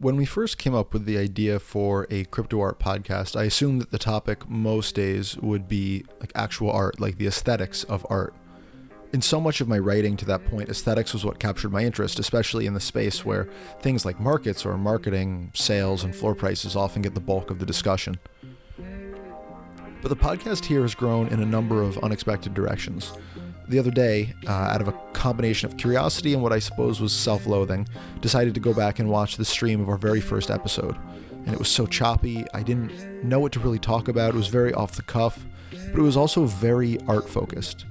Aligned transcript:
When 0.00 0.16
we 0.16 0.24
first 0.24 0.56
came 0.56 0.74
up 0.74 0.94
with 0.94 1.04
the 1.04 1.18
idea 1.18 1.58
for 1.58 2.06
a 2.08 2.24
crypto 2.24 2.58
art 2.62 2.78
podcast, 2.78 3.38
I 3.38 3.44
assumed 3.44 3.82
that 3.82 3.90
the 3.90 3.98
topic 3.98 4.48
most 4.48 4.94
days 4.94 5.36
would 5.36 5.68
be 5.68 6.06
like 6.20 6.32
actual 6.34 6.70
art, 6.70 6.98
like 6.98 7.18
the 7.18 7.26
aesthetics 7.26 7.84
of 7.84 8.06
art. 8.08 8.32
In 9.12 9.20
so 9.20 9.38
much 9.42 9.60
of 9.60 9.68
my 9.68 9.78
writing 9.78 10.16
to 10.16 10.24
that 10.24 10.46
point, 10.46 10.70
aesthetics 10.70 11.12
was 11.12 11.22
what 11.22 11.38
captured 11.38 11.70
my 11.70 11.84
interest, 11.84 12.18
especially 12.18 12.64
in 12.64 12.72
the 12.72 12.80
space 12.80 13.26
where 13.26 13.50
things 13.82 14.06
like 14.06 14.18
markets 14.18 14.64
or 14.64 14.78
marketing, 14.78 15.50
sales, 15.52 16.02
and 16.02 16.16
floor 16.16 16.34
prices 16.34 16.76
often 16.76 17.02
get 17.02 17.12
the 17.12 17.20
bulk 17.20 17.50
of 17.50 17.58
the 17.58 17.66
discussion. 17.66 18.18
But 18.78 20.08
the 20.08 20.16
podcast 20.16 20.64
here 20.64 20.80
has 20.80 20.94
grown 20.94 21.28
in 21.28 21.42
a 21.42 21.46
number 21.46 21.82
of 21.82 21.98
unexpected 21.98 22.54
directions 22.54 23.12
the 23.70 23.78
other 23.78 23.90
day, 23.90 24.34
uh, 24.46 24.50
out 24.52 24.80
of 24.80 24.88
a 24.88 24.92
combination 25.12 25.70
of 25.70 25.76
curiosity 25.76 26.34
and 26.34 26.42
what 26.42 26.52
I 26.52 26.58
suppose 26.58 27.00
was 27.00 27.12
self 27.12 27.46
loathing, 27.46 27.88
decided 28.20 28.54
to 28.54 28.60
go 28.60 28.74
back 28.74 28.98
and 28.98 29.08
watch 29.08 29.36
the 29.36 29.44
stream 29.44 29.80
of 29.80 29.88
our 29.88 29.96
very 29.96 30.20
first 30.20 30.50
episode. 30.50 30.96
And 31.30 31.54
it 31.54 31.58
was 31.58 31.68
so 31.68 31.86
choppy, 31.86 32.44
I 32.52 32.62
didn't 32.62 33.24
know 33.24 33.40
what 33.40 33.52
to 33.52 33.60
really 33.60 33.78
talk 33.78 34.08
about. 34.08 34.34
It 34.34 34.36
was 34.36 34.48
very 34.48 34.74
off 34.74 34.92
the 34.92 35.02
cuff, 35.02 35.44
but 35.70 35.98
it 35.98 36.02
was 36.02 36.16
also 36.16 36.44
very 36.44 37.00
art 37.06 37.28
focused. 37.28 37.86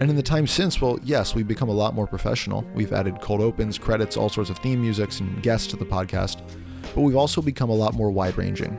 And 0.00 0.10
in 0.10 0.16
the 0.16 0.22
time 0.22 0.46
since, 0.46 0.80
well, 0.80 0.98
yes, 1.04 1.34
we've 1.34 1.46
become 1.46 1.68
a 1.68 1.72
lot 1.74 1.94
more 1.94 2.06
professional. 2.06 2.62
We've 2.74 2.92
added 2.92 3.20
cold 3.20 3.40
opens, 3.40 3.78
credits, 3.78 4.16
all 4.16 4.28
sorts 4.28 4.50
of 4.50 4.58
theme 4.58 4.80
musics, 4.80 5.20
and 5.20 5.42
guests 5.42 5.68
to 5.68 5.76
the 5.76 5.84
podcast. 5.84 6.40
But 6.94 7.02
we've 7.02 7.16
also 7.16 7.40
become 7.42 7.70
a 7.70 7.74
lot 7.74 7.94
more 7.94 8.10
wide 8.10 8.36
ranging. 8.36 8.72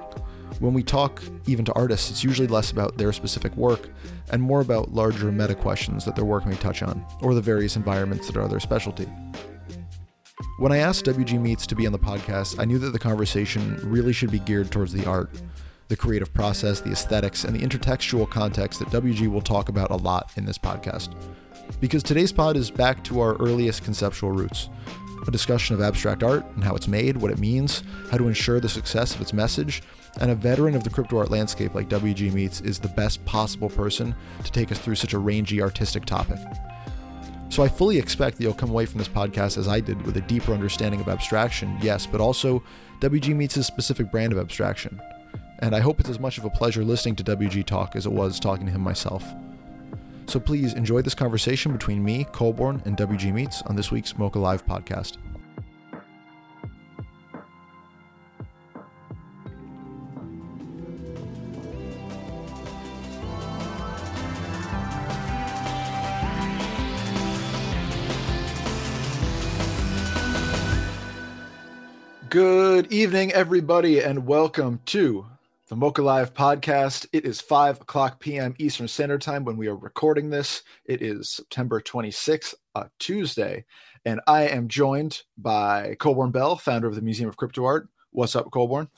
When 0.59 0.73
we 0.73 0.83
talk 0.83 1.21
even 1.47 1.63
to 1.65 1.73
artists, 1.73 2.09
it's 2.11 2.23
usually 2.23 2.47
less 2.47 2.71
about 2.71 2.97
their 2.97 3.13
specific 3.13 3.55
work 3.55 3.89
and 4.31 4.41
more 4.41 4.61
about 4.61 4.93
larger 4.93 5.31
meta 5.31 5.55
questions 5.55 6.05
that 6.05 6.15
their 6.15 6.25
work 6.25 6.45
may 6.45 6.55
touch 6.55 6.81
on, 6.83 7.05
or 7.21 7.33
the 7.33 7.41
various 7.41 7.75
environments 7.75 8.27
that 8.27 8.37
are 8.37 8.47
their 8.47 8.59
specialty. 8.59 9.07
When 10.59 10.71
I 10.71 10.77
asked 10.77 11.05
WG 11.05 11.39
Meets 11.39 11.67
to 11.67 11.75
be 11.75 11.85
on 11.85 11.91
the 11.91 11.99
podcast, 11.99 12.59
I 12.59 12.65
knew 12.65 12.77
that 12.79 12.91
the 12.91 12.99
conversation 12.99 13.79
really 13.83 14.13
should 14.13 14.31
be 14.31 14.39
geared 14.39 14.71
towards 14.71 14.93
the 14.93 15.05
art, 15.05 15.29
the 15.87 15.97
creative 15.97 16.33
process, 16.33 16.81
the 16.81 16.91
aesthetics, 16.91 17.43
and 17.43 17.55
the 17.55 17.65
intertextual 17.65 18.29
context 18.29 18.79
that 18.79 18.89
WG 18.89 19.27
will 19.27 19.41
talk 19.41 19.69
about 19.69 19.91
a 19.91 19.95
lot 19.95 20.31
in 20.37 20.45
this 20.45 20.57
podcast. 20.57 21.13
Because 21.79 22.03
today's 22.03 22.31
pod 22.31 22.57
is 22.57 22.71
back 22.71 23.03
to 23.05 23.19
our 23.19 23.35
earliest 23.35 23.83
conceptual 23.83 24.31
roots 24.31 24.69
a 25.27 25.31
discussion 25.31 25.75
of 25.75 25.81
abstract 25.81 26.23
art 26.23 26.45
and 26.55 26.63
how 26.63 26.75
it's 26.75 26.87
made, 26.87 27.17
what 27.17 27.31
it 27.31 27.39
means, 27.39 27.83
how 28.11 28.17
to 28.17 28.27
ensure 28.27 28.59
the 28.59 28.69
success 28.69 29.15
of 29.15 29.21
its 29.21 29.33
message, 29.33 29.81
and 30.21 30.31
a 30.31 30.35
veteran 30.35 30.75
of 30.75 30.83
the 30.83 30.89
crypto 30.89 31.17
art 31.17 31.31
landscape 31.31 31.75
like 31.75 31.89
WG 31.89 32.31
Meets 32.33 32.61
is 32.61 32.79
the 32.79 32.87
best 32.89 33.23
possible 33.25 33.69
person 33.69 34.15
to 34.43 34.51
take 34.51 34.71
us 34.71 34.79
through 34.79 34.95
such 34.95 35.13
a 35.13 35.19
rangy 35.19 35.61
artistic 35.61 36.05
topic. 36.05 36.39
So 37.49 37.63
I 37.63 37.67
fully 37.67 37.97
expect 37.97 38.37
that 38.37 38.43
you'll 38.43 38.53
come 38.53 38.71
away 38.71 38.85
from 38.85 38.97
this 38.97 39.07
podcast 39.07 39.57
as 39.57 39.67
I 39.67 39.79
did 39.79 40.01
with 40.05 40.17
a 40.17 40.21
deeper 40.21 40.53
understanding 40.53 40.99
of 40.99 41.07
abstraction, 41.07 41.77
yes, 41.81 42.05
but 42.05 42.19
also 42.21 42.63
WG 43.01 43.35
Meets' 43.35 43.65
specific 43.65 44.11
brand 44.11 44.33
of 44.33 44.39
abstraction. 44.39 45.01
And 45.59 45.75
I 45.75 45.79
hope 45.79 45.99
it's 45.99 46.09
as 46.09 46.19
much 46.19 46.37
of 46.37 46.45
a 46.45 46.49
pleasure 46.49 46.83
listening 46.83 47.15
to 47.17 47.23
WG 47.23 47.65
talk 47.65 47.95
as 47.95 48.05
it 48.05 48.11
was 48.11 48.39
talking 48.39 48.65
to 48.65 48.71
him 48.71 48.81
myself. 48.81 49.23
So 50.27 50.39
please 50.39 50.73
enjoy 50.73 51.01
this 51.01 51.13
conversation 51.13 51.71
between 51.71 52.03
me, 52.03 52.25
Colborn, 52.31 52.81
and 52.85 52.97
WG 52.97 53.31
Meets 53.31 53.61
on 53.63 53.75
this 53.75 53.91
week's 53.91 54.13
MOCA 54.13 54.39
Live 54.39 54.65
podcast. 54.65 55.17
Good 72.35 72.91
evening, 72.91 73.31
everybody, 73.31 74.01
and 74.01 74.27
welcome 74.27 74.81
to 74.87 75.25
the 75.69 75.75
MOCA 75.77 76.03
Live 76.03 76.33
podcast. 76.33 77.07
It 77.13 77.23
is 77.23 77.39
5 77.39 77.79
o'clock 77.79 78.19
p.m. 78.19 78.53
Eastern 78.59 78.89
Standard 78.89 79.21
Time 79.21 79.45
when 79.45 79.55
we 79.55 79.69
are 79.69 79.75
recording 79.77 80.29
this. 80.29 80.61
It 80.83 81.01
is 81.01 81.29
September 81.29 81.79
26th, 81.79 82.53
uh, 82.75 82.87
Tuesday, 82.99 83.63
and 84.03 84.19
I 84.27 84.49
am 84.49 84.67
joined 84.67 85.23
by 85.37 85.95
Colborn 85.97 86.31
Bell, 86.31 86.57
founder 86.57 86.89
of 86.89 86.95
the 86.95 87.01
Museum 87.01 87.29
of 87.29 87.37
Crypto 87.37 87.63
Art. 87.63 87.87
What's 88.11 88.35
up, 88.35 88.51
Colborn? 88.51 88.89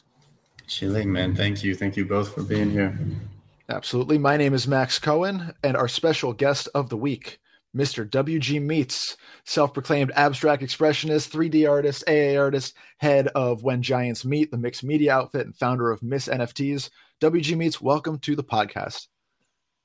Chilling, 0.65 1.11
man. 1.11 1.35
Thank 1.35 1.63
you. 1.63 1.75
Thank 1.75 1.95
you 1.95 2.05
both 2.05 2.33
for 2.33 2.41
being 2.41 2.71
here. 2.71 2.97
Absolutely. 3.69 4.17
My 4.17 4.37
name 4.37 4.55
is 4.55 4.67
Max 4.67 4.97
Cohen, 4.97 5.53
and 5.61 5.77
our 5.77 5.87
special 5.87 6.33
guest 6.33 6.69
of 6.73 6.89
the 6.89 6.97
week 6.97 7.39
Mr. 7.75 8.09
WG 8.09 8.61
Meets, 8.61 9.17
self 9.45 9.73
proclaimed 9.73 10.11
abstract 10.15 10.63
expressionist, 10.63 11.29
3D 11.29 11.69
artist, 11.69 12.03
AA 12.07 12.39
artist, 12.39 12.75
head 12.97 13.27
of 13.29 13.63
When 13.63 13.81
Giants 13.81 14.25
Meet, 14.25 14.51
the 14.51 14.57
mixed 14.57 14.83
media 14.83 15.13
outfit, 15.13 15.45
and 15.45 15.55
founder 15.55 15.91
of 15.91 16.01
Miss 16.01 16.27
NFTs. 16.27 16.89
WG 17.21 17.57
Meets, 17.57 17.81
welcome 17.81 18.19
to 18.19 18.35
the 18.35 18.43
podcast. 18.43 19.07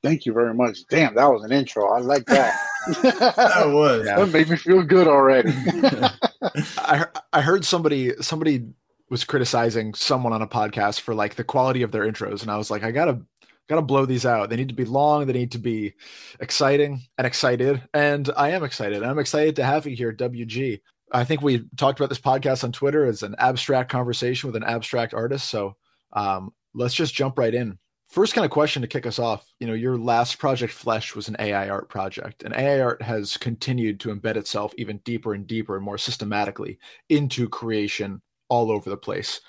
Thank 0.02 0.26
you 0.26 0.32
very 0.32 0.52
much. 0.52 0.78
Damn, 0.90 1.14
that 1.14 1.30
was 1.30 1.44
an 1.44 1.52
intro. 1.52 1.88
I 1.88 2.00
like 2.00 2.26
that. 2.26 2.58
that 3.02 3.68
was. 3.68 4.04
That 4.04 4.28
made 4.30 4.48
me 4.48 4.56
feel 4.56 4.82
good 4.82 5.06
already. 5.06 5.52
I 6.78 7.06
I 7.32 7.40
heard 7.40 7.64
somebody 7.64 8.12
somebody 8.20 8.66
was 9.10 9.24
criticizing 9.24 9.94
someone 9.94 10.32
on 10.32 10.42
a 10.42 10.46
podcast 10.48 11.00
for 11.00 11.14
like 11.14 11.36
the 11.36 11.44
quality 11.44 11.82
of 11.82 11.92
their 11.92 12.02
intros, 12.10 12.42
and 12.42 12.50
I 12.50 12.56
was 12.56 12.70
like, 12.70 12.82
I 12.82 12.90
gotta 12.90 13.20
got 13.68 13.76
to 13.76 13.82
blow 13.82 14.06
these 14.06 14.26
out. 14.26 14.50
They 14.50 14.56
need 14.56 14.68
to 14.68 14.74
be 14.74 14.84
long. 14.84 15.26
They 15.26 15.32
need 15.32 15.52
to 15.52 15.58
be 15.58 15.94
exciting 16.40 17.00
and 17.18 17.26
excited. 17.26 17.82
And 17.94 18.30
I 18.36 18.50
am 18.50 18.64
excited. 18.64 19.02
I'm 19.02 19.18
excited 19.18 19.56
to 19.56 19.64
have 19.64 19.86
you 19.86 19.96
here, 19.96 20.12
WG. 20.12 20.80
I 21.12 21.24
think 21.24 21.42
we 21.42 21.68
talked 21.76 22.00
about 22.00 22.08
this 22.08 22.20
podcast 22.20 22.64
on 22.64 22.72
Twitter 22.72 23.04
as 23.04 23.22
an 23.22 23.34
abstract 23.38 23.90
conversation 23.90 24.48
with 24.48 24.56
an 24.56 24.64
abstract 24.64 25.14
artist. 25.14 25.48
So 25.48 25.76
um, 26.12 26.52
let's 26.74 26.94
just 26.94 27.14
jump 27.14 27.38
right 27.38 27.54
in. 27.54 27.78
First, 28.08 28.34
kind 28.34 28.44
of 28.44 28.50
question 28.50 28.82
to 28.82 28.88
kick 28.88 29.06
us 29.06 29.18
off. 29.18 29.46
You 29.58 29.66
know, 29.66 29.72
your 29.72 29.96
last 29.96 30.38
project, 30.38 30.72
Flesh, 30.72 31.14
was 31.14 31.28
an 31.28 31.36
AI 31.38 31.70
art 31.70 31.88
project, 31.88 32.42
and 32.42 32.54
AI 32.54 32.80
art 32.80 33.00
has 33.00 33.38
continued 33.38 34.00
to 34.00 34.14
embed 34.14 34.36
itself 34.36 34.74
even 34.76 34.98
deeper 34.98 35.32
and 35.32 35.46
deeper 35.46 35.76
and 35.76 35.84
more 35.84 35.96
systematically 35.96 36.78
into 37.08 37.48
creation 37.48 38.20
all 38.50 38.70
over 38.70 38.90
the 38.90 38.98
place, 38.98 39.40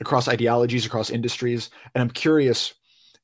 across 0.00 0.28
ideologies, 0.28 0.86
across 0.86 1.10
industries. 1.10 1.70
And 1.96 2.02
I'm 2.02 2.10
curious 2.10 2.74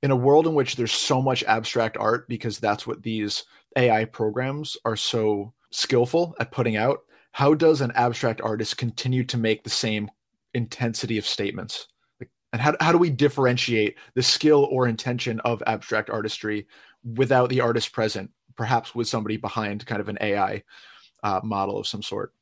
in 0.02 0.10
a 0.10 0.16
world 0.16 0.46
in 0.46 0.54
which 0.54 0.76
there's 0.76 0.92
so 0.92 1.20
much 1.20 1.42
abstract 1.44 1.96
art 1.96 2.28
because 2.28 2.58
that's 2.58 2.86
what 2.86 3.02
these 3.02 3.44
AI 3.76 4.04
programs 4.04 4.76
are 4.84 4.96
so 4.96 5.52
skillful 5.70 6.34
at 6.40 6.52
putting 6.52 6.76
out, 6.76 7.00
how 7.32 7.54
does 7.54 7.80
an 7.80 7.92
abstract 7.94 8.40
artist 8.40 8.78
continue 8.78 9.24
to 9.24 9.36
make 9.36 9.62
the 9.62 9.70
same 9.70 10.10
intensity 10.54 11.18
of 11.18 11.26
statements? 11.26 11.88
And 12.52 12.62
how, 12.62 12.74
how 12.80 12.92
do 12.92 12.98
we 12.98 13.10
differentiate 13.10 13.96
the 14.14 14.22
skill 14.22 14.66
or 14.70 14.88
intention 14.88 15.38
of 15.40 15.62
abstract 15.66 16.08
artistry 16.08 16.66
without 17.16 17.50
the 17.50 17.60
artist 17.60 17.92
present, 17.92 18.30
perhaps 18.56 18.94
with 18.94 19.06
somebody 19.06 19.36
behind 19.36 19.84
kind 19.84 20.00
of 20.00 20.08
an 20.08 20.18
AI 20.20 20.62
uh, 21.22 21.40
model 21.44 21.78
of 21.78 21.86
some 21.86 22.02
sort? 22.02 22.32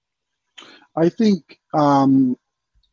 I 0.94 1.08
think 1.08 1.58
um, 1.74 2.36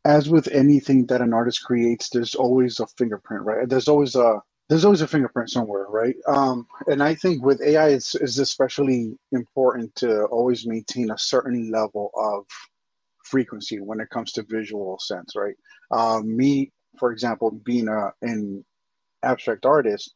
as 0.04 0.28
with 0.28 0.48
anything 0.48 1.06
that 1.06 1.20
an 1.20 1.32
artist 1.32 1.64
creates, 1.64 2.10
there's 2.10 2.34
always 2.34 2.80
a 2.80 2.86
fingerprint, 2.86 3.44
right? 3.44 3.68
There's 3.68 3.88
always 3.88 4.16
a 4.16 4.42
there's 4.68 4.84
always 4.86 5.02
a 5.02 5.08
fingerprint 5.08 5.50
somewhere, 5.50 5.86
right? 5.88 6.16
Um, 6.28 6.66
and 6.88 7.02
I 7.02 7.14
think 7.14 7.44
with 7.44 7.62
AI, 7.62 7.90
it's, 7.90 8.16
it's 8.16 8.38
especially 8.38 9.18
important 9.32 9.94
to 9.96 10.24
always 10.26 10.66
maintain 10.66 11.10
a 11.12 11.18
certain 11.18 11.70
level 11.70 12.10
of 12.16 12.46
frequency 13.24 13.80
when 13.80 14.00
it 14.00 14.10
comes 14.10 14.32
to 14.32 14.44
visual 14.48 14.98
sense, 15.00 15.34
right? 15.36 15.56
Um, 15.92 16.36
me, 16.36 16.72
for 16.98 17.12
example, 17.12 17.50
being 17.64 17.88
a, 17.88 18.12
an 18.22 18.64
abstract 19.24 19.66
artist, 19.66 20.14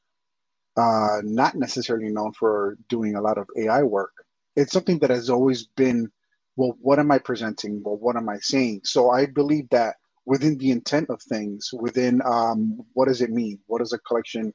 uh, 0.77 1.19
not 1.25 1.57
necessarily 1.57 2.11
known 2.11 2.33
for 2.35 2.79
doing 2.89 3.17
a 3.17 3.23
lot 3.23 3.39
of 3.39 3.49
AI 3.59 3.83
work, 3.85 4.13
it's 4.57 4.73
something 4.73 4.99
that 5.01 5.11
has 5.11 5.31
always 5.31 5.69
been, 5.77 6.11
well, 6.57 6.77
what 6.81 7.01
am 7.01 7.13
I 7.13 7.19
presenting? 7.19 7.83
Well, 7.85 7.97
what 7.99 8.17
am 8.17 8.29
I 8.29 8.39
saying? 8.41 8.83
So 8.85 9.11
I 9.11 9.27
believe 9.27 9.69
that 9.71 9.97
within 10.29 10.59
the 10.59 10.71
intent 10.71 11.09
of 11.09 11.23
things, 11.23 11.71
within 11.73 12.21
um, 12.27 12.79
what 12.93 13.09
does 13.09 13.23
it 13.23 13.31
mean? 13.31 13.59
What 13.67 13.81
is 13.81 13.95
a 13.95 13.99
collection? 14.01 14.53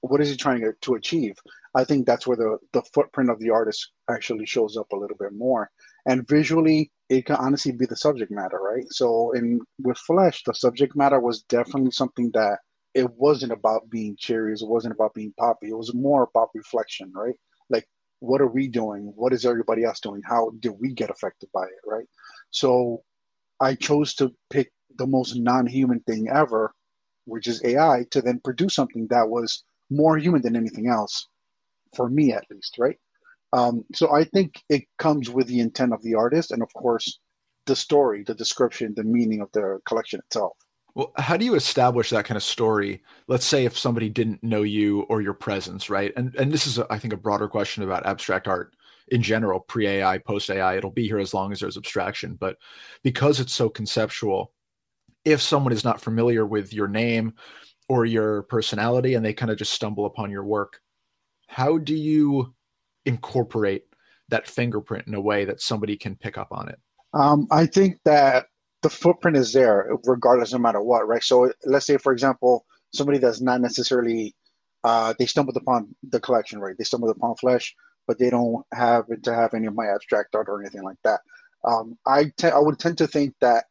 What 0.00 0.20
is 0.20 0.28
he 0.30 0.36
trying 0.36 0.60
to, 0.62 0.72
to 0.80 0.94
achieve? 0.94 1.36
I 1.76 1.84
think 1.84 2.04
that's 2.04 2.26
where 2.26 2.36
the, 2.36 2.58
the 2.72 2.82
footprint 2.92 3.30
of 3.30 3.38
the 3.38 3.50
artist 3.50 3.92
actually 4.10 4.44
shows 4.44 4.76
up 4.76 4.90
a 4.90 4.96
little 4.96 5.16
bit 5.16 5.32
more. 5.32 5.70
And 6.06 6.26
visually, 6.26 6.90
it 7.08 7.26
can 7.26 7.36
honestly 7.36 7.70
be 7.70 7.86
the 7.86 7.96
subject 7.96 8.32
matter, 8.32 8.58
right? 8.58 8.86
So 8.90 9.30
in 9.32 9.60
with 9.78 9.98
Flesh, 9.98 10.42
the 10.44 10.54
subject 10.54 10.96
matter 10.96 11.20
was 11.20 11.42
definitely 11.44 11.92
something 11.92 12.32
that 12.34 12.58
it 12.94 13.08
wasn't 13.14 13.52
about 13.52 13.88
being 13.90 14.16
cheery, 14.18 14.52
it 14.52 14.60
wasn't 14.62 14.94
about 14.94 15.14
being 15.14 15.32
poppy. 15.38 15.68
It 15.68 15.78
was 15.78 15.94
more 15.94 16.24
about 16.24 16.48
reflection, 16.54 17.12
right? 17.14 17.36
Like 17.70 17.86
what 18.18 18.40
are 18.40 18.48
we 18.58 18.66
doing? 18.66 19.12
What 19.14 19.32
is 19.32 19.46
everybody 19.46 19.84
else 19.84 20.00
doing? 20.00 20.22
How 20.24 20.50
did 20.58 20.72
we 20.80 20.92
get 20.92 21.10
affected 21.10 21.50
by 21.54 21.64
it, 21.64 21.82
right? 21.86 22.06
So 22.50 23.02
I 23.60 23.76
chose 23.76 24.14
to 24.16 24.34
pick 24.50 24.72
the 24.96 25.06
most 25.06 25.36
non-human 25.36 26.00
thing 26.00 26.28
ever, 26.28 26.72
which 27.24 27.46
is 27.46 27.64
AI, 27.64 28.04
to 28.10 28.22
then 28.22 28.40
produce 28.44 28.74
something 28.74 29.06
that 29.10 29.28
was 29.28 29.64
more 29.90 30.16
human 30.18 30.42
than 30.42 30.56
anything 30.56 30.88
else, 30.88 31.28
for 31.94 32.08
me 32.08 32.32
at 32.32 32.44
least, 32.50 32.76
right? 32.78 32.98
Um, 33.52 33.84
so 33.94 34.12
I 34.12 34.24
think 34.24 34.62
it 34.68 34.84
comes 34.98 35.30
with 35.30 35.46
the 35.46 35.60
intent 35.60 35.92
of 35.92 36.02
the 36.02 36.14
artist, 36.14 36.50
and 36.50 36.62
of 36.62 36.72
course, 36.74 37.20
the 37.66 37.76
story, 37.76 38.24
the 38.24 38.34
description, 38.34 38.94
the 38.96 39.04
meaning 39.04 39.40
of 39.40 39.48
the 39.52 39.78
collection 39.86 40.20
itself. 40.20 40.56
Well, 40.94 41.12
how 41.16 41.36
do 41.36 41.44
you 41.44 41.54
establish 41.54 42.10
that 42.10 42.24
kind 42.24 42.36
of 42.36 42.42
story? 42.42 43.02
Let's 43.26 43.44
say 43.44 43.64
if 43.64 43.76
somebody 43.76 44.08
didn't 44.08 44.42
know 44.44 44.62
you 44.62 45.02
or 45.02 45.22
your 45.22 45.34
presence, 45.34 45.90
right? 45.90 46.12
And 46.16 46.34
and 46.36 46.52
this 46.52 46.66
is, 46.66 46.78
I 46.78 46.98
think, 46.98 47.12
a 47.12 47.16
broader 47.16 47.48
question 47.48 47.82
about 47.82 48.06
abstract 48.06 48.46
art 48.46 48.74
in 49.08 49.22
general, 49.22 49.60
pre 49.60 49.86
AI, 49.86 50.18
post 50.18 50.50
AI. 50.50 50.76
It'll 50.76 50.90
be 50.90 51.06
here 51.06 51.18
as 51.18 51.34
long 51.34 51.52
as 51.52 51.60
there's 51.60 51.76
abstraction, 51.76 52.36
but 52.38 52.56
because 53.02 53.40
it's 53.40 53.54
so 53.54 53.68
conceptual, 53.68 54.52
if 55.24 55.40
someone 55.40 55.72
is 55.72 55.84
not 55.84 56.00
familiar 56.00 56.46
with 56.46 56.72
your 56.72 56.88
name 56.88 57.34
or 57.88 58.04
your 58.04 58.42
personality 58.44 59.14
and 59.14 59.24
they 59.24 59.32
kind 59.32 59.50
of 59.50 59.58
just 59.58 59.72
stumble 59.72 60.06
upon 60.06 60.30
your 60.30 60.44
work, 60.44 60.80
how 61.46 61.78
do 61.78 61.94
you 61.94 62.54
incorporate 63.06 63.84
that 64.28 64.48
fingerprint 64.48 65.06
in 65.06 65.14
a 65.14 65.20
way 65.20 65.44
that 65.44 65.60
somebody 65.60 65.96
can 65.96 66.16
pick 66.16 66.38
up 66.38 66.48
on 66.50 66.68
it? 66.68 66.78
Um, 67.12 67.46
I 67.50 67.66
think 67.66 68.00
that 68.04 68.46
the 68.82 68.90
footprint 68.90 69.36
is 69.36 69.52
there 69.52 69.90
regardless 70.04 70.52
no 70.52 70.58
matter 70.58 70.82
what 70.82 71.06
right? 71.06 71.22
So 71.22 71.52
let's 71.64 71.86
say 71.86 71.96
for 71.96 72.12
example 72.12 72.66
somebody 72.92 73.18
that's 73.18 73.40
not 73.40 73.60
necessarily 73.60 74.34
uh, 74.82 75.14
they 75.18 75.26
stumbled 75.26 75.56
upon 75.56 75.94
the 76.10 76.20
collection 76.20 76.58
right? 76.58 76.76
They 76.76 76.84
stumbled 76.84 77.14
upon 77.16 77.36
flesh 77.36 77.74
but 78.06 78.18
they 78.18 78.30
don't 78.30 78.64
have 78.72 79.06
to 79.22 79.34
have 79.34 79.54
any 79.54 79.66
of 79.66 79.74
my 79.74 79.86
abstract 79.86 80.34
art 80.34 80.48
or 80.48 80.60
anything 80.60 80.82
like 80.82 80.98
that. 81.04 81.20
Um, 81.64 81.96
I, 82.06 82.32
te- 82.36 82.48
I 82.48 82.58
would 82.58 82.78
tend 82.78 82.98
to 82.98 83.06
think 83.06 83.34
that 83.40 83.64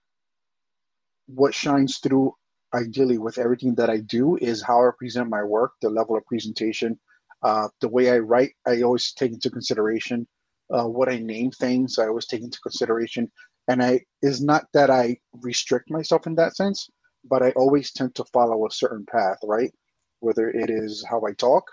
what 1.27 1.53
shines 1.53 1.99
through 1.99 2.33
ideally 2.73 3.17
with 3.17 3.37
everything 3.37 3.75
that 3.75 3.89
i 3.89 3.97
do 3.97 4.35
is 4.37 4.61
how 4.61 4.79
i 4.85 4.89
present 4.97 5.29
my 5.29 5.43
work 5.43 5.73
the 5.81 5.89
level 5.89 6.17
of 6.17 6.25
presentation 6.25 6.99
uh, 7.43 7.67
the 7.81 7.89
way 7.89 8.11
i 8.11 8.17
write 8.17 8.51
i 8.67 8.81
always 8.81 9.13
take 9.13 9.31
into 9.31 9.49
consideration 9.49 10.27
uh, 10.73 10.85
what 10.85 11.09
i 11.09 11.17
name 11.17 11.51
things 11.51 11.99
i 11.99 12.07
always 12.07 12.25
take 12.25 12.41
into 12.41 12.59
consideration 12.61 13.29
and 13.67 13.81
I 13.81 14.01
is 14.21 14.41
not 14.41 14.65
that 14.73 14.89
I 14.89 15.17
restrict 15.41 15.89
myself 15.89 16.27
in 16.27 16.35
that 16.35 16.55
sense, 16.55 16.89
but 17.25 17.41
I 17.41 17.51
always 17.51 17.91
tend 17.91 18.15
to 18.15 18.25
follow 18.25 18.65
a 18.65 18.71
certain 18.71 19.05
path, 19.05 19.37
right? 19.43 19.71
Whether 20.19 20.49
it 20.49 20.69
is 20.69 21.05
how 21.09 21.21
I 21.25 21.33
talk, 21.33 21.65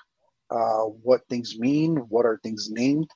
uh, 0.50 0.84
what 1.02 1.22
things 1.28 1.58
mean, 1.58 1.96
what 2.08 2.26
are 2.26 2.40
things 2.42 2.68
named, 2.70 3.10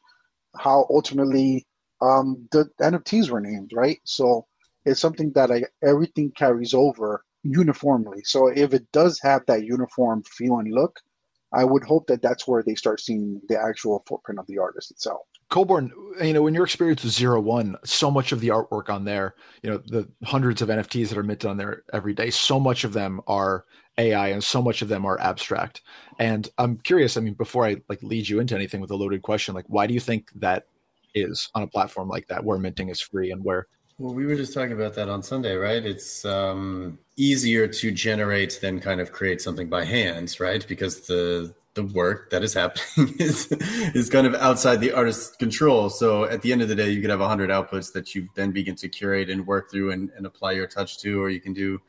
how 0.56 0.86
ultimately 0.90 1.66
um, 2.00 2.48
the 2.50 2.69
NFTs 2.81 3.31
were 3.31 3.40
named, 3.40 3.72
right? 3.75 4.00
So 4.04 4.46
it's 4.84 5.00
something 5.00 5.32
that 5.34 5.50
I 5.50 5.64
everything 5.82 6.32
carries 6.32 6.75
over 6.75 7.25
uniformly. 7.42 8.22
So 8.25 8.48
if 8.48 8.75
it 8.75 8.90
does 8.92 9.20
have 9.22 9.42
that 9.46 9.64
uniform 9.64 10.22
feel 10.25 10.58
and 10.58 10.72
look, 10.72 11.00
I 11.52 11.64
would 11.64 11.84
hope 11.84 12.06
that 12.08 12.22
that's 12.22 12.48
where 12.48 12.62
they 12.62 12.75
start 12.75 13.00
seeing 13.00 13.40
the 13.48 13.60
actual 13.60 14.02
footprint 14.06 14.40
of 14.40 14.46
the 14.46 14.58
artist 14.58 14.90
itself. 14.90 15.22
Colborn, 15.50 15.92
you 16.20 16.32
know, 16.32 16.46
in 16.46 16.54
your 16.54 16.64
experience 16.64 17.04
with 17.04 17.12
Zero 17.12 17.40
One, 17.40 17.76
so 17.84 18.10
much 18.10 18.32
of 18.32 18.40
the 18.40 18.48
artwork 18.48 18.88
on 18.88 19.04
there, 19.04 19.34
you 19.62 19.70
know, 19.70 19.78
the 19.86 20.08
hundreds 20.25 20.62
of 20.62 20.69
NFTs 20.69 21.10
that 21.10 21.19
are 21.19 21.22
minted 21.22 21.48
on 21.48 21.56
there 21.56 21.84
every 21.92 22.14
day, 22.14 22.31
so 22.31 22.58
much 22.58 22.82
of 22.82 22.92
them 22.92 23.20
are 23.28 23.64
AI 23.98 24.28
and 24.28 24.42
so 24.42 24.60
much 24.60 24.82
of 24.82 24.88
them 24.88 25.04
are 25.06 25.20
abstract. 25.20 25.82
And 26.19 26.48
I'm 26.58 26.78
curious, 26.78 27.16
I 27.16 27.20
mean, 27.20 27.34
before 27.34 27.64
I 27.64 27.76
like 27.88 28.02
lead 28.02 28.28
you 28.28 28.40
into 28.40 28.56
anything 28.56 28.81
with 28.81 28.90
a 28.90 28.96
loaded 28.96 29.22
question, 29.22 29.54
like 29.54 29.66
why 29.69 29.86
do 29.86 29.94
you 29.94 30.00
think 30.00 30.31
that 30.36 30.64
is 31.14 31.48
on 31.54 31.62
a 31.62 31.69
platform 31.69 32.08
like 32.08 32.26
that 32.28 32.44
where 32.44 32.58
minting 32.58 32.88
is 32.88 33.00
free 33.00 33.31
and 33.31 33.44
where 33.44 33.69
well, 33.99 34.12
we 34.12 34.26
were 34.26 34.35
just 34.35 34.52
talking 34.52 34.73
about 34.73 34.94
that 34.94 35.08
on 35.08 35.23
Sunday, 35.23 35.55
right? 35.55 35.85
It's 35.85 36.25
um, 36.25 36.99
easier 37.17 37.69
to 37.69 37.91
generate 37.93 38.58
than 38.61 38.81
kind 38.81 39.00
of 39.00 39.12
create 39.12 39.41
something 39.41 39.69
by 39.69 39.85
hand, 39.85 40.35
right? 40.41 40.67
Because 40.67 41.02
the 41.02 41.55
the 41.75 41.85
work 41.85 42.31
that 42.31 42.44
is 42.44 42.55
happening 42.55 43.14
is 43.19 43.46
is 43.94 44.11
kind 44.11 44.26
of 44.26 44.35
outside 44.35 44.81
the 44.81 44.93
artist's 44.93 45.37
control. 45.37 45.91
So 45.91 46.25
at 46.25 46.43
the 46.43 46.52
end 46.52 46.62
of 46.62 46.69
the 46.69 46.75
day, 46.75 46.91
you 46.91 47.00
could 47.00 47.11
have 47.11 47.20
hundred 47.20 47.50
outputs 47.50 47.93
that 47.93 48.14
you 48.14 48.29
then 48.35 48.50
begin 48.50 48.75
to 48.76 48.88
curate 48.88 49.31
and 49.31 49.46
work 49.46 49.70
through 49.70 49.93
and, 49.93 50.11
and 50.17 50.26
apply 50.26 50.52
your 50.52 50.67
touch 50.67 50.99
to, 50.99 51.23
or 51.23 51.31
you 51.31 51.41
can 51.41 51.52
do, 51.52 51.81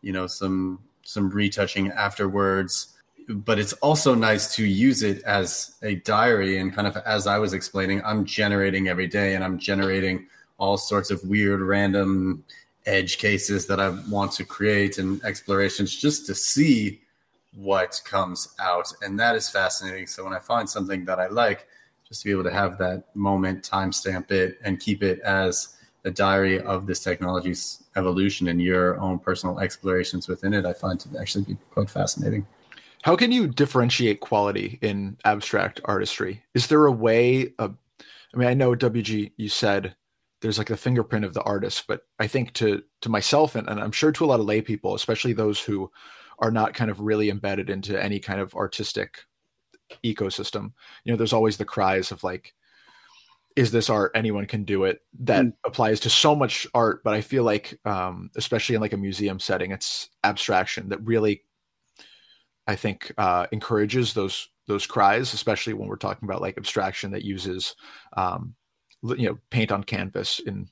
you 0.00 0.12
know, 0.12 0.28
some 0.28 0.80
some 1.02 1.28
retouching 1.28 1.90
afterwards. 1.90 2.94
But 3.28 3.58
it's 3.58 3.72
also 3.74 4.14
nice 4.14 4.54
to 4.54 4.64
use 4.64 5.02
it 5.02 5.22
as 5.24 5.76
a 5.82 5.96
diary 5.96 6.58
and 6.58 6.72
kind 6.72 6.86
of 6.86 6.96
as 6.98 7.26
I 7.26 7.38
was 7.38 7.52
explaining, 7.52 8.00
I'm 8.04 8.24
generating 8.24 8.88
every 8.88 9.06
day 9.06 9.34
and 9.34 9.44
I'm 9.44 9.58
generating 9.58 10.28
all 10.58 10.76
sorts 10.76 11.10
of 11.10 11.22
weird 11.24 11.60
random 11.60 12.44
edge 12.86 13.18
cases 13.18 13.66
that 13.66 13.80
I 13.80 13.90
want 14.10 14.32
to 14.32 14.44
create 14.44 14.98
and 14.98 15.22
explorations 15.24 15.94
just 15.94 16.26
to 16.26 16.34
see 16.34 17.00
what 17.54 18.00
comes 18.04 18.54
out. 18.60 18.92
And 19.02 19.18
that 19.20 19.36
is 19.36 19.48
fascinating. 19.48 20.06
So 20.06 20.24
when 20.24 20.32
I 20.32 20.38
find 20.38 20.68
something 20.68 21.04
that 21.04 21.18
I 21.18 21.28
like, 21.28 21.66
just 22.08 22.22
to 22.22 22.26
be 22.26 22.32
able 22.32 22.44
to 22.44 22.52
have 22.52 22.78
that 22.78 23.14
moment, 23.14 23.68
timestamp 23.68 24.30
it, 24.30 24.58
and 24.64 24.80
keep 24.80 25.02
it 25.02 25.20
as 25.20 25.76
a 26.04 26.10
diary 26.10 26.60
of 26.60 26.86
this 26.86 27.00
technology's 27.02 27.84
evolution 27.96 28.48
and 28.48 28.62
your 28.62 28.98
own 29.00 29.18
personal 29.18 29.58
explorations 29.60 30.28
within 30.28 30.54
it, 30.54 30.64
I 30.64 30.72
find 30.72 30.98
to 31.00 31.18
actually 31.20 31.44
be 31.44 31.56
quite 31.70 31.90
fascinating. 31.90 32.46
How 33.02 33.14
can 33.14 33.30
you 33.30 33.46
differentiate 33.46 34.20
quality 34.20 34.78
in 34.80 35.18
abstract 35.24 35.80
artistry? 35.84 36.42
Is 36.54 36.68
there 36.68 36.86
a 36.86 36.92
way? 36.92 37.52
Of, 37.58 37.76
I 38.34 38.36
mean, 38.36 38.48
I 38.48 38.54
know 38.54 38.74
WG, 38.74 39.32
you 39.36 39.48
said 39.48 39.94
there's 40.40 40.58
like 40.58 40.68
the 40.68 40.76
fingerprint 40.76 41.24
of 41.24 41.34
the 41.34 41.42
artist, 41.42 41.84
but 41.88 42.02
I 42.18 42.26
think 42.26 42.52
to 42.54 42.82
to 43.02 43.08
myself 43.08 43.54
and, 43.54 43.68
and 43.68 43.80
I'm 43.80 43.92
sure 43.92 44.12
to 44.12 44.24
a 44.24 44.26
lot 44.26 44.40
of 44.40 44.46
lay 44.46 44.60
people, 44.60 44.94
especially 44.94 45.32
those 45.32 45.60
who 45.60 45.90
are 46.38 46.50
not 46.50 46.74
kind 46.74 46.90
of 46.90 47.00
really 47.00 47.30
embedded 47.30 47.70
into 47.70 48.00
any 48.00 48.20
kind 48.20 48.40
of 48.40 48.54
artistic 48.54 49.18
ecosystem. 50.04 50.72
You 51.04 51.12
know, 51.12 51.16
there's 51.16 51.32
always 51.32 51.56
the 51.56 51.64
cries 51.64 52.12
of 52.12 52.22
like, 52.22 52.54
is 53.56 53.72
this 53.72 53.90
art? 53.90 54.12
Anyone 54.14 54.46
can 54.46 54.64
do 54.64 54.84
it. 54.84 55.00
That 55.20 55.44
mm. 55.44 55.52
applies 55.66 55.98
to 56.00 56.10
so 56.10 56.36
much 56.36 56.66
art, 56.74 57.02
but 57.02 57.14
I 57.14 57.20
feel 57.20 57.42
like, 57.42 57.78
um, 57.84 58.30
especially 58.36 58.76
in 58.76 58.80
like 58.80 58.92
a 58.92 58.98
museum 58.98 59.40
setting, 59.40 59.72
it's 59.72 60.10
abstraction 60.22 60.90
that 60.90 61.02
really, 61.02 61.42
I 62.68 62.76
think, 62.76 63.12
uh, 63.18 63.46
encourages 63.50 64.14
those 64.14 64.48
those 64.68 64.86
cries, 64.86 65.32
especially 65.32 65.72
when 65.72 65.88
we're 65.88 65.96
talking 65.96 66.28
about 66.28 66.42
like 66.42 66.58
abstraction 66.58 67.10
that 67.12 67.24
uses, 67.24 67.74
um, 68.16 68.54
you 69.02 69.28
know, 69.28 69.38
paint 69.50 69.72
on 69.72 69.84
canvas 69.84 70.40
in 70.40 70.68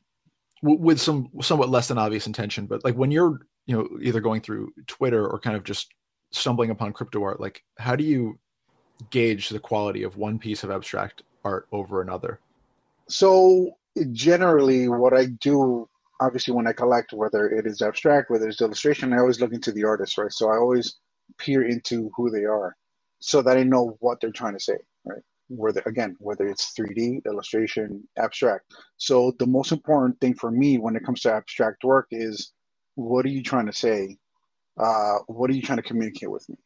with 0.62 1.00
some 1.00 1.28
somewhat 1.43 1.69
less 1.69 1.88
than 1.88 1.99
obvious 1.99 2.26
intention. 2.26 2.67
But 2.67 2.84
like 2.84 2.94
when 2.94 3.11
you're 3.11 3.40
you 3.67 3.76
know 3.76 3.88
either 4.00 4.20
going 4.20 4.40
through 4.40 4.73
twitter 4.87 5.26
or 5.26 5.38
kind 5.38 5.56
of 5.56 5.64
just 5.64 5.93
stumbling 6.32 6.70
upon 6.70 6.93
crypto 6.93 7.23
art 7.23 7.40
like 7.40 7.62
how 7.78 7.94
do 7.94 8.05
you 8.05 8.38
gauge 9.11 9.49
the 9.49 9.61
quality 9.61 10.02
of 10.02 10.17
one 10.17 10.38
piece 10.38 10.64
of 10.64 10.70
abstract 10.70 11.23
art 11.44 11.69
over 11.73 12.00
another? 12.00 12.40
So 13.08 13.73
generally 14.12 14.88
what 14.88 15.14
i 15.14 15.25
do 15.25 15.88
obviously 16.20 16.52
when 16.52 16.67
i 16.67 16.73
collect 16.73 17.14
whether 17.14 17.49
it 17.49 17.67
is 17.67 17.81
abstract 17.81 18.31
whether 18.31 18.46
it's 18.46 18.61
illustration 18.61 19.14
i 19.14 19.19
always 19.19 19.40
look 19.40 19.55
into 19.55 19.73
the 19.73 19.84
artist 19.84 20.18
right? 20.18 20.33
So 20.33 20.50
i 20.50 20.56
always 20.56 20.97
peer 21.38 21.66
into 21.66 22.11
who 22.14 22.30
they 22.30 22.45
are 22.45 22.76
so 23.21 23.40
that 23.40 23.56
i 23.56 23.62
know 23.62 23.97
what 24.00 24.21
they're 24.21 24.30
trying 24.30 24.52
to 24.52 24.61
say 24.61 24.76
whether 25.49 25.83
again 25.87 26.17
whether 26.19 26.47
it's 26.47 26.75
3d 26.75 27.25
illustration 27.25 28.03
abstract 28.19 28.65
so 28.97 29.33
the 29.38 29.47
most 29.47 29.71
important 29.71 30.21
thing 30.21 30.35
for 30.35 30.50
me 30.50 30.79
when 30.79 30.97
it 30.97 31.05
comes 31.05 31.21
to 31.21 31.33
abstract 31.33 31.85
work 31.85 32.09
is 32.11 32.53
what 32.97 33.25
are 33.25 33.31
you 33.31 33.43
trying 33.43 33.67
to 33.67 33.73
say? 33.73 34.19
Uh, 34.79 35.19
what 35.29 35.49
are 35.49 35.55
you 35.55 35.62
trying 35.62 35.76
to 35.76 35.83
communicate 35.83 36.31
with 36.31 36.47
me 36.49 36.57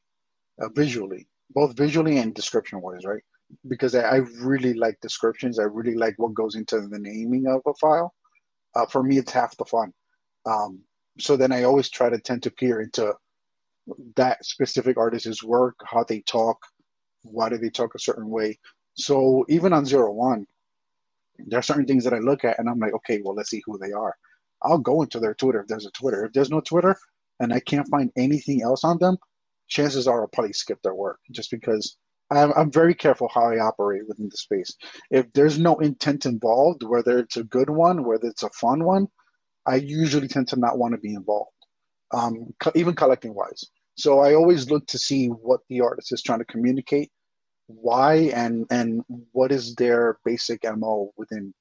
uh, 0.60 0.68
visually, 0.74 1.28
both 1.50 1.76
visually 1.76 2.18
and 2.18 2.34
description 2.34 2.80
wise, 2.80 3.04
right? 3.04 3.22
Because 3.68 3.94
I, 3.94 4.02
I, 4.02 4.16
really 4.40 4.74
like 4.74 4.98
descriptions. 5.00 5.58
I 5.58 5.64
really 5.64 5.94
like 5.94 6.14
what 6.16 6.34
goes 6.34 6.54
into 6.54 6.80
the 6.80 6.98
naming 6.98 7.46
of 7.46 7.60
a 7.66 7.74
file. 7.74 8.14
Uh, 8.74 8.86
for 8.86 9.02
me, 9.02 9.18
it's 9.18 9.32
half 9.32 9.56
the 9.56 9.64
fun. 9.64 9.92
Um, 10.46 10.80
so 11.18 11.36
then 11.36 11.52
I 11.52 11.64
always 11.64 11.90
try 11.90 12.08
to 12.08 12.18
tend 12.18 12.44
to 12.44 12.50
peer 12.50 12.80
into 12.80 13.12
that 14.16 14.44
specific 14.44 14.96
artist's 14.96 15.42
work, 15.42 15.74
how 15.84 16.04
they 16.04 16.20
talk, 16.20 16.58
why 17.22 17.48
do 17.48 17.58
they 17.58 17.70
talk 17.70 17.94
a 17.94 17.98
certain 18.00 18.28
way. 18.28 18.58
So 18.94 19.44
even 19.48 19.72
on 19.72 19.84
zero 19.86 20.12
one, 20.12 20.46
there 21.38 21.58
are 21.58 21.62
certain 21.62 21.86
things 21.86 22.04
that 22.04 22.14
I 22.14 22.18
look 22.18 22.44
at 22.44 22.58
and 22.58 22.68
I'm 22.68 22.78
like, 22.78 22.94
okay, 22.94 23.20
well, 23.24 23.34
let's 23.34 23.50
see 23.50 23.62
who 23.64 23.78
they 23.78 23.92
are. 23.92 24.14
I'll 24.62 24.78
go 24.78 25.02
into 25.02 25.20
their 25.20 25.34
Twitter 25.34 25.60
if 25.62 25.68
there's 25.68 25.86
a 25.86 25.90
Twitter. 25.92 26.26
If 26.26 26.32
there's 26.32 26.50
no 26.50 26.60
Twitter 26.60 26.96
and 27.40 27.52
I 27.52 27.60
can't 27.60 27.88
find 27.88 28.10
anything 28.16 28.62
else 28.62 28.84
on 28.84 28.98
them, 28.98 29.16
chances 29.68 30.06
are 30.06 30.22
I'll 30.22 30.28
probably 30.28 30.52
skip 30.52 30.80
their 30.82 30.94
work 30.94 31.18
just 31.30 31.50
because 31.50 31.96
I'm, 32.30 32.52
I'm 32.54 32.70
very 32.70 32.94
careful 32.94 33.30
how 33.32 33.42
I 33.50 33.58
operate 33.58 34.06
within 34.06 34.28
the 34.28 34.36
space. 34.36 34.76
If 35.10 35.32
there's 35.32 35.58
no 35.58 35.76
intent 35.78 36.26
involved, 36.26 36.82
whether 36.82 37.18
it's 37.18 37.36
a 37.36 37.44
good 37.44 37.70
one, 37.70 38.04
whether 38.04 38.28
it's 38.28 38.42
a 38.42 38.50
fun 38.50 38.84
one, 38.84 39.08
I 39.66 39.76
usually 39.76 40.28
tend 40.28 40.48
to 40.48 40.58
not 40.58 40.78
want 40.78 40.94
to 40.94 40.98
be 41.00 41.14
involved, 41.14 41.50
um, 42.12 42.54
co- 42.60 42.72
even 42.74 42.94
collecting 42.94 43.34
wise. 43.34 43.64
So 44.00 44.20
I 44.20 44.34
always 44.34 44.70
look 44.70 44.86
to 44.86 44.98
see 44.98 45.28
what 45.28 45.60
the 45.68 45.82
artist 45.82 46.12
is 46.12 46.22
trying 46.22 46.38
to 46.38 46.44
communicate, 46.46 47.10
why, 47.66 48.30
and 48.34 48.66
and 48.70 49.02
what 49.32 49.52
is 49.52 49.74
their 49.74 50.18
basic 50.24 50.64
mo 50.64 51.12
within 51.16 51.52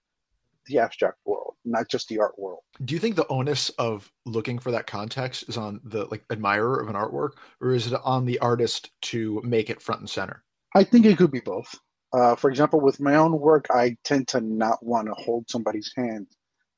the 0.65 0.79
abstract 0.79 1.17
world, 1.25 1.55
not 1.65 1.89
just 1.89 2.07
the 2.07 2.19
art 2.19 2.37
world. 2.37 2.61
Do 2.85 2.93
you 2.93 2.99
think 2.99 3.15
the 3.15 3.27
onus 3.27 3.69
of 3.71 4.11
looking 4.25 4.59
for 4.59 4.71
that 4.71 4.87
context 4.87 5.49
is 5.49 5.57
on 5.57 5.81
the 5.83 6.05
like 6.05 6.23
admirer 6.29 6.79
of 6.79 6.87
an 6.87 6.95
artwork, 6.95 7.31
or 7.59 7.73
is 7.73 7.87
it 7.87 7.99
on 8.03 8.25
the 8.25 8.39
artist 8.39 8.91
to 9.03 9.41
make 9.43 9.69
it 9.69 9.81
front 9.81 10.01
and 10.01 10.09
center? 10.09 10.43
I 10.75 10.83
think 10.83 11.05
it 11.05 11.17
could 11.17 11.31
be 11.31 11.41
both. 11.41 11.75
Uh, 12.13 12.35
for 12.35 12.49
example, 12.49 12.79
with 12.79 12.99
my 12.99 13.15
own 13.15 13.39
work, 13.39 13.67
I 13.69 13.97
tend 14.03 14.27
to 14.29 14.41
not 14.41 14.83
want 14.83 15.07
to 15.07 15.13
hold 15.13 15.49
somebody's 15.49 15.91
hand 15.95 16.27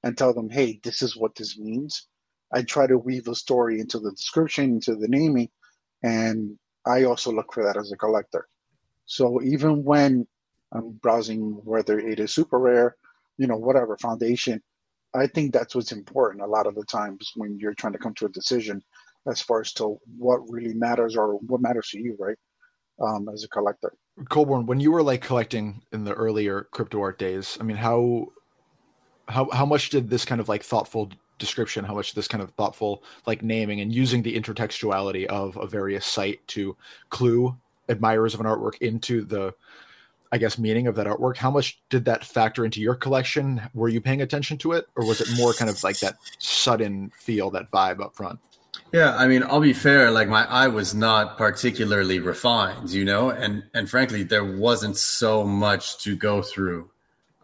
and 0.03 0.17
tell 0.17 0.33
them, 0.33 0.49
hey, 0.49 0.79
this 0.83 1.01
is 1.01 1.15
what 1.15 1.35
this 1.35 1.57
means. 1.57 2.07
I 2.53 2.63
try 2.63 2.87
to 2.87 2.97
weave 2.97 3.27
a 3.27 3.35
story 3.35 3.79
into 3.79 3.99
the 3.99 4.11
description, 4.11 4.65
into 4.65 4.95
the 4.95 5.07
naming, 5.07 5.49
and 6.03 6.57
I 6.85 7.03
also 7.03 7.31
look 7.31 7.53
for 7.53 7.63
that 7.63 7.77
as 7.77 7.91
a 7.91 7.97
collector. 7.97 8.47
So 9.05 9.41
even 9.41 9.83
when 9.83 10.27
I'm 10.73 10.91
browsing 11.01 11.61
whether 11.63 11.99
it 11.99 12.19
is 12.19 12.33
SuperRare, 12.33 12.91
you 13.37 13.47
know, 13.47 13.57
whatever 13.57 13.97
foundation, 13.97 14.61
I 15.13 15.27
think 15.27 15.51
that's 15.53 15.75
what's 15.75 15.91
important 15.91 16.43
a 16.43 16.47
lot 16.47 16.67
of 16.67 16.75
the 16.75 16.85
times 16.85 17.31
when 17.35 17.57
you're 17.59 17.73
trying 17.73 17.93
to 17.93 17.99
come 17.99 18.13
to 18.15 18.25
a 18.25 18.29
decision 18.29 18.81
as 19.29 19.41
far 19.41 19.61
as 19.61 19.73
to 19.73 19.97
what 20.17 20.39
really 20.49 20.73
matters 20.73 21.15
or 21.15 21.35
what 21.39 21.61
matters 21.61 21.89
to 21.89 21.99
you, 21.99 22.15
right? 22.19 22.37
Um, 23.01 23.29
as 23.33 23.43
a 23.43 23.47
collector. 23.47 23.93
Colborn, 24.29 24.65
when 24.65 24.79
you 24.79 24.91
were 24.91 25.03
like 25.03 25.21
collecting 25.21 25.81
in 25.91 26.03
the 26.03 26.13
earlier 26.13 26.67
crypto 26.71 27.01
art 27.01 27.17
days, 27.17 27.57
I 27.59 27.63
mean, 27.63 27.77
how 27.77 28.27
how 29.27 29.49
how 29.51 29.65
much 29.65 29.89
did 29.89 30.09
this 30.09 30.25
kind 30.25 30.39
of 30.39 30.47
like 30.49 30.63
thoughtful 30.63 31.09
description, 31.41 31.83
how 31.83 31.95
much 31.95 32.13
this 32.13 32.29
kind 32.29 32.41
of 32.41 32.51
thoughtful 32.51 33.03
like 33.25 33.43
naming 33.43 33.81
and 33.81 33.93
using 33.93 34.21
the 34.21 34.39
intertextuality 34.39 35.25
of 35.25 35.57
a 35.57 35.67
various 35.67 36.05
site 36.05 36.45
to 36.47 36.77
clue 37.09 37.53
admirers 37.89 38.33
of 38.33 38.39
an 38.39 38.45
artwork 38.45 38.77
into 38.79 39.25
the 39.25 39.53
I 40.31 40.37
guess 40.37 40.57
meaning 40.57 40.87
of 40.87 40.95
that 40.95 41.07
artwork. 41.07 41.35
How 41.35 41.51
much 41.51 41.81
did 41.89 42.05
that 42.05 42.23
factor 42.23 42.63
into 42.63 42.79
your 42.79 42.95
collection? 42.95 43.61
Were 43.73 43.89
you 43.89 43.99
paying 43.99 44.21
attention 44.21 44.57
to 44.59 44.71
it, 44.71 44.87
or 44.95 45.05
was 45.05 45.19
it 45.19 45.27
more 45.35 45.51
kind 45.51 45.69
of 45.69 45.83
like 45.83 45.99
that 45.99 46.15
sudden 46.39 47.11
feel, 47.17 47.51
that 47.51 47.69
vibe 47.69 48.01
up 48.01 48.15
front? 48.15 48.39
Yeah, 48.93 49.15
I 49.17 49.27
mean, 49.27 49.43
I'll 49.43 49.59
be 49.59 49.73
fair. 49.73 50.09
Like 50.09 50.29
my 50.29 50.45
eye 50.45 50.69
was 50.69 50.93
not 50.93 51.37
particularly 51.37 52.19
refined, 52.19 52.91
you 52.91 53.03
know, 53.03 53.29
and 53.29 53.63
and 53.73 53.89
frankly, 53.89 54.23
there 54.23 54.45
wasn't 54.45 54.95
so 54.95 55.43
much 55.43 55.97
to 56.03 56.15
go 56.15 56.41
through 56.41 56.90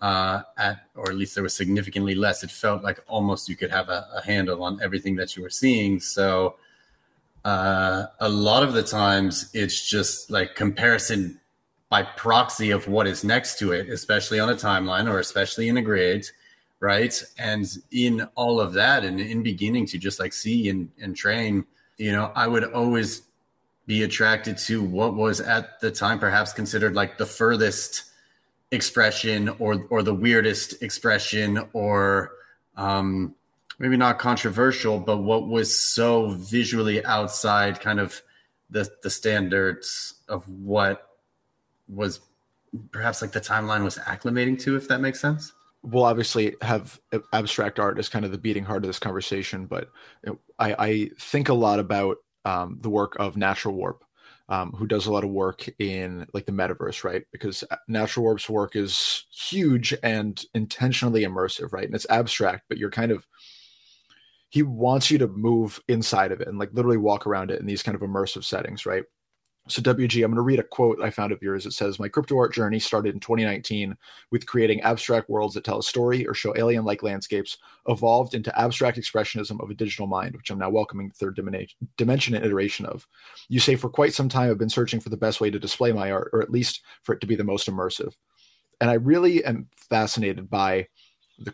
uh, 0.02 0.42
at, 0.58 0.86
or 0.96 1.10
at 1.10 1.16
least 1.16 1.36
there 1.36 1.44
was 1.44 1.56
significantly 1.56 2.16
less. 2.16 2.44
It 2.44 2.52
felt 2.52 2.84
like 2.84 3.00
almost 3.08 3.50
you 3.50 3.56
could 3.56 3.72
have 3.72 3.90
a, 3.90 4.08
a 4.16 4.22
handle 4.22 4.64
on 4.64 4.82
everything 4.82 5.16
that 5.16 5.36
you 5.36 5.44
were 5.44 5.50
seeing. 5.50 6.00
So 6.00 6.56
uh, 7.46 8.08
a 8.20 8.30
lot 8.30 8.64
of 8.64 8.74
the 8.74 8.84
times 8.84 9.50
it's 9.54 9.90
just 9.90 10.30
like 10.30 10.56
comparison 10.56 11.40
by 11.90 12.04
proxy 12.04 12.72
of 12.72 12.88
what 12.88 13.08
is 13.08 13.24
next 13.24 13.58
to 13.60 13.72
it, 13.72 13.90
especially 13.90 14.40
on 14.40 14.50
a 14.50 14.56
timeline 14.56 15.10
or 15.10 15.20
especially 15.20 15.70
in 15.70 15.78
a 15.78 15.82
grid, 15.82 16.30
right? 16.80 17.24
And 17.40 17.66
in 17.92 18.28
all 18.36 18.60
of 18.60 18.74
that, 18.74 19.06
and 19.06 19.20
in 19.20 19.42
beginning 19.42 19.86
to 19.88 19.98
just 19.98 20.20
like 20.20 20.34
see 20.34 20.70
and, 20.70 20.90
and 21.02 21.16
train, 21.16 21.66
you 21.98 22.12
know, 22.12 22.32
I 22.36 22.48
would 22.48 22.66
always 22.66 23.24
be 23.86 24.04
attracted 24.04 24.58
to 24.58 24.84
what 24.84 25.16
was 25.16 25.40
at 25.40 25.80
the 25.80 25.90
time 25.90 26.20
perhaps 26.20 26.52
considered 26.52 26.94
like 26.94 27.18
the 27.18 27.26
furthest 27.26 28.04
expression 28.72 29.50
or 29.60 29.86
or 29.90 30.04
the 30.04 30.14
weirdest 30.14 30.82
expression 30.82 31.60
or 31.74 32.32
um, 32.76 33.36
maybe 33.80 33.98
not 33.98 34.20
controversial, 34.20 35.00
but 35.00 35.18
what 35.18 35.48
was 35.48 35.78
so 35.78 36.30
visually 36.30 37.04
outside 37.06 37.80
kind 37.80 38.00
of 38.00 38.22
the 38.70 38.90
the 39.04 39.10
standards 39.10 40.16
of 40.28 40.48
what 40.50 41.10
was 41.88 42.20
perhaps 42.92 43.22
like 43.22 43.32
the 43.32 43.42
timeline 43.42 43.84
was 43.84 43.98
acclimating 43.98 44.60
to, 44.60 44.76
if 44.76 44.88
that 44.88 45.00
makes 45.00 45.20
sense. 45.20 45.54
We'll 45.84 46.04
obviously 46.04 46.56
have 46.62 47.00
abstract 47.32 47.80
art 47.80 47.98
as 47.98 48.10
kind 48.10 48.26
of 48.26 48.32
the 48.32 48.38
beating 48.38 48.66
heart 48.66 48.84
of 48.84 48.90
this 48.90 49.00
conversation, 49.00 49.68
but 49.68 49.90
I, 50.60 50.76
I 50.78 51.12
think 51.20 51.48
a 51.48 51.54
lot 51.54 51.80
about 51.80 52.18
um, 52.44 52.80
the 52.82 52.90
work 52.90 53.16
of 53.20 53.38
Natural 53.38 53.74
Warp 53.74 54.04
um, 54.50 54.72
who 54.72 54.88
does 54.88 55.06
a 55.06 55.12
lot 55.12 55.24
of 55.24 55.30
work 55.30 55.68
in 55.80 56.26
like 56.34 56.46
the 56.46 56.52
metaverse, 56.52 57.04
right? 57.04 57.24
Because 57.32 57.64
uh, 57.70 57.76
Natural 57.88 58.24
Warp's 58.24 58.50
work 58.50 58.76
is 58.76 59.26
huge 59.32 59.94
and 60.04 60.42
intentionally 60.54 61.24
immersive, 61.24 61.74
right? 61.74 61.86
And 61.86 61.96
it's 61.96 62.10
abstract, 62.10 62.64
but 62.70 62.78
you're 62.78 62.92
kind 62.92 63.12
of 63.12 63.26
he 64.50 64.64
wants 64.64 65.12
you 65.12 65.18
to 65.18 65.28
move 65.28 65.82
inside 65.90 66.32
of 66.32 66.40
it 66.40 66.48
and 66.48 66.58
like 66.58 66.70
literally 66.72 66.98
walk 66.98 67.28
around 67.28 67.52
it 67.52 67.60
in 67.60 67.66
these 67.66 67.84
kind 67.84 67.96
of 67.96 68.02
immersive 68.02 68.46
settings, 68.46 68.86
right? 68.86 69.04
So, 69.70 69.82
WG, 69.82 70.24
I'm 70.24 70.32
going 70.32 70.36
to 70.36 70.42
read 70.42 70.60
a 70.60 70.64
quote 70.64 71.02
I 71.02 71.10
found 71.10 71.34
of 71.34 71.42
yours. 71.42 71.66
It 71.66 71.74
says, 71.74 72.00
My 72.00 72.08
crypto 72.08 72.38
art 72.38 72.54
journey 72.54 72.80
started 72.80 73.14
in 73.14 73.20
2019 73.20 73.98
with 74.32 74.46
creating 74.46 74.82
abstract 74.82 75.30
worlds 75.30 75.54
that 75.56 75.66
tell 75.66 75.80
a 75.80 75.84
story 75.84 76.26
or 76.26 76.34
show 76.34 76.56
alien 76.56 76.86
like 76.86 77.04
landscapes, 77.04 77.58
evolved 77.88 78.34
into 78.34 78.58
abstract 78.58 78.98
expressionism 78.98 79.62
of 79.62 79.70
a 79.70 79.74
digital 79.74 80.08
mind, 80.08 80.36
which 80.36 80.50
I'm 80.50 80.60
now 80.60 80.70
welcoming 80.70 81.10
the 81.10 81.14
third 81.16 81.40
dimension 81.98 82.36
and 82.36 82.46
iteration 82.46 82.86
of. 82.86 83.06
You 83.50 83.60
say, 83.60 83.76
For 83.76 83.90
quite 83.90 84.14
some 84.14 84.30
time, 84.30 84.50
I've 84.50 84.58
been 84.58 84.70
searching 84.70 85.02
for 85.02 85.10
the 85.10 85.18
best 85.18 85.42
way 85.42 85.52
to 85.52 85.60
display 85.60 85.92
my 85.92 86.12
art, 86.12 86.30
or 86.32 86.42
at 86.42 86.52
least 86.52 86.82
for 87.04 87.14
it 87.14 87.22
to 87.22 87.28
be 87.28 87.36
the 87.36 87.44
most 87.44 87.70
immersive. 87.70 88.14
And 88.80 88.90
I 88.90 88.94
really 88.94 89.44
am 89.44 89.68
fascinated 89.90 90.50
by 90.50 90.88
the 91.40 91.54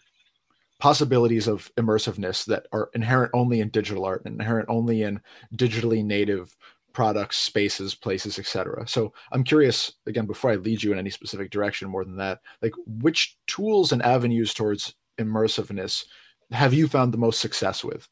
possibilities 0.80 1.48
of 1.48 1.72
immersiveness 1.78 2.46
that 2.46 2.68
are 2.72 2.90
inherent 2.94 3.32
only 3.34 3.60
in 3.60 3.70
digital 3.70 4.06
art 4.06 4.24
and 4.26 4.40
inherent 4.40 4.70
only 4.70 5.02
in 5.02 5.20
digitally 5.56 6.04
native 6.04 6.56
products, 6.94 7.38
spaces, 7.38 7.96
places, 7.96 8.40
etc. 8.40 8.88
So 8.88 9.14
I'm 9.32 9.44
curious 9.44 9.94
again 10.06 10.26
before 10.26 10.52
I 10.52 10.56
lead 10.56 10.84
you 10.84 10.94
in 10.94 11.00
any 11.00 11.10
specific 11.10 11.52
direction 11.52 11.90
more 11.90 12.06
than 12.06 12.18
that, 12.18 12.40
like 12.62 12.74
which 12.86 13.38
tools 13.48 13.92
and 13.92 14.02
avenues 14.04 14.54
towards 14.54 14.94
immersiveness 15.20 16.06
have 16.54 16.74
you 16.74 16.88
found 16.88 17.14
the 17.14 17.18
most 17.18 17.40
success 17.40 17.84
with 17.84 18.08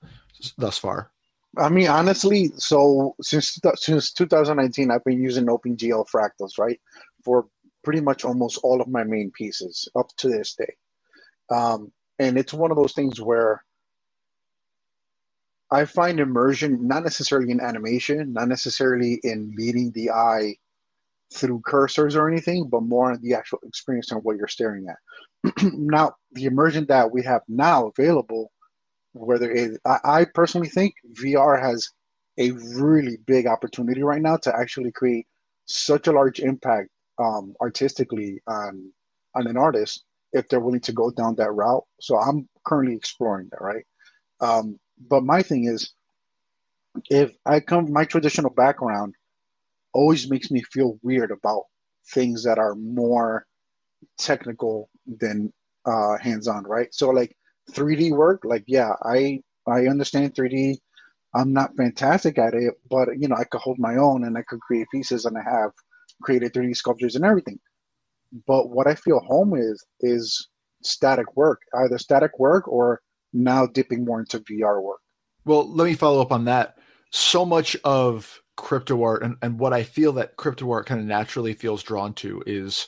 thus 0.58 0.78
far? 0.78 1.12
I 1.58 1.70
mean, 1.70 1.88
honestly, 1.88 2.52
so 2.56 3.16
since 3.22 3.60
since 3.76 4.14
2019, 4.14 4.90
I've 4.90 5.04
been 5.04 5.22
using 5.22 5.46
OpenGL 5.46 6.06
fractals, 6.10 6.58
right, 6.58 6.80
for 7.24 7.48
pretty 7.84 8.02
much 8.02 8.24
almost 8.24 8.60
all 8.64 8.82
of 8.82 8.88
my 8.88 9.04
main 9.04 9.32
pieces 9.32 9.88
up 9.96 10.08
to 10.18 10.30
this 10.30 10.56
day. 10.56 10.76
Um, 11.50 11.92
and 12.20 12.38
it's 12.38 12.54
one 12.54 12.72
of 12.72 12.78
those 12.78 12.94
things 12.94 13.20
where 13.20 13.64
I 15.72 15.86
find 15.86 16.20
immersion 16.20 16.88
not 16.88 17.04
necessarily 17.04 17.52
in 17.52 17.62
animation, 17.62 18.34
not 18.34 18.48
necessarily 18.50 19.20
in 19.24 19.54
meeting 19.56 19.92
the 19.92 20.12
eye 20.12 20.56
through 21.34 21.62
cursors 21.62 22.16
or 22.16 22.30
anything, 22.30 22.68
but 22.70 22.84
more 22.84 23.14
in 23.14 23.22
the 23.22 23.34
actual 23.36 23.60
experience 23.64 24.12
of 24.12 24.24
what 24.24 24.36
you're 24.38 24.48
staring 24.48 24.88
at. 24.90 25.64
now, 25.74 26.14
the 26.34 26.46
immersion 26.46 26.86
that 26.88 27.12
we 27.12 27.24
have 27.24 27.42
now 27.48 27.88
available, 27.88 28.52
whether 29.14 29.50
it, 29.52 29.80
I, 29.86 30.00
I 30.04 30.26
personally 30.26 30.70
think 30.70 30.94
VR 31.22 31.62
has 31.62 31.90
a 32.38 32.52
really 32.52 33.18
big 33.26 33.48
opportunity 33.48 34.04
right 34.04 34.22
now 34.22 34.38
to 34.38 34.56
actually 34.56 34.92
create 34.92 35.26
such 35.66 36.08
a 36.08 36.12
large 36.12 36.40
impact 36.40 36.90
um, 37.20 37.54
artistically 37.62 38.42
on 38.48 38.92
on 39.36 39.48
an 39.48 39.58
artist 39.58 40.04
if 40.34 40.48
they're 40.48 40.60
willing 40.60 40.82
to 40.82 40.94
go 40.94 41.12
down 41.12 41.36
that 41.36 41.54
route. 41.54 41.84
So 42.02 42.18
I'm 42.18 42.48
currently 42.66 42.96
exploring 42.96 43.50
that, 43.52 43.62
right? 43.62 43.86
Um, 44.42 44.80
but 45.10 45.24
my 45.24 45.42
thing 45.42 45.66
is, 45.66 45.94
if 47.10 47.32
I 47.46 47.60
come, 47.60 47.92
my 47.92 48.06
traditional 48.06 48.52
background 48.52 49.16
always 49.94 50.30
makes 50.30 50.52
me 50.52 50.62
feel 50.64 51.00
weird 51.04 51.32
about 51.32 51.64
things 52.14 52.44
that 52.44 52.60
are 52.60 52.76
more 52.76 53.46
technical 54.20 54.90
than 55.06 55.52
uh, 55.86 56.18
hands-on, 56.20 56.64
right? 56.66 56.94
So 56.94 57.10
like 57.10 57.36
3D 57.72 58.12
work, 58.12 58.42
like 58.46 58.64
yeah, 58.68 58.94
I 59.04 59.42
I 59.68 59.88
understand 59.88 60.36
3D. 60.36 60.78
I'm 61.36 61.54
not 61.54 61.76
fantastic 61.78 62.38
at 62.38 62.54
it, 62.54 62.74
but 62.90 63.10
you 63.20 63.28
know 63.28 63.36
I 63.38 63.46
could 63.46 63.62
hold 63.62 63.80
my 63.80 63.98
own 63.98 64.26
and 64.26 64.38
I 64.38 64.44
could 64.48 64.62
create 64.62 64.88
pieces, 64.94 65.26
and 65.26 65.38
I 65.38 65.44
have 65.50 65.72
created 66.24 66.54
3D 66.54 66.76
sculptures 66.76 67.16
and 67.16 67.26
everything. 67.26 67.60
But 68.48 68.70
what 68.70 68.88
I 68.88 68.96
feel 68.96 69.20
home 69.20 69.56
is 69.56 69.84
is 70.02 70.50
static 70.84 71.36
work, 71.36 71.62
either 71.76 71.98
static 71.98 72.38
work 72.40 72.68
or 72.68 73.02
now 73.34 73.66
dipping 73.66 74.06
more 74.06 74.20
into 74.20 74.40
VR 74.40 74.82
work. 74.82 75.00
Well, 75.46 75.68
let 75.72 75.86
me 75.86 75.96
follow 75.96 76.22
up 76.22 76.32
on 76.32 76.46
that. 76.46 76.78
So 77.12 77.46
much 77.46 77.76
of 77.84 78.42
crypto 78.58 79.04
art 79.04 79.24
and, 79.24 79.38
and 79.42 79.60
what 79.60 79.74
I 79.74 79.84
feel 79.84 80.14
that 80.14 80.38
crypto 80.38 80.70
art 80.72 80.86
kind 80.86 81.00
of 81.00 81.08
naturally 81.08 81.54
feels 81.54 81.84
drawn 81.84 82.14
to 82.16 82.44
is 82.46 82.88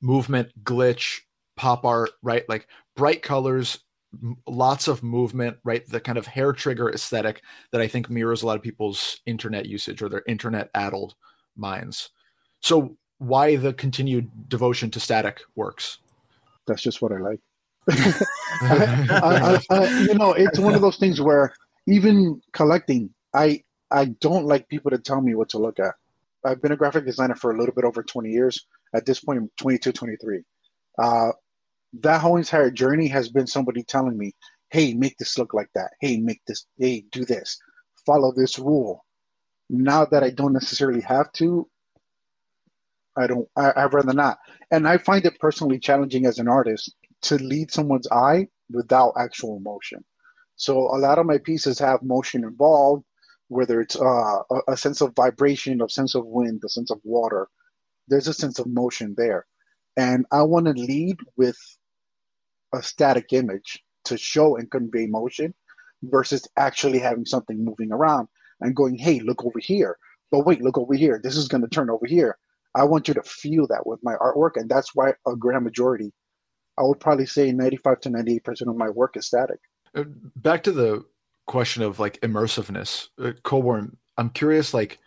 movement, 0.00 0.48
glitch, 0.64 1.20
pop 1.56 1.84
art, 1.84 2.10
right? 2.22 2.48
Like 2.48 2.66
bright 2.96 3.22
colors, 3.22 3.78
lots 4.46 4.88
of 4.88 5.02
movement, 5.02 5.58
right? 5.64 5.86
The 5.86 6.00
kind 6.00 6.18
of 6.18 6.26
hair 6.26 6.52
trigger 6.52 6.90
aesthetic 6.90 7.42
that 7.72 7.80
I 7.80 7.88
think 7.88 8.10
mirrors 8.10 8.42
a 8.42 8.46
lot 8.46 8.56
of 8.56 8.62
people's 8.62 9.20
internet 9.26 9.66
usage 9.66 10.02
or 10.02 10.08
their 10.08 10.24
internet 10.26 10.70
addled 10.74 11.14
minds. 11.56 12.10
So, 12.60 12.96
why 13.18 13.56
the 13.56 13.74
continued 13.74 14.30
devotion 14.48 14.90
to 14.92 15.00
static 15.00 15.42
works? 15.54 15.98
That's 16.66 16.80
just 16.82 17.02
what 17.02 17.12
I 17.12 17.18
like. 17.18 17.40
I, 18.62 19.60
I, 19.70 19.76
I, 19.76 20.00
you 20.00 20.14
know, 20.14 20.32
it's 20.32 20.58
one 20.58 20.74
of 20.74 20.80
those 20.80 20.96
things 20.96 21.20
where 21.20 21.52
even 21.86 22.40
collecting, 22.52 23.10
I 23.34 23.62
I 23.90 24.06
don't 24.20 24.46
like 24.46 24.68
people 24.68 24.90
to 24.90 24.98
tell 24.98 25.20
me 25.20 25.34
what 25.34 25.48
to 25.50 25.58
look 25.58 25.80
at. 25.80 25.94
I've 26.44 26.62
been 26.62 26.72
a 26.72 26.76
graphic 26.76 27.04
designer 27.04 27.34
for 27.34 27.50
a 27.50 27.58
little 27.58 27.74
bit 27.74 27.84
over 27.84 28.02
20 28.02 28.30
years. 28.30 28.66
At 28.94 29.04
this 29.04 29.20
point, 29.20 29.38
I'm 29.38 29.50
22, 29.58 29.92
23. 29.92 30.42
Uh, 30.98 31.32
that 32.00 32.20
whole 32.20 32.36
entire 32.36 32.70
journey 32.70 33.08
has 33.08 33.28
been 33.28 33.46
somebody 33.46 33.82
telling 33.82 34.16
me, 34.16 34.32
hey, 34.70 34.94
make 34.94 35.16
this 35.18 35.36
look 35.38 35.54
like 35.54 35.68
that. 35.74 35.90
Hey, 36.00 36.18
make 36.18 36.40
this, 36.46 36.66
hey, 36.78 37.04
do 37.10 37.24
this. 37.24 37.58
Follow 38.06 38.32
this 38.34 38.58
rule. 38.58 39.04
Now 39.68 40.04
that 40.06 40.22
I 40.22 40.30
don't 40.30 40.52
necessarily 40.52 41.00
have 41.02 41.32
to, 41.32 41.68
I 43.16 43.26
don't, 43.26 43.48
I, 43.56 43.72
I'd 43.76 43.92
rather 43.92 44.14
not. 44.14 44.38
And 44.70 44.86
I 44.86 44.98
find 44.98 45.24
it 45.24 45.38
personally 45.40 45.78
challenging 45.78 46.26
as 46.26 46.38
an 46.38 46.48
artist 46.48 46.94
to 47.22 47.36
lead 47.36 47.70
someone's 47.70 48.08
eye 48.10 48.48
without 48.70 49.14
actual 49.18 49.60
motion. 49.60 50.04
So 50.56 50.78
a 50.78 50.98
lot 50.98 51.18
of 51.18 51.26
my 51.26 51.38
pieces 51.38 51.78
have 51.78 52.02
motion 52.02 52.44
involved, 52.44 53.04
whether 53.48 53.80
it's 53.80 53.96
uh, 53.96 54.42
a, 54.68 54.76
sense 54.76 55.00
of 55.00 55.14
vibration, 55.16 55.80
a 55.80 55.88
sense 55.88 56.14
of 56.14 56.26
wind, 56.26 56.62
a 56.64 56.68
sense 56.68 56.90
of 56.90 57.00
water. 57.02 57.48
There's 58.08 58.28
a 58.28 58.34
sense 58.34 58.58
of 58.58 58.66
motion 58.66 59.14
there. 59.16 59.46
And 59.96 60.26
I 60.30 60.42
want 60.42 60.66
to 60.66 60.72
lead 60.72 61.16
with 61.36 61.56
a 62.72 62.82
static 62.82 63.32
image 63.32 63.82
to 64.04 64.16
show 64.16 64.56
and 64.56 64.70
convey 64.70 65.06
motion 65.06 65.54
versus 66.02 66.46
actually 66.56 66.98
having 66.98 67.24
something 67.24 67.64
moving 67.64 67.92
around 67.92 68.28
and 68.60 68.76
going, 68.76 68.96
hey, 68.96 69.20
look 69.20 69.44
over 69.44 69.58
here. 69.58 69.96
But 70.30 70.46
wait, 70.46 70.62
look 70.62 70.78
over 70.78 70.94
here. 70.94 71.20
This 71.22 71.36
is 71.36 71.48
going 71.48 71.62
to 71.62 71.68
turn 71.68 71.90
over 71.90 72.06
here. 72.06 72.38
I 72.74 72.84
want 72.84 73.08
you 73.08 73.14
to 73.14 73.22
feel 73.22 73.66
that 73.68 73.86
with 73.86 74.00
my 74.02 74.14
artwork. 74.16 74.52
And 74.56 74.68
that's 74.68 74.94
why 74.94 75.14
a 75.26 75.34
grand 75.34 75.64
majority, 75.64 76.12
I 76.80 76.84
would 76.84 76.98
probably 76.98 77.26
say 77.26 77.52
95 77.52 78.00
to 78.00 78.08
98% 78.08 78.68
of 78.68 78.76
my 78.76 78.88
work 78.88 79.16
is 79.16 79.26
static. 79.26 79.60
Uh, 79.94 80.04
back 80.36 80.62
to 80.62 80.72
the 80.72 81.04
question 81.46 81.82
of 81.82 82.00
like 82.00 82.20
immersiveness, 82.22 83.08
uh, 83.22 83.32
Colborn, 83.42 83.96
I'm 84.16 84.30
curious, 84.30 84.72
like, 84.72 84.98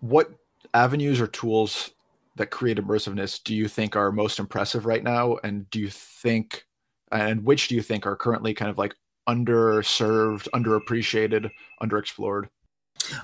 what 0.00 0.30
avenues 0.74 1.20
or 1.20 1.26
tools 1.26 1.90
that 2.36 2.50
create 2.50 2.76
immersiveness 2.78 3.42
do 3.42 3.54
you 3.54 3.68
think 3.68 3.96
are 3.96 4.12
most 4.12 4.38
impressive 4.38 4.86
right 4.86 5.02
now? 5.02 5.38
And 5.42 5.68
do 5.70 5.80
you 5.80 5.88
think, 5.88 6.64
and 7.10 7.44
which 7.44 7.68
do 7.68 7.74
you 7.74 7.82
think 7.82 8.06
are 8.06 8.16
currently 8.16 8.54
kind 8.54 8.70
of 8.70 8.78
like 8.78 8.94
underserved, 9.28 10.48
underappreciated, 10.54 11.50
underexplored? 11.82 12.48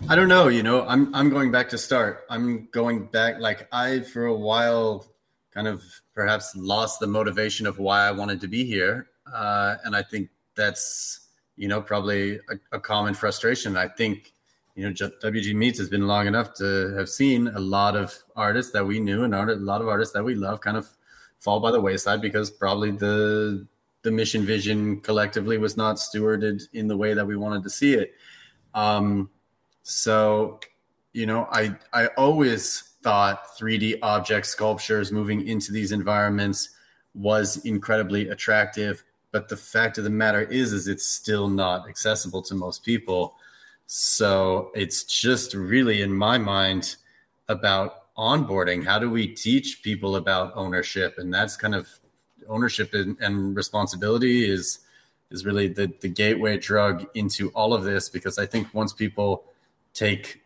I 0.08 0.16
don't 0.16 0.28
know. 0.28 0.48
You 0.48 0.62
know, 0.62 0.86
I'm 0.86 1.14
I'm 1.14 1.30
going 1.30 1.50
back 1.50 1.68
to 1.70 1.78
start. 1.78 2.24
I'm 2.30 2.68
going 2.72 3.06
back. 3.06 3.38
Like 3.40 3.68
I, 3.72 4.00
for 4.00 4.26
a 4.26 4.34
while, 4.34 5.06
kind 5.52 5.68
of 5.68 5.82
perhaps 6.14 6.54
lost 6.56 7.00
the 7.00 7.06
motivation 7.06 7.66
of 7.66 7.78
why 7.78 8.06
I 8.06 8.12
wanted 8.12 8.40
to 8.42 8.49
be 8.49 8.64
here, 8.64 9.09
uh, 9.33 9.76
and 9.85 9.94
I 9.97 10.02
think 10.02 10.30
that's 10.54 11.28
you 11.56 11.68
know 11.68 11.80
probably 11.80 12.37
a, 12.37 12.59
a 12.73 12.80
common 12.80 13.14
frustration. 13.14 13.76
I 13.76 13.88
think 13.88 14.33
you 14.75 14.85
know 14.85 14.92
WG 14.92 15.54
Meets 15.54 15.78
has 15.78 15.88
been 15.88 16.06
long 16.06 16.26
enough 16.26 16.54
to 16.54 16.94
have 16.97 17.09
seen 17.09 17.49
a 17.49 17.61
lot 17.61 17.97
of 17.97 18.16
artists 18.37 18.73
that 18.73 18.87
we 18.87 19.00
knew 19.00 19.25
and 19.25 19.35
a 19.35 19.54
lot 19.56 19.80
of 19.80 19.88
artists 19.88 20.14
that 20.14 20.25
we 20.25 20.35
love 20.35 20.61
kind 20.61 20.76
of 20.76 20.88
fall 21.40 21.61
by 21.61 21.71
the 21.71 21.80
wayside 21.80 22.23
because 22.23 22.50
probably 22.50 22.90
the 22.90 23.66
the 24.02 24.11
mission 24.11 24.44
vision 24.44 25.00
collectively 25.00 25.59
was 25.59 25.76
not 25.76 25.97
stewarded 25.97 26.62
in 26.73 26.87
the 26.87 26.97
way 26.97 27.14
that 27.14 27.26
we 27.26 27.37
wanted 27.37 27.62
to 27.62 27.71
see 27.71 27.94
it. 27.94 28.14
Um, 28.75 29.30
so, 29.83 30.61
you 31.12 31.26
know, 31.26 31.49
I 31.50 31.76
I 31.92 32.06
always 32.09 32.93
thought 33.04 33.56
3D 33.58 33.99
object 34.02 34.46
sculptures 34.46 35.12
moving 35.12 35.46
into 35.46 35.70
these 35.70 35.92
environments 35.92 36.70
was 37.14 37.58
incredibly 37.64 38.30
attractive, 38.30 39.04
but 39.30 39.49
the 39.49 39.56
fact 39.56 39.99
of 39.99 40.04
the 40.04 40.11
matter 40.11 40.42
is 40.42 40.73
is 40.73 40.88
it's 40.88 41.06
still 41.06 41.49
not 41.49 41.88
accessible 41.88 42.42
to 42.42 42.54
most 42.54 42.82
people. 42.82 43.37
So, 43.87 44.70
it's 44.75 45.04
just 45.04 45.52
really 45.54 46.00
in 46.00 46.12
my 46.12 46.38
mind 46.38 46.96
about 47.49 48.14
onboarding. 48.16 48.84
How 48.84 48.99
do 48.99 49.11
we 49.11 49.28
teach 49.28 49.82
people 49.82 50.16
about 50.16 50.56
ownership? 50.56 51.18
And 51.18 51.32
that's 51.32 51.56
kind 51.56 51.75
of 51.75 51.87
ownership 52.49 52.94
and, 52.94 53.18
and 53.20 53.54
responsibility 53.54 54.49
is 54.50 54.80
is 55.30 55.44
really 55.44 55.68
the 55.68 55.92
the 56.00 56.08
gateway 56.08 56.56
drug 56.58 57.06
into 57.14 57.50
all 57.50 57.75
of 57.75 57.84
this 57.84 58.08
because 58.08 58.38
I 58.38 58.46
think 58.46 58.73
once 58.73 58.92
people 58.92 59.44
take 59.92 60.42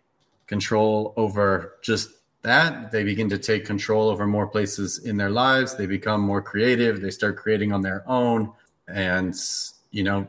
control 0.47 1.13
over 1.17 1.75
just 1.83 2.11
that. 2.49 2.91
They 2.91 3.05
begin 3.05 3.29
to 3.31 3.39
take 3.39 3.65
control 3.65 4.11
over 4.11 4.27
more 4.27 4.47
places 4.47 4.99
in 4.99 5.17
their 5.17 5.31
lives. 5.31 5.77
They 5.77 5.87
become 5.87 6.21
more 6.21 6.43
creative. 6.43 7.01
They 7.01 7.11
start 7.11 7.37
creating 7.37 7.73
on 7.73 7.83
their 7.83 8.03
own. 8.07 8.53
And, 8.89 9.35
you 9.91 10.03
know, 10.03 10.29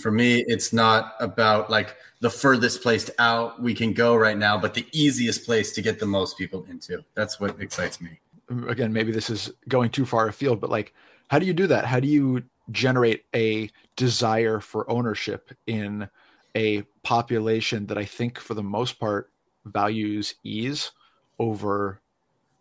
for 0.00 0.10
me, 0.10 0.44
it's 0.46 0.72
not 0.72 1.14
about 1.20 1.68
like 1.68 1.96
the 2.20 2.30
furthest 2.30 2.82
place 2.82 3.10
out 3.18 3.60
we 3.60 3.74
can 3.74 3.92
go 3.92 4.14
right 4.16 4.38
now, 4.38 4.56
but 4.56 4.74
the 4.74 4.86
easiest 4.92 5.44
place 5.44 5.72
to 5.72 5.82
get 5.82 5.98
the 5.98 6.06
most 6.06 6.38
people 6.38 6.64
into. 6.70 7.04
That's 7.14 7.40
what 7.40 7.60
excites 7.60 8.00
me. 8.00 8.20
Again, 8.68 8.92
maybe 8.92 9.12
this 9.12 9.28
is 9.28 9.52
going 9.68 9.90
too 9.90 10.06
far 10.06 10.28
afield, 10.28 10.60
but 10.60 10.70
like, 10.70 10.94
how 11.28 11.38
do 11.38 11.46
you 11.46 11.52
do 11.52 11.66
that? 11.66 11.84
How 11.84 12.00
do 12.00 12.08
you 12.08 12.44
generate 12.70 13.24
a 13.34 13.70
desire 13.96 14.60
for 14.60 14.88
ownership 14.90 15.52
in 15.66 16.08
a 16.54 16.82
population 17.02 17.86
that 17.86 17.98
I 17.98 18.04
think 18.04 18.38
for 18.38 18.54
the 18.54 18.62
most 18.62 18.98
part 18.98 19.30
values 19.64 20.36
ease 20.44 20.92
over 21.38 22.00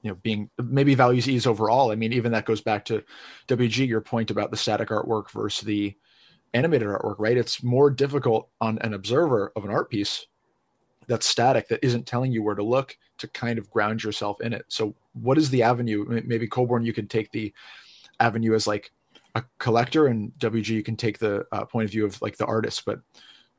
you 0.01 0.11
know 0.11 0.15
being 0.21 0.49
maybe 0.57 0.95
values 0.95 1.27
ease 1.27 1.47
overall. 1.47 1.91
I 1.91 1.95
mean 1.95 2.13
even 2.13 2.31
that 2.33 2.45
goes 2.45 2.61
back 2.61 2.85
to 2.85 3.03
wg 3.47 3.87
your 3.87 4.01
point 4.01 4.31
about 4.31 4.51
the 4.51 4.57
static 4.57 4.89
artwork 4.89 5.31
versus 5.31 5.65
the 5.65 5.95
animated 6.53 6.87
artwork 6.87 7.15
right? 7.17 7.37
It's 7.37 7.63
more 7.63 7.89
difficult 7.89 8.49
on 8.61 8.77
an 8.79 8.93
observer 8.93 9.51
of 9.55 9.65
an 9.65 9.71
art 9.71 9.89
piece 9.89 10.27
that's 11.07 11.25
static 11.25 11.67
that 11.67 11.83
isn't 11.83 12.05
telling 12.05 12.31
you 12.31 12.43
where 12.43 12.55
to 12.55 12.63
look 12.63 12.97
to 13.17 13.27
kind 13.29 13.59
of 13.59 13.69
ground 13.69 14.03
yourself 14.03 14.41
in 14.41 14.53
it. 14.53 14.65
So 14.67 14.95
what 15.13 15.37
is 15.37 15.49
the 15.49 15.63
avenue? 15.63 16.21
Maybe 16.25 16.47
Colborn 16.47 16.85
you 16.85 16.93
can 16.93 17.07
take 17.07 17.31
the 17.31 17.53
avenue 18.19 18.53
as 18.53 18.67
like 18.67 18.91
a 19.35 19.43
collector 19.59 20.07
and 20.07 20.31
wg 20.39 20.67
you 20.67 20.83
can 20.83 20.95
take 20.95 21.19
the 21.19 21.45
uh, 21.51 21.65
point 21.65 21.85
of 21.85 21.91
view 21.91 22.05
of 22.05 22.21
like 22.21 22.37
the 22.37 22.45
artist. 22.45 22.83
But 22.85 22.99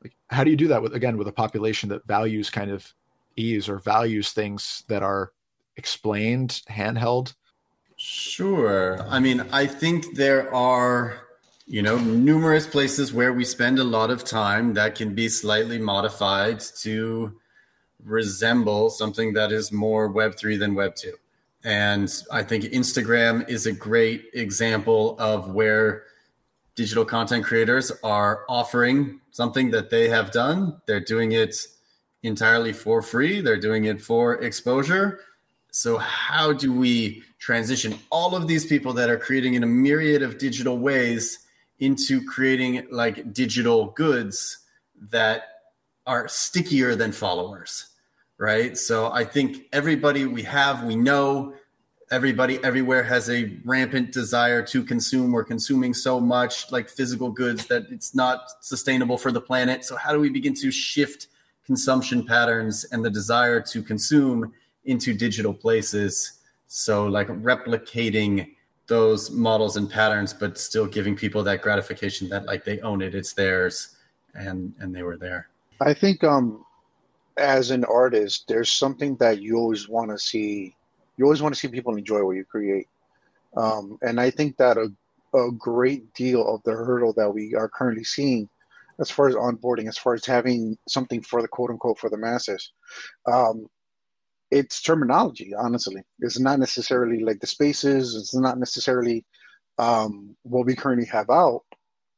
like 0.01 0.15
how 0.29 0.43
do 0.43 0.49
you 0.49 0.57
do 0.57 0.67
that 0.69 0.81
with 0.81 0.95
again 0.95 1.17
with 1.17 1.27
a 1.27 1.31
population 1.33 1.89
that 1.89 2.05
values 2.07 2.49
kind 2.49 2.71
of 2.71 2.91
ease 3.37 3.69
or 3.69 3.77
values 3.77 4.31
things 4.31 4.83
that 4.87 5.03
are 5.03 5.31
explained 5.75 6.61
handheld? 6.69 7.35
Sure. 7.95 9.01
I 9.07 9.19
mean 9.19 9.45
i 9.51 9.65
think 9.65 10.15
there 10.15 10.53
are 10.53 11.21
you 11.65 11.81
know 11.81 11.97
numerous 11.97 12.67
places 12.67 13.13
where 13.13 13.33
we 13.33 13.43
spend 13.45 13.79
a 13.79 13.83
lot 13.83 14.09
of 14.09 14.23
time 14.23 14.73
that 14.73 14.95
can 14.95 15.15
be 15.15 15.29
slightly 15.29 15.77
modified 15.77 16.59
to 16.81 17.33
resemble 18.03 18.89
something 18.89 19.33
that 19.33 19.51
is 19.51 19.71
more 19.71 20.07
web 20.07 20.37
3 20.37 20.57
than 20.57 20.75
web 20.75 20.95
2 20.95 21.13
and 21.65 22.23
i 22.31 22.43
think 22.43 22.63
instagram 22.65 23.47
is 23.49 23.65
a 23.65 23.71
great 23.73 24.25
example 24.33 25.17
of 25.19 25.49
where 25.49 26.03
digital 26.77 27.03
content 27.03 27.43
creators 27.43 27.91
are 28.03 28.45
offering 28.47 29.19
something 29.31 29.71
that 29.71 29.89
they 29.89 30.07
have 30.07 30.31
done. 30.31 30.79
They're 30.85 30.99
doing 31.01 31.31
it 31.31 31.55
entirely 32.23 32.73
for 32.73 33.01
free, 33.01 33.41
they're 33.41 33.59
doing 33.59 33.85
it 33.85 34.01
for 34.01 34.35
exposure. 34.41 35.21
So, 35.71 35.97
how 35.97 36.53
do 36.53 36.73
we 36.73 37.23
transition 37.39 37.99
all 38.09 38.35
of 38.35 38.47
these 38.47 38.65
people 38.65 38.93
that 38.93 39.09
are 39.09 39.17
creating 39.17 39.53
in 39.53 39.63
a 39.63 39.67
myriad 39.67 40.23
of 40.23 40.37
digital 40.37 40.77
ways 40.77 41.39
into 41.79 42.25
creating 42.25 42.87
like 42.89 43.33
digital 43.33 43.87
goods 43.87 44.59
that 45.11 45.43
are 46.05 46.27
stickier 46.27 46.95
than 46.95 47.11
followers? 47.11 47.87
Right. 48.39 48.77
So, 48.77 49.11
I 49.11 49.23
think 49.23 49.65
everybody 49.71 50.25
we 50.25 50.43
have, 50.43 50.83
we 50.83 50.95
know 50.95 51.53
everybody 52.09 52.63
everywhere 52.63 53.03
has 53.03 53.29
a 53.29 53.57
rampant 53.65 54.13
desire 54.13 54.61
to 54.61 54.83
consume 54.83 55.31
we're 55.31 55.43
consuming 55.43 55.93
so 55.93 56.19
much 56.19 56.71
like 56.71 56.89
physical 56.89 57.29
goods 57.29 57.67
that 57.67 57.83
it's 57.91 58.15
not 58.15 58.49
sustainable 58.61 59.17
for 59.17 59.29
the 59.29 59.41
planet 59.41 59.83
so 59.83 59.97
how 59.97 60.13
do 60.13 60.19
we 60.19 60.29
begin 60.29 60.53
to 60.53 60.71
shift 60.71 61.27
consumption 61.67 62.25
patterns 62.25 62.85
and 62.91 63.05
the 63.05 63.09
desire 63.09 63.61
to 63.61 63.83
consume 63.83 64.51
into 64.85 65.13
digital 65.13 65.53
places 65.53 66.39
so 66.67 67.05
like 67.05 67.27
replicating 67.27 68.55
those 68.87 69.29
models 69.29 69.77
and 69.77 69.89
patterns 69.89 70.33
but 70.33 70.57
still 70.57 70.87
giving 70.87 71.15
people 71.15 71.43
that 71.43 71.61
gratification 71.61 72.27
that 72.27 72.45
like 72.45 72.63
they 72.63 72.79
own 72.79 73.01
it 73.01 73.13
it's 73.13 73.33
theirs 73.33 73.97
and 74.33 74.73
and 74.79 74.95
they 74.95 75.03
were 75.03 75.17
there 75.17 75.49
i 75.81 75.93
think 75.93 76.23
um 76.23 76.65
as 77.37 77.69
an 77.69 77.83
artist 77.85 78.45
there's 78.47 78.71
something 78.71 79.15
that 79.17 79.41
you 79.41 79.57
always 79.57 79.87
want 79.87 80.09
to 80.09 80.17
see 80.17 80.73
you 81.17 81.25
always 81.25 81.41
want 81.41 81.53
to 81.53 81.59
see 81.59 81.67
people 81.67 81.95
enjoy 81.95 82.23
what 82.23 82.35
you 82.35 82.45
create. 82.45 82.87
Um, 83.55 83.97
and 84.01 84.21
I 84.21 84.29
think 84.29 84.55
that 84.57 84.77
a, 84.77 84.91
a 85.37 85.51
great 85.51 86.13
deal 86.13 86.47
of 86.47 86.61
the 86.63 86.71
hurdle 86.71 87.13
that 87.13 87.33
we 87.33 87.55
are 87.55 87.67
currently 87.67 88.03
seeing 88.03 88.47
as 88.99 89.11
far 89.11 89.27
as 89.27 89.35
onboarding, 89.35 89.87
as 89.87 89.97
far 89.97 90.13
as 90.13 90.25
having 90.25 90.77
something 90.87 91.21
for 91.21 91.41
the 91.41 91.47
quote 91.47 91.69
unquote 91.69 91.99
for 91.99 92.09
the 92.09 92.17
masses, 92.17 92.71
um, 93.31 93.67
it's 94.51 94.81
terminology, 94.81 95.51
honestly. 95.57 96.01
It's 96.19 96.39
not 96.39 96.59
necessarily 96.59 97.23
like 97.23 97.39
the 97.39 97.47
spaces, 97.47 98.15
it's 98.15 98.35
not 98.35 98.57
necessarily 98.57 99.25
um, 99.77 100.35
what 100.43 100.65
we 100.65 100.75
currently 100.75 101.07
have 101.07 101.29
out. 101.29 101.61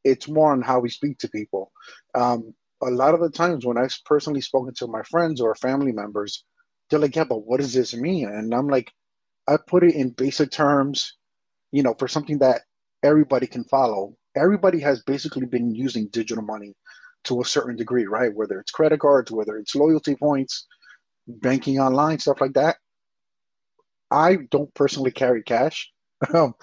It's 0.03 0.29
more 0.29 0.51
on 0.51 0.61
how 0.61 0.79
we 0.79 0.89
speak 0.89 1.17
to 1.19 1.29
people. 1.29 1.71
Um, 2.15 2.53
a 2.81 2.89
lot 2.89 3.13
of 3.13 3.19
the 3.19 3.29
times 3.29 3.65
when 3.65 3.77
I've 3.77 3.95
personally 4.05 4.41
spoken 4.41 4.73
to 4.75 4.87
my 4.87 5.03
friends 5.03 5.41
or 5.41 5.53
family 5.55 5.91
members, 5.91 6.45
they're 6.89 6.99
like, 6.99 7.15
yeah, 7.15 7.25
but 7.25 7.45
what 7.45 7.59
does 7.59 7.73
this 7.73 7.93
mean? 7.93 8.29
And 8.29 8.53
I'm 8.53 8.67
like, 8.67 8.91
I 9.47 9.57
put 9.57 9.83
it 9.83 9.95
in 9.95 10.11
basic 10.11 10.51
terms, 10.51 11.17
you 11.71 11.83
know, 11.83 11.95
for 11.97 12.07
something 12.07 12.39
that 12.39 12.61
everybody 13.03 13.47
can 13.47 13.63
follow. 13.65 14.15
Everybody 14.39 14.79
has 14.81 15.03
basically 15.03 15.45
been 15.45 15.75
using 15.75 16.07
digital 16.07 16.43
money 16.43 16.73
to 17.25 17.41
a 17.41 17.45
certain 17.45 17.75
degree, 17.75 18.05
right? 18.05 18.33
Whether 18.33 18.59
it's 18.59 18.71
credit 18.71 19.01
cards, 19.01 19.31
whether 19.31 19.57
it's 19.57 19.75
loyalty 19.75 20.15
points, 20.15 20.67
banking 21.27 21.79
online, 21.79 22.19
stuff 22.19 22.41
like 22.41 22.53
that. 22.53 22.77
I 24.11 24.37
don't 24.51 24.73
personally 24.73 25.11
carry 25.11 25.43
cash. 25.43 25.91
Um, 26.33 26.53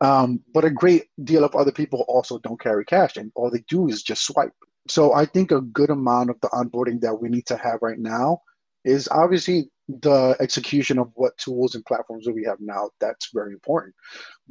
Um, 0.00 0.40
but 0.52 0.64
a 0.64 0.70
great 0.70 1.04
deal 1.24 1.44
of 1.44 1.56
other 1.56 1.72
people 1.72 2.04
also 2.08 2.38
don't 2.40 2.60
carry 2.60 2.84
cash, 2.84 3.16
and 3.16 3.32
all 3.34 3.50
they 3.50 3.64
do 3.68 3.88
is 3.88 4.02
just 4.02 4.26
swipe. 4.26 4.52
So 4.88 5.14
I 5.14 5.24
think 5.26 5.50
a 5.50 5.62
good 5.62 5.90
amount 5.90 6.30
of 6.30 6.40
the 6.42 6.48
onboarding 6.48 7.00
that 7.00 7.14
we 7.20 7.28
need 7.28 7.46
to 7.46 7.56
have 7.56 7.80
right 7.82 7.98
now 7.98 8.40
is 8.84 9.08
obviously 9.10 9.70
the 9.88 10.36
execution 10.40 10.98
of 10.98 11.10
what 11.14 11.36
tools 11.38 11.74
and 11.74 11.84
platforms 11.84 12.26
that 12.26 12.34
we 12.34 12.44
have 12.44 12.58
now. 12.60 12.90
That's 13.00 13.30
very 13.34 13.52
important, 13.52 13.94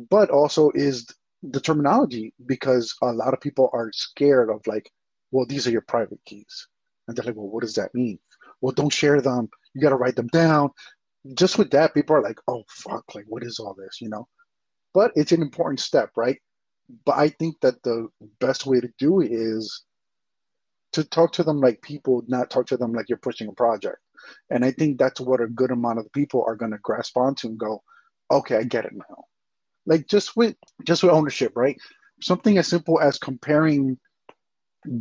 but 0.09 0.29
also 0.29 0.71
is 0.73 1.07
the 1.51 1.61
terminology 1.61 2.33
because 2.45 2.95
a 3.01 3.11
lot 3.11 3.33
of 3.33 3.41
people 3.41 3.69
are 3.73 3.91
scared 3.93 4.49
of 4.49 4.65
like, 4.67 4.91
well, 5.31 5.45
these 5.45 5.67
are 5.67 5.71
your 5.71 5.81
private 5.81 6.19
keys, 6.25 6.67
and 7.07 7.15
they're 7.15 7.25
like, 7.25 7.35
well, 7.35 7.49
what 7.49 7.61
does 7.61 7.75
that 7.75 7.93
mean? 7.93 8.19
Well, 8.61 8.73
don't 8.73 8.93
share 8.93 9.21
them. 9.21 9.49
You 9.73 9.81
got 9.81 9.89
to 9.89 9.95
write 9.95 10.15
them 10.15 10.27
down. 10.27 10.71
Just 11.33 11.57
with 11.57 11.71
that, 11.71 11.93
people 11.93 12.15
are 12.15 12.21
like, 12.21 12.39
oh 12.47 12.63
fuck, 12.69 13.03
like 13.15 13.25
what 13.27 13.43
is 13.43 13.59
all 13.59 13.73
this, 13.73 13.99
you 13.99 14.09
know? 14.09 14.27
But 14.93 15.11
it's 15.15 15.31
an 15.31 15.41
important 15.41 15.79
step, 15.79 16.11
right? 16.15 16.37
But 17.05 17.17
I 17.17 17.29
think 17.29 17.59
that 17.61 17.81
the 17.83 18.07
best 18.39 18.65
way 18.65 18.79
to 18.79 18.89
do 18.99 19.21
it 19.21 19.31
is 19.31 19.83
to 20.93 21.03
talk 21.03 21.33
to 21.33 21.43
them 21.43 21.59
like 21.59 21.81
people, 21.81 22.23
not 22.27 22.49
talk 22.49 22.67
to 22.67 22.77
them 22.77 22.93
like 22.93 23.09
you're 23.09 23.17
pushing 23.17 23.49
a 23.49 23.53
project. 23.53 23.97
And 24.49 24.63
I 24.63 24.71
think 24.71 24.97
that's 24.97 25.19
what 25.19 25.41
a 25.41 25.47
good 25.47 25.71
amount 25.71 25.99
of 25.99 26.11
people 26.13 26.43
are 26.47 26.55
going 26.55 26.71
to 26.71 26.77
grasp 26.81 27.17
onto 27.17 27.47
and 27.47 27.57
go, 27.57 27.83
okay, 28.31 28.57
I 28.57 28.63
get 28.63 28.85
it 28.85 28.93
now. 28.93 29.25
Like 29.85 30.07
just 30.07 30.35
with 30.35 30.55
just 30.83 31.03
with 31.03 31.11
ownership, 31.11 31.53
right? 31.55 31.77
Something 32.21 32.57
as 32.57 32.67
simple 32.67 32.99
as 32.99 33.17
comparing 33.17 33.97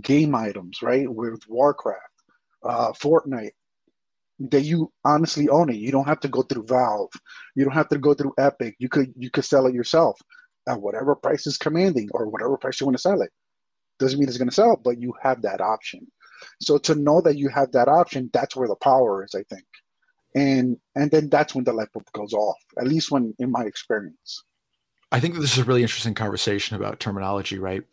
game 0.01 0.35
items, 0.35 0.83
right, 0.83 1.12
with 1.12 1.40
Warcraft, 1.49 2.01
uh, 2.64 2.92
Fortnite, 2.92 3.53
that 4.38 4.62
you 4.62 4.92
honestly 5.05 5.49
own 5.49 5.70
it. 5.70 5.77
You 5.77 5.92
don't 5.92 6.09
have 6.09 6.20
to 6.20 6.29
go 6.29 6.42
through 6.42 6.66
Valve. 6.66 7.11
You 7.55 7.64
don't 7.64 7.75
have 7.75 7.88
to 7.90 7.99
go 7.99 8.14
through 8.14 8.35
Epic. 8.38 8.75
You 8.79 8.88
could 8.88 9.12
you 9.16 9.31
could 9.31 9.44
sell 9.44 9.66
it 9.66 9.75
yourself 9.75 10.20
at 10.68 10.81
whatever 10.81 11.14
price 11.14 11.47
is 11.47 11.59
commanding 11.59 12.09
or 12.12 12.29
whatever 12.29 12.57
price 12.57 12.81
you 12.81 12.87
want 12.87 12.97
to 12.97 13.03
sell 13.03 13.20
it. 13.23 13.31
Doesn't 13.99 14.18
mean 14.18 14.29
it's 14.29 14.38
going 14.38 14.49
to 14.49 14.55
sell, 14.55 14.81
but 14.83 15.01
you 15.01 15.14
have 15.23 15.42
that 15.42 15.61
option. 15.61 16.07
So 16.61 16.79
to 16.79 16.94
know 16.94 17.20
that 17.20 17.38
you 17.38 17.49
have 17.49 17.70
that 17.73 17.88
option, 17.88 18.31
that's 18.33 18.57
where 18.57 18.68
the 18.68 18.77
power 18.77 19.25
is, 19.25 19.35
I 19.35 19.44
think. 19.44 19.64
And 20.35 20.77
and 20.97 21.11
then 21.11 21.29
that's 21.29 21.55
when 21.55 21.64
the 21.64 21.73
light 21.73 21.92
bulb 21.92 22.07
goes 22.12 22.33
off. 22.33 22.59
At 22.79 22.88
least 22.88 23.11
when 23.11 23.35
in 23.38 23.53
my 23.53 23.64
experience. 23.64 24.42
I 25.14 25.20
think 25.20 25.37
this 25.37 25.53
is 25.53 25.59
a 25.59 25.64
really 25.64 25.83
interesting 25.83 26.12
conversation 26.12 26.74
about 26.74 26.98
terminology, 26.98 27.61
right? 27.61 27.85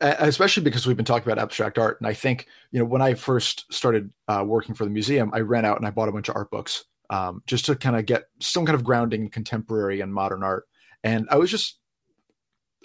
Especially 0.00 0.62
because 0.62 0.86
we've 0.86 0.96
been 0.96 1.04
talking 1.04 1.30
about 1.30 1.42
abstract 1.42 1.76
art, 1.76 2.00
and 2.00 2.08
I 2.08 2.14
think 2.14 2.46
you 2.72 2.78
know 2.78 2.86
when 2.86 3.02
I 3.02 3.12
first 3.12 3.70
started 3.70 4.10
uh, 4.26 4.42
working 4.46 4.74
for 4.74 4.84
the 4.84 4.90
museum, 4.90 5.30
I 5.34 5.40
ran 5.40 5.66
out 5.66 5.76
and 5.76 5.86
I 5.86 5.90
bought 5.90 6.08
a 6.08 6.12
bunch 6.12 6.30
of 6.30 6.36
art 6.36 6.50
books 6.50 6.86
um, 7.10 7.42
just 7.46 7.66
to 7.66 7.76
kind 7.76 7.96
of 7.96 8.06
get 8.06 8.30
some 8.38 8.64
kind 8.64 8.76
of 8.76 8.82
grounding 8.82 9.24
in 9.24 9.28
contemporary 9.28 10.00
and 10.00 10.12
modern 10.12 10.42
art. 10.42 10.66
And 11.04 11.28
I 11.30 11.36
was 11.36 11.50
just 11.50 11.78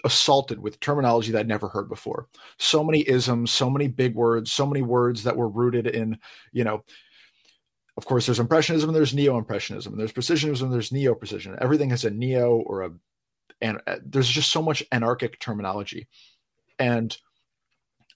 assaulted 0.04 0.60
with 0.60 0.78
terminology 0.80 1.32
that 1.32 1.40
I'd 1.40 1.48
never 1.48 1.68
heard 1.68 1.88
before. 1.88 2.28
So 2.58 2.84
many 2.84 3.00
isms, 3.08 3.50
so 3.50 3.70
many 3.70 3.88
big 3.88 4.14
words, 4.14 4.52
so 4.52 4.66
many 4.66 4.82
words 4.82 5.22
that 5.22 5.38
were 5.38 5.48
rooted 5.48 5.86
in, 5.86 6.18
you 6.52 6.64
know, 6.64 6.84
of 7.96 8.04
course, 8.04 8.26
there's 8.26 8.40
impressionism, 8.40 8.90
and 8.90 8.96
there's 8.96 9.14
neo-impressionism, 9.14 9.96
there's 9.96 10.12
precisionism, 10.12 10.70
there's 10.70 10.92
neo-precision. 10.92 11.56
Everything 11.60 11.90
has 11.90 12.04
a 12.04 12.10
neo 12.10 12.56
or 12.56 12.82
a, 12.82 12.90
and 13.60 13.80
uh, 13.86 13.96
there's 14.04 14.28
just 14.28 14.50
so 14.50 14.60
much 14.60 14.82
anarchic 14.92 15.40
terminology. 15.40 16.08
And 16.78 17.16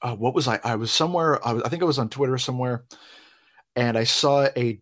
uh, 0.03 0.15
what 0.15 0.35
was 0.35 0.49
I? 0.49 0.61
I 0.63 0.77
was 0.77 0.91
somewhere. 0.91 1.47
I, 1.47 1.53
was, 1.55 1.63
I 1.63 1.69
think 1.69 1.83
I 1.83 1.87
was 1.87 1.99
on 1.99 2.11
Twitter 2.11 2.39
somewhere, 2.39 2.85
and 3.77 3.97
I 3.97 4.05
saw 4.05 4.45
a. 4.57 4.81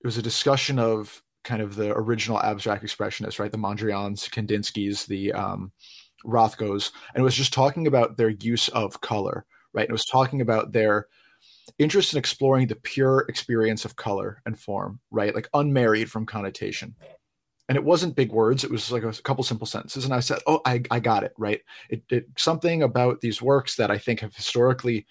It 0.00 0.04
was 0.04 0.18
a 0.18 0.22
discussion 0.22 0.78
of 0.78 1.22
kind 1.44 1.62
of 1.62 1.74
the 1.74 1.92
original 1.96 2.40
abstract 2.40 2.84
expressionists, 2.84 3.38
right? 3.38 3.50
The 3.50 3.58
Mondrians, 3.58 4.28
Kandinsky's, 4.28 5.06
the 5.06 5.32
um, 5.32 5.72
Rothkos, 6.24 6.92
and 7.14 7.22
it 7.22 7.24
was 7.24 7.34
just 7.34 7.52
talking 7.52 7.86
about 7.86 8.16
their 8.16 8.30
use 8.30 8.68
of 8.68 9.00
color, 9.00 9.46
right? 9.72 9.82
And 9.82 9.90
it 9.90 9.92
was 9.92 10.04
talking 10.04 10.40
about 10.40 10.72
their 10.72 11.06
interest 11.78 12.12
in 12.12 12.18
exploring 12.18 12.68
the 12.68 12.76
pure 12.76 13.26
experience 13.28 13.84
of 13.84 13.96
color 13.96 14.42
and 14.46 14.58
form, 14.58 15.00
right? 15.10 15.34
Like 15.34 15.48
unmarried 15.54 16.10
from 16.10 16.26
connotation. 16.26 16.94
And 17.68 17.76
it 17.76 17.84
wasn't 17.84 18.14
big 18.14 18.30
words; 18.30 18.62
it 18.62 18.70
was 18.70 18.92
like 18.92 19.02
a 19.02 19.12
couple 19.22 19.42
simple 19.42 19.66
sentences. 19.66 20.04
And 20.04 20.14
I 20.14 20.20
said, 20.20 20.38
"Oh, 20.46 20.60
I, 20.64 20.82
I 20.90 21.00
got 21.00 21.24
it, 21.24 21.32
right? 21.36 21.60
It, 21.90 22.04
it 22.10 22.26
something 22.36 22.82
about 22.82 23.20
these 23.20 23.42
works 23.42 23.76
that 23.76 23.90
I 23.90 23.98
think 23.98 24.20
have 24.20 24.36
historically 24.36 25.06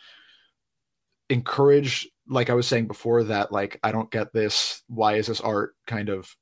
encouraged, 1.29 2.07
like 2.29 2.49
I 2.49 2.53
was 2.53 2.65
saying 2.65 2.87
before, 2.87 3.25
that 3.25 3.51
like 3.51 3.77
I 3.83 3.91
don't 3.91 4.09
get 4.09 4.31
this. 4.31 4.83
Why 4.87 5.15
is 5.15 5.27
this 5.27 5.41
art 5.41 5.75
kind 5.85 6.07
of 6.07 6.33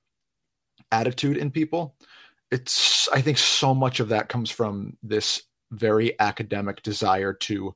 attitude 0.92 1.38
in 1.38 1.50
people?" 1.50 1.96
it's 2.54 3.10
i 3.10 3.20
think 3.20 3.38
so 3.38 3.74
much 3.74 4.00
of 4.00 4.10
that 4.10 4.30
comes 4.30 4.52
from 4.52 4.96
this 5.02 5.42
very 5.72 6.18
academic 6.20 6.84
desire 6.84 7.34
to 7.34 7.76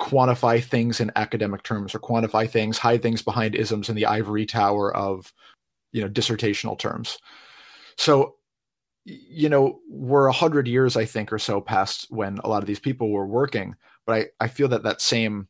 quantify 0.00 0.62
things 0.62 1.00
in 1.00 1.12
academic 1.16 1.62
terms 1.62 1.94
or 1.94 1.98
quantify 2.00 2.48
things 2.48 2.78
hide 2.78 3.02
things 3.02 3.22
behind 3.22 3.54
isms 3.54 3.88
in 3.88 3.96
the 3.96 4.06
ivory 4.06 4.46
tower 4.46 4.94
of 4.94 5.32
you 5.92 6.02
know 6.02 6.08
dissertational 6.08 6.78
terms. 6.78 7.18
So 7.96 8.36
you 9.04 9.48
know 9.48 9.80
we're 9.88 10.26
a 10.26 10.32
hundred 10.32 10.66
years 10.66 10.96
i 10.96 11.04
think 11.04 11.32
or 11.32 11.38
so 11.38 11.60
past 11.60 12.06
when 12.08 12.38
a 12.38 12.48
lot 12.48 12.62
of 12.62 12.66
these 12.66 12.80
people 12.80 13.10
were 13.10 13.26
working 13.26 13.74
but 14.06 14.14
i 14.14 14.44
i 14.44 14.48
feel 14.48 14.68
that 14.68 14.82
that 14.82 15.00
same 15.00 15.46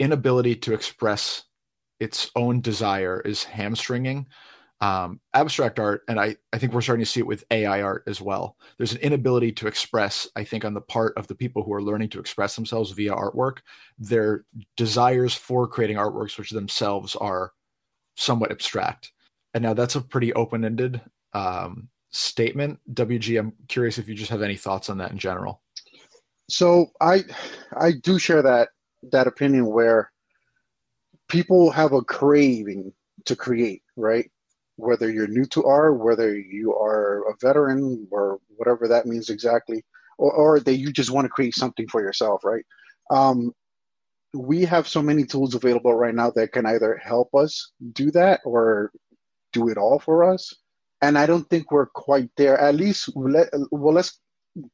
inability 0.00 0.56
to 0.56 0.74
express 0.74 1.44
its 2.00 2.30
own 2.34 2.60
desire 2.60 3.20
is 3.20 3.44
hamstringing 3.44 4.26
um, 4.84 5.18
abstract 5.32 5.78
art, 5.78 6.02
and 6.08 6.20
I, 6.20 6.36
I 6.52 6.58
think 6.58 6.74
we're 6.74 6.82
starting 6.82 7.02
to 7.02 7.10
see 7.10 7.20
it 7.20 7.26
with 7.26 7.42
AI 7.50 7.80
art 7.80 8.04
as 8.06 8.20
well. 8.20 8.58
There's 8.76 8.92
an 8.92 9.00
inability 9.00 9.50
to 9.52 9.66
express, 9.66 10.28
I 10.36 10.44
think, 10.44 10.62
on 10.62 10.74
the 10.74 10.82
part 10.82 11.14
of 11.16 11.26
the 11.26 11.34
people 11.34 11.62
who 11.62 11.72
are 11.72 11.82
learning 11.82 12.10
to 12.10 12.20
express 12.20 12.54
themselves 12.54 12.90
via 12.90 13.14
artwork, 13.14 13.60
their 13.98 14.44
desires 14.76 15.34
for 15.34 15.66
creating 15.66 15.96
artworks, 15.96 16.36
which 16.36 16.50
themselves 16.50 17.16
are 17.16 17.52
somewhat 18.16 18.50
abstract. 18.50 19.12
And 19.54 19.62
now 19.62 19.72
that's 19.72 19.94
a 19.94 20.02
pretty 20.02 20.34
open 20.34 20.66
ended 20.66 21.00
um, 21.32 21.88
statement. 22.10 22.78
WG, 22.92 23.38
I'm 23.38 23.54
curious 23.68 23.96
if 23.96 24.06
you 24.06 24.14
just 24.14 24.30
have 24.30 24.42
any 24.42 24.56
thoughts 24.56 24.90
on 24.90 24.98
that 24.98 25.12
in 25.12 25.18
general. 25.18 25.62
So 26.50 26.88
I, 27.00 27.24
I 27.74 27.92
do 28.02 28.18
share 28.18 28.42
that 28.42 28.68
that 29.12 29.26
opinion 29.26 29.64
where 29.64 30.12
people 31.28 31.70
have 31.70 31.92
a 31.94 32.02
craving 32.02 32.92
to 33.24 33.34
create, 33.34 33.82
right? 33.96 34.30
Whether 34.76 35.10
you're 35.10 35.28
new 35.28 35.44
to 35.46 35.64
art, 35.64 35.98
whether 35.98 36.36
you 36.36 36.74
are 36.74 37.28
a 37.30 37.34
veteran 37.40 38.06
or 38.10 38.40
whatever 38.56 38.88
that 38.88 39.06
means 39.06 39.30
exactly, 39.30 39.84
or, 40.18 40.32
or 40.32 40.60
that 40.60 40.76
you 40.76 40.92
just 40.92 41.10
want 41.10 41.24
to 41.24 41.30
create 41.30 41.54
something 41.54 41.86
for 41.88 42.00
yourself, 42.00 42.44
right? 42.44 42.64
Um, 43.10 43.52
we 44.32 44.64
have 44.64 44.88
so 44.88 45.00
many 45.00 45.24
tools 45.24 45.54
available 45.54 45.94
right 45.94 46.14
now 46.14 46.30
that 46.32 46.52
can 46.52 46.66
either 46.66 47.00
help 47.02 47.34
us 47.34 47.72
do 47.92 48.10
that 48.10 48.40
or 48.44 48.90
do 49.52 49.68
it 49.68 49.78
all 49.78 50.00
for 50.00 50.24
us. 50.24 50.52
And 51.02 51.16
I 51.16 51.26
don't 51.26 51.48
think 51.50 51.70
we're 51.70 51.86
quite 51.86 52.30
there. 52.36 52.58
At 52.58 52.74
least, 52.74 53.10
let, 53.14 53.48
well, 53.70 53.94
let's 53.94 54.18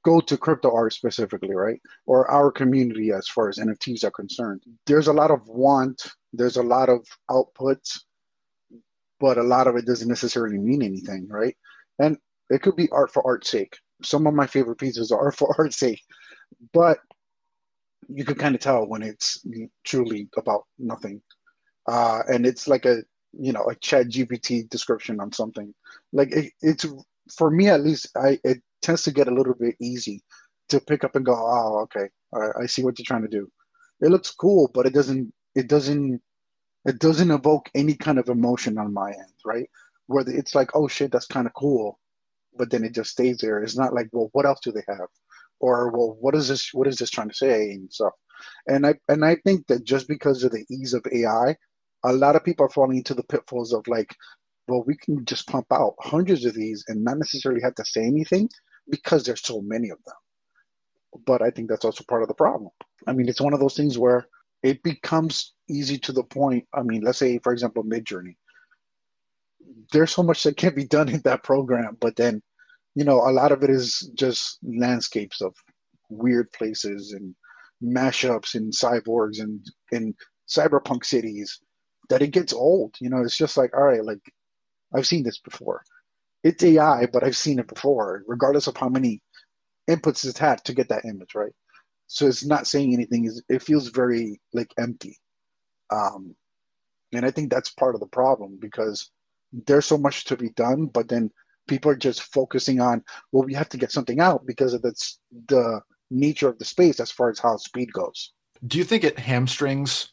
go 0.04 0.20
to 0.20 0.36
crypto 0.36 0.74
art 0.74 0.92
specifically, 0.92 1.54
right? 1.54 1.80
Or 2.06 2.30
our 2.30 2.50
community 2.50 3.12
as 3.12 3.28
far 3.28 3.48
as 3.48 3.58
NFTs 3.58 4.04
are 4.04 4.10
concerned. 4.10 4.62
There's 4.86 5.08
a 5.08 5.12
lot 5.12 5.30
of 5.30 5.46
want, 5.48 6.10
there's 6.32 6.56
a 6.56 6.62
lot 6.62 6.88
of 6.88 7.06
outputs 7.30 8.00
but 9.20 9.38
a 9.38 9.42
lot 9.42 9.66
of 9.66 9.76
it 9.76 9.86
doesn't 9.86 10.08
necessarily 10.08 10.58
mean 10.58 10.82
anything, 10.82 11.28
right? 11.28 11.56
And 11.98 12.18
it 12.48 12.62
could 12.62 12.76
be 12.76 12.88
art 12.90 13.12
for 13.12 13.24
art's 13.26 13.50
sake. 13.50 13.76
Some 14.02 14.26
of 14.26 14.34
my 14.34 14.46
favorite 14.46 14.78
pieces 14.78 15.12
are 15.12 15.30
for 15.38 15.54
art's 15.58 15.78
sake, 15.78 16.02
but 16.72 16.98
you 18.08 18.24
can 18.24 18.34
kind 18.34 18.54
of 18.54 18.60
tell 18.60 18.86
when 18.86 19.02
it's 19.02 19.44
truly 19.84 20.28
about 20.36 20.64
nothing. 20.78 21.22
Uh, 21.86 22.22
and 22.28 22.46
it's 22.46 22.66
like 22.66 22.86
a 22.86 23.02
you 23.32 23.52
know 23.52 23.64
a 23.70 23.74
chat 23.76 24.08
gpt 24.08 24.68
description 24.70 25.20
on 25.20 25.32
something 25.32 25.72
like 26.12 26.32
it, 26.32 26.52
it's 26.62 26.86
for 27.36 27.50
me 27.50 27.68
at 27.68 27.82
least 27.82 28.08
i 28.16 28.38
it 28.42 28.60
tends 28.82 29.02
to 29.02 29.12
get 29.12 29.28
a 29.28 29.34
little 29.34 29.54
bit 29.54 29.76
easy 29.80 30.20
to 30.68 30.80
pick 30.80 31.04
up 31.04 31.14
and 31.14 31.24
go 31.24 31.34
oh 31.34 31.80
okay 31.80 32.08
I, 32.34 32.62
I 32.62 32.66
see 32.66 32.82
what 32.82 32.98
you're 32.98 33.04
trying 33.04 33.22
to 33.22 33.28
do 33.28 33.48
it 34.00 34.10
looks 34.10 34.32
cool 34.32 34.70
but 34.74 34.86
it 34.86 34.92
doesn't 34.92 35.32
it 35.54 35.68
doesn't 35.68 36.20
it 36.84 36.98
doesn't 36.98 37.30
evoke 37.30 37.70
any 37.74 37.94
kind 37.94 38.18
of 38.18 38.28
emotion 38.28 38.78
on 38.78 38.94
my 38.94 39.10
end, 39.10 39.34
right? 39.44 39.68
Where 40.06 40.24
it's 40.26 40.54
like, 40.54 40.70
oh 40.74 40.88
shit, 40.88 41.12
that's 41.12 41.26
kind 41.26 41.46
of 41.46 41.54
cool, 41.54 41.98
but 42.56 42.70
then 42.70 42.84
it 42.84 42.94
just 42.94 43.10
stays 43.10 43.38
there. 43.38 43.62
It's 43.62 43.76
not 43.76 43.94
like, 43.94 44.08
well, 44.12 44.30
what 44.32 44.46
else 44.46 44.60
do 44.62 44.72
they 44.72 44.84
have? 44.88 45.08
Or 45.60 45.90
well, 45.90 46.16
what 46.20 46.34
is 46.34 46.48
this? 46.48 46.70
What 46.72 46.88
is 46.88 46.96
this 46.96 47.10
trying 47.10 47.28
to 47.28 47.34
say 47.34 47.70
and 47.72 47.92
stuff? 47.92 48.12
And 48.66 48.86
I 48.86 48.94
and 49.08 49.24
I 49.24 49.36
think 49.44 49.66
that 49.66 49.84
just 49.84 50.08
because 50.08 50.42
of 50.42 50.52
the 50.52 50.64
ease 50.70 50.94
of 50.94 51.04
AI, 51.12 51.54
a 52.04 52.12
lot 52.12 52.36
of 52.36 52.44
people 52.44 52.64
are 52.64 52.70
falling 52.70 52.96
into 52.96 53.14
the 53.14 53.24
pitfalls 53.24 53.72
of 53.74 53.86
like, 53.86 54.14
well, 54.68 54.82
we 54.86 54.96
can 54.96 55.24
just 55.26 55.46
pump 55.48 55.66
out 55.72 55.94
hundreds 56.00 56.44
of 56.46 56.54
these 56.54 56.84
and 56.88 57.04
not 57.04 57.18
necessarily 57.18 57.60
have 57.62 57.74
to 57.74 57.84
say 57.84 58.04
anything 58.04 58.48
because 58.88 59.24
there's 59.24 59.42
so 59.42 59.60
many 59.60 59.90
of 59.90 59.98
them. 60.06 60.14
But 61.26 61.42
I 61.42 61.50
think 61.50 61.68
that's 61.68 61.84
also 61.84 62.04
part 62.08 62.22
of 62.22 62.28
the 62.28 62.34
problem. 62.34 62.70
I 63.06 63.12
mean, 63.12 63.28
it's 63.28 63.40
one 63.40 63.52
of 63.52 63.60
those 63.60 63.76
things 63.76 63.98
where 63.98 64.26
it 64.62 64.82
becomes 64.82 65.54
easy 65.68 65.98
to 65.98 66.12
the 66.12 66.24
point. 66.24 66.66
I 66.74 66.82
mean, 66.82 67.02
let's 67.02 67.18
say, 67.18 67.38
for 67.38 67.52
example, 67.52 67.84
Midjourney. 67.84 68.36
There's 69.92 70.12
so 70.12 70.22
much 70.22 70.42
that 70.44 70.56
can 70.56 70.74
be 70.74 70.86
done 70.86 71.08
in 71.08 71.20
that 71.22 71.42
program, 71.42 71.96
but 72.00 72.16
then 72.16 72.42
you 72.94 73.04
know, 73.04 73.18
a 73.18 73.30
lot 73.30 73.52
of 73.52 73.62
it 73.62 73.70
is 73.70 74.10
just 74.14 74.58
landscapes 74.62 75.40
of 75.40 75.54
weird 76.08 76.52
places 76.52 77.12
and 77.12 77.34
mashups 77.82 78.54
and 78.54 78.72
cyborgs 78.72 79.40
and 79.40 79.64
in 79.92 80.14
cyberpunk 80.48 81.04
cities 81.04 81.60
that 82.08 82.22
it 82.22 82.32
gets 82.32 82.52
old. 82.52 82.94
You 83.00 83.10
know, 83.10 83.22
it's 83.22 83.36
just 83.36 83.56
like, 83.56 83.74
all 83.76 83.84
right, 83.84 84.04
like 84.04 84.20
I've 84.94 85.06
seen 85.06 85.22
this 85.22 85.38
before. 85.38 85.82
It's 86.42 86.62
AI, 86.64 87.06
but 87.12 87.22
I've 87.22 87.36
seen 87.36 87.58
it 87.58 87.68
before, 87.68 88.22
regardless 88.26 88.66
of 88.66 88.76
how 88.76 88.88
many 88.88 89.22
inputs 89.88 90.26
it's 90.26 90.38
had 90.38 90.64
to 90.64 90.74
get 90.74 90.88
that 90.88 91.04
image, 91.04 91.34
right? 91.34 91.52
So 92.12 92.26
it's 92.26 92.44
not 92.44 92.66
saying 92.66 92.92
anything. 92.92 93.30
It 93.48 93.62
feels 93.62 93.88
very 93.88 94.40
like 94.52 94.74
empty. 94.76 95.16
Um, 95.92 96.34
and 97.12 97.24
I 97.24 97.30
think 97.30 97.50
that's 97.50 97.70
part 97.70 97.94
of 97.94 98.00
the 98.00 98.08
problem 98.08 98.58
because 98.60 99.12
there's 99.52 99.86
so 99.86 99.96
much 99.96 100.24
to 100.24 100.36
be 100.36 100.50
done, 100.50 100.86
but 100.86 101.08
then 101.08 101.30
people 101.68 101.88
are 101.88 101.96
just 101.96 102.22
focusing 102.22 102.80
on, 102.80 103.04
well, 103.30 103.44
we 103.44 103.54
have 103.54 103.68
to 103.68 103.76
get 103.76 103.92
something 103.92 104.18
out 104.18 104.44
because 104.44 104.74
of 104.74 104.82
that's 104.82 105.20
the 105.46 105.80
nature 106.10 106.48
of 106.48 106.58
the 106.58 106.64
space 106.64 106.98
as 106.98 107.12
far 107.12 107.30
as 107.30 107.38
how 107.38 107.56
speed 107.56 107.92
goes. 107.92 108.32
Do 108.66 108.78
you 108.78 108.84
think 108.84 109.04
it 109.04 109.20
hamstrings 109.20 110.08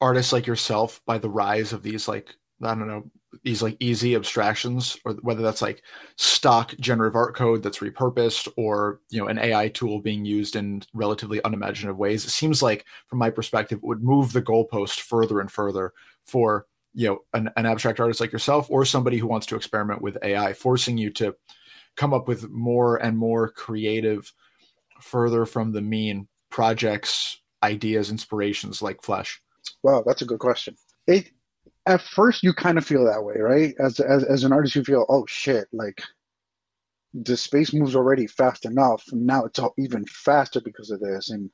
artists 0.00 0.32
like 0.32 0.46
yourself 0.46 1.00
by 1.06 1.18
the 1.18 1.30
rise 1.30 1.72
of 1.72 1.84
these 1.84 2.08
like 2.08 2.34
I 2.62 2.74
don't 2.74 2.88
know 2.88 3.10
these 3.44 3.62
like 3.62 3.76
easy 3.78 4.14
abstractions 4.14 4.96
or 5.04 5.12
whether 5.22 5.42
that's 5.42 5.62
like 5.62 5.82
stock 6.16 6.74
generative 6.80 7.14
art 7.14 7.36
code 7.36 7.62
that's 7.62 7.78
repurposed 7.78 8.48
or 8.56 9.00
you 9.10 9.20
know 9.20 9.28
an 9.28 9.38
AI 9.38 9.68
tool 9.68 10.00
being 10.00 10.24
used 10.24 10.56
in 10.56 10.82
relatively 10.94 11.40
unimaginative 11.44 11.98
ways 11.98 12.24
it 12.24 12.30
seems 12.30 12.62
like 12.62 12.86
from 13.06 13.18
my 13.18 13.30
perspective 13.30 13.78
it 13.78 13.86
would 13.86 14.02
move 14.02 14.32
the 14.32 14.42
goalpost 14.42 15.00
further 15.00 15.40
and 15.40 15.52
further 15.52 15.92
for 16.24 16.66
you 16.94 17.06
know 17.06 17.18
an, 17.34 17.50
an 17.56 17.66
abstract 17.66 18.00
artist 18.00 18.20
like 18.20 18.32
yourself 18.32 18.70
or 18.70 18.84
somebody 18.84 19.18
who 19.18 19.26
wants 19.26 19.46
to 19.46 19.56
experiment 19.56 20.00
with 20.00 20.16
AI 20.22 20.52
forcing 20.54 20.96
you 20.96 21.10
to 21.10 21.36
come 21.96 22.14
up 22.14 22.28
with 22.28 22.48
more 22.48 22.96
and 22.96 23.18
more 23.18 23.50
creative 23.50 24.32
further 25.00 25.44
from 25.44 25.72
the 25.72 25.82
mean 25.82 26.26
projects 26.50 27.40
ideas 27.62 28.10
inspirations 28.10 28.80
like 28.80 29.02
flesh 29.02 29.42
Wow, 29.82 30.02
that's 30.06 30.22
a 30.22 30.26
good 30.26 30.38
question. 30.38 30.76
It 31.06 31.30
at 31.88 32.02
first 32.02 32.42
you 32.42 32.52
kind 32.52 32.78
of 32.78 32.86
feel 32.86 33.04
that 33.06 33.24
way, 33.24 33.36
right? 33.38 33.74
As 33.80 33.98
as 33.98 34.22
as 34.24 34.44
an 34.44 34.52
artist, 34.52 34.76
you 34.76 34.84
feel, 34.84 35.06
oh 35.08 35.24
shit, 35.26 35.66
like 35.72 36.02
the 37.14 37.36
space 37.36 37.72
moves 37.72 37.96
already 37.96 38.26
fast 38.26 38.66
enough. 38.66 39.02
Now 39.10 39.44
it's 39.44 39.58
all 39.58 39.74
even 39.78 40.04
faster 40.06 40.60
because 40.60 40.90
of 40.90 41.00
this, 41.00 41.30
and 41.30 41.50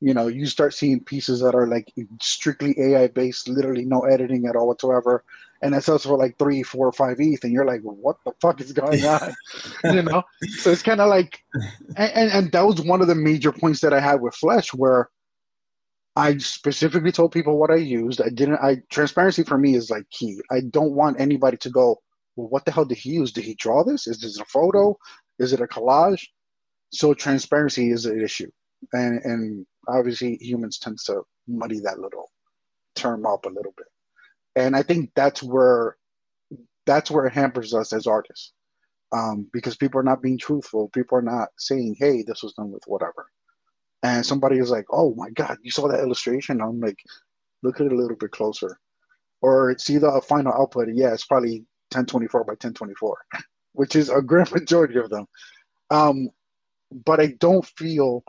you 0.00 0.14
know 0.14 0.28
you 0.28 0.46
start 0.46 0.72
seeing 0.72 1.02
pieces 1.02 1.40
that 1.40 1.56
are 1.56 1.66
like 1.66 1.92
strictly 2.20 2.74
AI 2.78 3.08
based, 3.08 3.48
literally 3.48 3.84
no 3.84 4.02
editing 4.02 4.46
at 4.46 4.54
all 4.54 4.68
whatsoever, 4.68 5.24
and 5.62 5.74
it 5.74 5.82
sells 5.82 6.04
for 6.04 6.16
like 6.16 6.38
three, 6.38 6.62
four, 6.62 6.92
five 6.92 7.16
ETH, 7.18 7.42
and 7.42 7.52
you're 7.52 7.66
like, 7.66 7.80
what 7.82 8.18
the 8.24 8.32
fuck 8.40 8.60
is 8.60 8.72
going 8.72 9.04
on? 9.04 9.34
you 9.84 10.02
know, 10.02 10.22
so 10.58 10.70
it's 10.70 10.82
kind 10.82 11.00
of 11.00 11.08
like, 11.08 11.42
and, 11.96 12.12
and 12.14 12.30
and 12.30 12.52
that 12.52 12.64
was 12.64 12.80
one 12.80 13.02
of 13.02 13.08
the 13.08 13.16
major 13.16 13.50
points 13.50 13.80
that 13.80 13.92
I 13.92 14.00
had 14.00 14.20
with 14.20 14.36
Flesh, 14.36 14.72
where 14.72 15.10
I 16.14 16.36
specifically 16.38 17.12
told 17.12 17.32
people 17.32 17.58
what 17.58 17.70
I 17.70 17.76
used. 17.76 18.20
I 18.20 18.28
didn't. 18.28 18.56
I 18.56 18.82
transparency 18.90 19.44
for 19.44 19.56
me 19.56 19.76
is 19.76 19.90
like 19.90 20.08
key. 20.10 20.38
I 20.50 20.60
don't 20.60 20.92
want 20.92 21.20
anybody 21.20 21.56
to 21.58 21.70
go, 21.70 22.02
well, 22.36 22.48
what 22.48 22.64
the 22.64 22.70
hell 22.70 22.84
did 22.84 22.98
he 22.98 23.10
use? 23.10 23.32
Did 23.32 23.44
he 23.44 23.54
draw 23.54 23.82
this? 23.82 24.06
Is 24.06 24.20
this 24.20 24.38
a 24.38 24.44
photo? 24.44 24.96
Is 25.38 25.52
it 25.52 25.60
a 25.60 25.66
collage? 25.66 26.28
So 26.90 27.14
transparency 27.14 27.90
is 27.90 28.04
an 28.04 28.20
issue, 28.20 28.50
and 28.92 29.20
and 29.24 29.66
obviously 29.88 30.36
humans 30.40 30.78
tend 30.78 30.98
to 31.06 31.22
muddy 31.48 31.80
that 31.80 31.98
little 31.98 32.30
term 32.94 33.24
up 33.24 33.46
a 33.46 33.48
little 33.48 33.72
bit, 33.76 33.86
and 34.54 34.76
I 34.76 34.82
think 34.82 35.12
that's 35.14 35.42
where 35.42 35.96
that's 36.84 37.10
where 37.10 37.26
it 37.26 37.32
hampers 37.32 37.72
us 37.72 37.94
as 37.94 38.06
artists, 38.06 38.52
um, 39.12 39.48
because 39.50 39.76
people 39.76 39.98
are 39.98 40.04
not 40.04 40.20
being 40.20 40.36
truthful. 40.36 40.90
People 40.90 41.16
are 41.16 41.22
not 41.22 41.48
saying, 41.56 41.96
hey, 41.98 42.22
this 42.22 42.42
was 42.42 42.52
done 42.52 42.70
with 42.70 42.82
whatever 42.86 43.26
and 44.02 44.26
somebody 44.26 44.60
was 44.60 44.70
like, 44.70 44.86
"Oh 44.92 45.14
my 45.16 45.30
God, 45.30 45.58
you 45.62 45.70
saw 45.72 45.88
that 45.88 46.00
illustration?" 46.00 46.62
I'm 46.62 46.80
like, 46.80 46.98
"Look 47.62 47.80
at 47.80 47.86
it 47.86 47.92
a 47.92 47.96
little 47.96 48.16
bit 48.16 48.32
closer," 48.32 48.78
or 49.42 49.76
see 49.78 49.98
the 49.98 50.22
final 50.28 50.52
output. 50.54 50.88
Yeah, 50.94 51.12
it's 51.14 51.26
probably 51.26 51.60
1024 51.92 52.44
by 52.44 52.52
1024, 52.52 53.18
which 53.74 53.96
is 53.96 54.10
a 54.10 54.22
great 54.22 54.52
majority 54.54 54.98
of 54.98 55.10
them. 55.10 55.26
Um, 55.90 56.30
but 57.06 57.20
I 57.20 57.28
don't 57.40 57.66
feel 57.66 58.24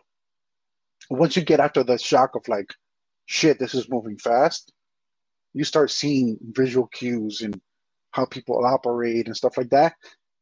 once 1.12 1.38
you 1.38 1.44
get 1.44 1.62
after 1.62 1.84
the 1.84 2.00
shock 2.00 2.36
of 2.36 2.48
like, 2.50 2.74
shit, 3.28 3.60
this 3.60 3.76
is 3.76 3.90
moving 3.90 4.18
fast. 4.20 4.74
You 5.54 5.64
start 5.66 5.92
seeing 5.92 6.38
visual 6.42 6.88
cues 6.88 7.42
and 7.42 7.60
how 8.12 8.26
people 8.26 8.66
operate 8.66 9.28
and 9.28 9.38
stuff 9.38 9.58
like 9.58 9.72
that. 9.72 9.96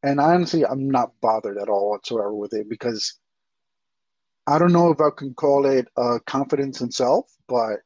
And 0.03 0.19
honestly, 0.21 0.65
I'm 0.65 0.89
not 0.89 1.11
bothered 1.21 1.57
at 1.59 1.69
all 1.69 1.91
whatsoever 1.91 2.35
with 2.35 2.53
it 2.53 2.69
because 2.69 3.19
I 4.51 4.59
don't 4.59 4.73
know 4.73 4.91
if 4.91 4.99
I 4.99 5.09
can 5.15 5.33
call 5.33 5.65
it 5.65 5.87
uh, 5.95 6.19
confidence 6.25 6.81
in 6.81 6.91
self, 6.91 7.31
but 7.47 7.79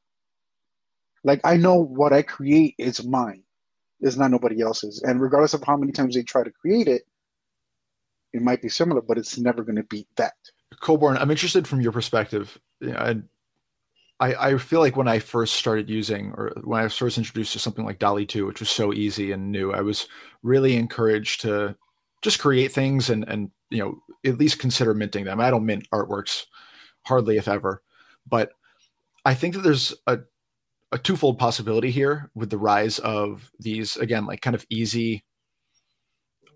like 1.23 1.41
I 1.43 1.58
know 1.58 1.75
what 1.75 2.12
I 2.12 2.21
create 2.21 2.75
is 2.78 3.06
mine. 3.06 3.43
It's 4.01 4.17
not 4.17 4.32
nobody 4.32 4.62
else's. 4.62 5.01
And 5.04 5.21
regardless 5.21 5.54
of 5.54 5.63
how 5.63 5.78
many 5.78 5.91
times 5.91 6.15
they 6.15 6.23
try 6.23 6.43
to 6.43 6.51
create 6.51 6.88
it, 6.88 7.04
it 8.34 8.41
might 8.41 8.62
be 8.62 8.69
similar, 8.69 9.01
but 9.01 9.17
it's 9.17 9.38
never 9.38 9.63
going 9.63 9.78
to 9.78 9.84
beat 9.84 10.08
that. 10.17 10.34
Colborn, 10.82 11.17
I'm 11.17 11.32
interested 11.32 11.67
from 11.67 11.82
your 11.82 11.91
perspective. 11.91 12.60
Know, 12.82 13.21
I, 14.19 14.34
I 14.36 14.58
feel 14.58 14.80
like 14.80 14.95
when 14.95 15.08
I 15.08 15.19
first 15.19 15.56
started 15.56 15.89
using, 15.89 16.34
or 16.36 16.51
when 16.63 16.80
I 16.80 16.84
was 16.84 16.97
first 16.97 17.17
introduced 17.17 17.54
to 17.54 17.60
something 17.60 17.86
like 17.86 17.99
DALL-E 17.99 18.25
2, 18.25 18.45
which 18.45 18.60
was 18.60 18.69
so 18.69 18.91
easy 18.93 19.32
and 19.32 19.51
new, 19.51 19.71
I 19.71 19.82
was 19.82 20.08
really 20.41 20.75
encouraged 20.75 21.41
to 21.41 21.75
just 22.25 22.39
create 22.39 22.73
things 22.73 23.09
and 23.09 23.23
and 23.29 23.51
you 23.69 23.77
know 23.77 24.01
at 24.25 24.39
least 24.39 24.59
consider 24.59 24.93
minting 24.93 25.23
them. 25.23 25.39
I 25.39 25.51
don't 25.51 25.65
mint 25.65 25.88
artworks 25.93 26.45
hardly 27.05 27.38
if 27.38 27.47
ever, 27.47 27.81
but 28.27 28.51
I 29.23 29.35
think 29.35 29.53
that 29.53 29.61
there's 29.61 29.93
a 30.07 30.19
a 30.91 30.97
twofold 30.97 31.38
possibility 31.39 31.91
here 31.91 32.31
with 32.35 32.49
the 32.49 32.57
rise 32.57 32.99
of 32.99 33.51
these 33.59 33.95
again 33.97 34.25
like 34.25 34.41
kind 34.41 34.55
of 34.55 34.65
easy 34.69 35.23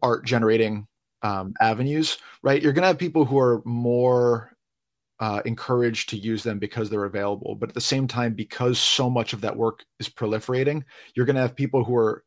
art 0.02 0.26
generating 0.26 0.88
um, 1.24 1.54
avenues 1.62 2.18
right? 2.44 2.62
You're 2.62 2.74
going 2.74 2.84
to 2.84 2.88
have 2.88 2.98
people 2.98 3.26
who 3.26 3.38
are 3.38 3.62
more 3.66 4.54
uh, 5.20 5.42
encouraged 5.46 6.10
to 6.10 6.18
use 6.18 6.44
them 6.44 6.58
because 6.60 6.90
they're 6.90 7.04
available. 7.04 7.56
But 7.56 7.70
at 7.70 7.76
the 7.76 7.82
same 7.82 8.08
time 8.08 8.34
because 8.34 8.80
so 8.80 9.10
much 9.10 9.34
of 9.34 9.42
that 9.42 9.58
work 9.58 9.84
is 10.00 10.08
proliferating 10.08 10.84
you're 11.14 11.26
going 11.26 11.36
to 11.36 11.42
have 11.42 11.56
people 11.56 11.84
who 11.84 11.96
are 11.96 12.24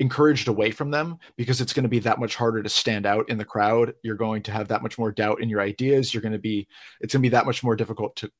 encouraged 0.00 0.48
away 0.48 0.70
from 0.70 0.90
them 0.90 1.18
because 1.36 1.60
it's 1.60 1.72
going 1.72 1.82
to 1.82 1.88
be 1.88 1.98
that 2.00 2.20
much 2.20 2.36
harder 2.36 2.62
to 2.62 2.68
stand 2.68 3.06
out 3.06 3.28
in 3.28 3.38
the 3.38 3.44
crowd. 3.44 3.94
You're 4.02 4.16
going 4.16 4.42
to 4.44 4.52
have 4.52 4.68
that 4.68 4.82
much 4.82 4.98
more 4.98 5.10
doubt 5.10 5.42
in 5.42 5.48
your 5.48 5.60
ideas. 5.60 6.14
You're 6.14 6.22
going 6.22 6.32
to 6.32 6.38
be, 6.38 6.68
it's 7.00 7.12
going 7.12 7.22
to 7.22 7.28
be 7.28 7.34
that 7.34 7.46
much 7.46 7.64
more 7.64 7.76
difficult 7.76 8.16
to 8.16 8.30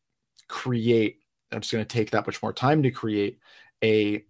create. 0.48 1.18
It's 1.50 1.72
going 1.72 1.84
to 1.84 1.88
take 1.88 2.10
that 2.10 2.26
much 2.26 2.42
more 2.42 2.52
time 2.52 2.82
to 2.82 2.90
create 2.90 3.38
a 3.82 4.24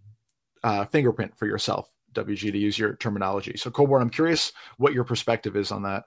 uh, 0.63 0.85
fingerprint 0.85 1.37
for 1.37 1.45
yourself, 1.45 1.91
WG, 2.13 2.51
to 2.51 2.57
use 2.57 2.79
your 2.79 2.95
terminology. 2.95 3.57
So, 3.57 3.69
Colborn, 3.69 4.01
I'm 4.01 4.09
curious 4.09 4.51
what 4.77 4.93
your 4.93 5.03
perspective 5.03 5.55
is 5.55 5.71
on 5.71 5.83
that. 5.83 6.05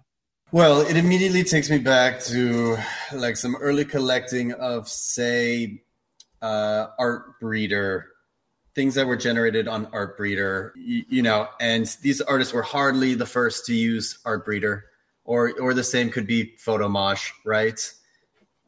Well, 0.50 0.82
it 0.82 0.96
immediately 0.96 1.44
takes 1.44 1.70
me 1.70 1.78
back 1.78 2.20
to 2.24 2.76
like 3.14 3.36
some 3.36 3.56
early 3.56 3.84
collecting 3.84 4.52
of, 4.52 4.88
say, 4.88 5.82
uh, 6.42 6.88
Artbreeder 6.98 8.02
things 8.74 8.94
that 8.94 9.06
were 9.06 9.16
generated 9.16 9.68
on 9.68 9.86
Artbreeder, 9.86 10.72
you, 10.76 11.04
you 11.08 11.22
know, 11.22 11.48
and 11.60 11.86
these 12.02 12.20
artists 12.20 12.52
were 12.54 12.62
hardly 12.62 13.14
the 13.14 13.26
first 13.26 13.66
to 13.66 13.74
use 13.74 14.18
Artbreeder, 14.24 14.82
or 15.24 15.52
or 15.60 15.74
the 15.74 15.84
same 15.84 16.10
could 16.10 16.26
be 16.26 16.54
Photomosh, 16.58 17.30
right? 17.44 17.92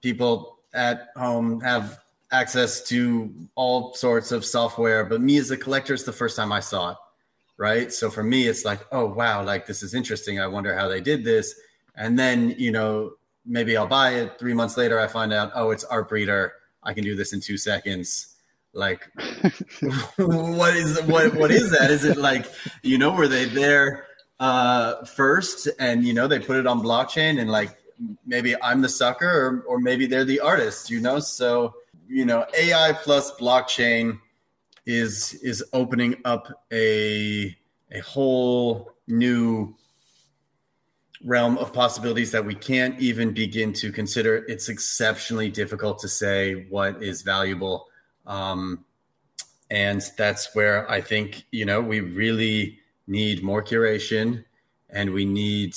People 0.02 0.58
at 0.72 1.08
home 1.16 1.60
have 1.60 1.98
access 2.30 2.82
to 2.88 3.32
all 3.54 3.94
sorts 3.94 4.32
of 4.32 4.44
software, 4.44 5.04
but 5.04 5.20
me 5.20 5.38
as 5.38 5.50
a 5.50 5.56
collector, 5.56 5.94
it's 5.94 6.02
the 6.02 6.12
first 6.12 6.36
time 6.36 6.52
I 6.52 6.60
saw 6.60 6.92
it, 6.92 6.96
right? 7.56 7.92
So 7.92 8.10
for 8.10 8.22
me, 8.22 8.46
it's 8.46 8.64
like, 8.64 8.80
oh 8.92 9.06
wow, 9.06 9.42
like 9.42 9.66
this 9.66 9.82
is 9.82 9.94
interesting. 9.94 10.40
I 10.40 10.46
wonder 10.46 10.74
how 10.76 10.88
they 10.88 11.00
did 11.00 11.24
this, 11.24 11.54
and 11.96 12.18
then 12.18 12.54
you 12.58 12.72
know 12.72 13.12
maybe 13.46 13.76
I'll 13.76 13.86
buy 13.86 14.14
it. 14.14 14.38
Three 14.38 14.54
months 14.54 14.76
later, 14.76 14.98
I 14.98 15.06
find 15.06 15.32
out, 15.32 15.52
oh, 15.54 15.70
it's 15.70 15.84
Artbreeder. 15.86 16.50
I 16.82 16.92
can 16.92 17.04
do 17.04 17.16
this 17.16 17.32
in 17.32 17.40
two 17.40 17.56
seconds 17.56 18.33
like 18.74 19.08
what 20.16 20.76
is 20.76 21.00
what 21.02 21.34
what 21.34 21.50
is 21.50 21.70
that? 21.70 21.90
Is 21.90 22.04
it 22.04 22.16
like 22.16 22.46
you 22.82 22.98
know 22.98 23.12
were 23.12 23.28
they 23.28 23.44
there 23.46 24.06
uh 24.40 25.04
first 25.04 25.68
and 25.78 26.04
you 26.04 26.12
know 26.12 26.26
they 26.26 26.40
put 26.40 26.56
it 26.56 26.66
on 26.66 26.82
blockchain 26.82 27.40
and 27.40 27.50
like 27.50 27.70
maybe 28.26 28.60
i'm 28.60 28.80
the 28.80 28.88
sucker 28.88 29.28
or, 29.28 29.60
or 29.68 29.78
maybe 29.78 30.06
they're 30.06 30.24
the 30.24 30.40
artist 30.40 30.90
you 30.90 31.00
know? 31.00 31.20
So 31.20 31.74
you 32.08 32.24
know 32.24 32.44
ai 32.58 32.92
plus 32.94 33.30
blockchain 33.36 34.18
is 34.86 35.34
is 35.34 35.64
opening 35.72 36.16
up 36.24 36.52
a 36.72 37.56
a 37.92 38.00
whole 38.00 38.90
new 39.06 39.74
realm 41.24 41.56
of 41.58 41.72
possibilities 41.72 42.32
that 42.32 42.44
we 42.44 42.54
can't 42.54 43.00
even 43.00 43.32
begin 43.32 43.72
to 43.72 43.90
consider. 43.90 44.44
It's 44.46 44.68
exceptionally 44.68 45.48
difficult 45.48 45.98
to 46.00 46.08
say 46.08 46.66
what 46.68 47.02
is 47.02 47.22
valuable 47.22 47.86
um, 48.26 48.84
and 49.70 50.02
that's 50.16 50.54
where 50.54 50.90
I 50.90 51.00
think, 51.00 51.44
you 51.50 51.64
know, 51.64 51.80
we 51.80 52.00
really 52.00 52.78
need 53.06 53.42
more 53.42 53.62
curation 53.62 54.44
and 54.90 55.10
we 55.10 55.24
need 55.24 55.74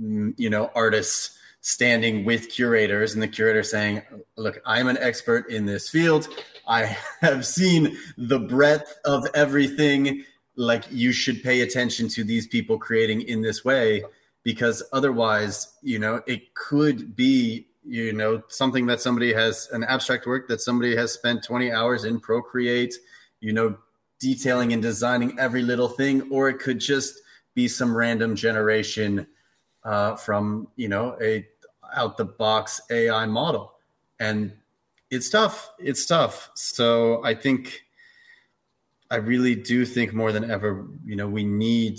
mm, 0.00 0.32
you 0.36 0.50
know 0.50 0.70
artists 0.74 1.38
standing 1.60 2.24
with 2.24 2.48
curators 2.48 3.14
and 3.14 3.22
the 3.22 3.26
curator 3.26 3.62
saying 3.62 4.00
look 4.36 4.60
i'm 4.64 4.86
an 4.86 4.98
expert 4.98 5.50
in 5.50 5.66
this 5.66 5.88
field. 5.88 6.28
I 6.68 6.96
have 7.20 7.46
seen 7.46 7.96
the 8.16 8.38
breadth 8.38 8.98
of 9.04 9.26
everything. 9.34 10.24
Like 10.56 10.84
you 10.90 11.12
should 11.12 11.42
pay 11.42 11.60
attention 11.60 12.08
to 12.08 12.24
these 12.24 12.46
people 12.46 12.78
creating 12.78 13.22
in 13.22 13.42
this 13.42 13.64
way 13.64 14.04
because 14.42 14.82
otherwise 14.92 15.74
you 15.82 15.98
know 15.98 16.22
it 16.26 16.54
could 16.54 17.14
be 17.16 17.66
you 17.86 18.12
know 18.12 18.42
something 18.48 18.86
that 18.86 19.00
somebody 19.00 19.32
has 19.32 19.68
an 19.72 19.84
abstract 19.84 20.26
work 20.26 20.48
that 20.48 20.60
somebody 20.60 20.96
has 20.96 21.12
spent 21.12 21.42
20 21.42 21.70
hours 21.70 22.04
in 22.04 22.18
procreate 22.18 22.94
you 23.40 23.52
know 23.52 23.76
detailing 24.18 24.72
and 24.72 24.82
designing 24.82 25.38
every 25.38 25.62
little 25.62 25.88
thing 25.88 26.28
or 26.30 26.48
it 26.48 26.58
could 26.58 26.80
just 26.80 27.20
be 27.54 27.68
some 27.68 27.96
random 27.96 28.34
generation 28.34 29.26
uh, 29.84 30.16
from 30.16 30.68
you 30.76 30.88
know 30.88 31.16
a 31.20 31.46
out 31.94 32.16
the 32.16 32.24
box 32.24 32.80
AI 32.90 33.26
model. 33.26 33.74
And 34.20 34.52
it's 35.10 35.30
tough. 35.30 35.70
It's 35.78 36.06
tough. 36.06 36.50
So 36.54 37.24
I 37.24 37.34
think 37.34 37.82
I 39.10 39.16
really 39.16 39.54
do 39.54 39.84
think 39.84 40.12
more 40.12 40.32
than 40.32 40.50
ever, 40.50 40.86
you 41.04 41.16
know, 41.16 41.28
we 41.28 41.44
need 41.44 41.98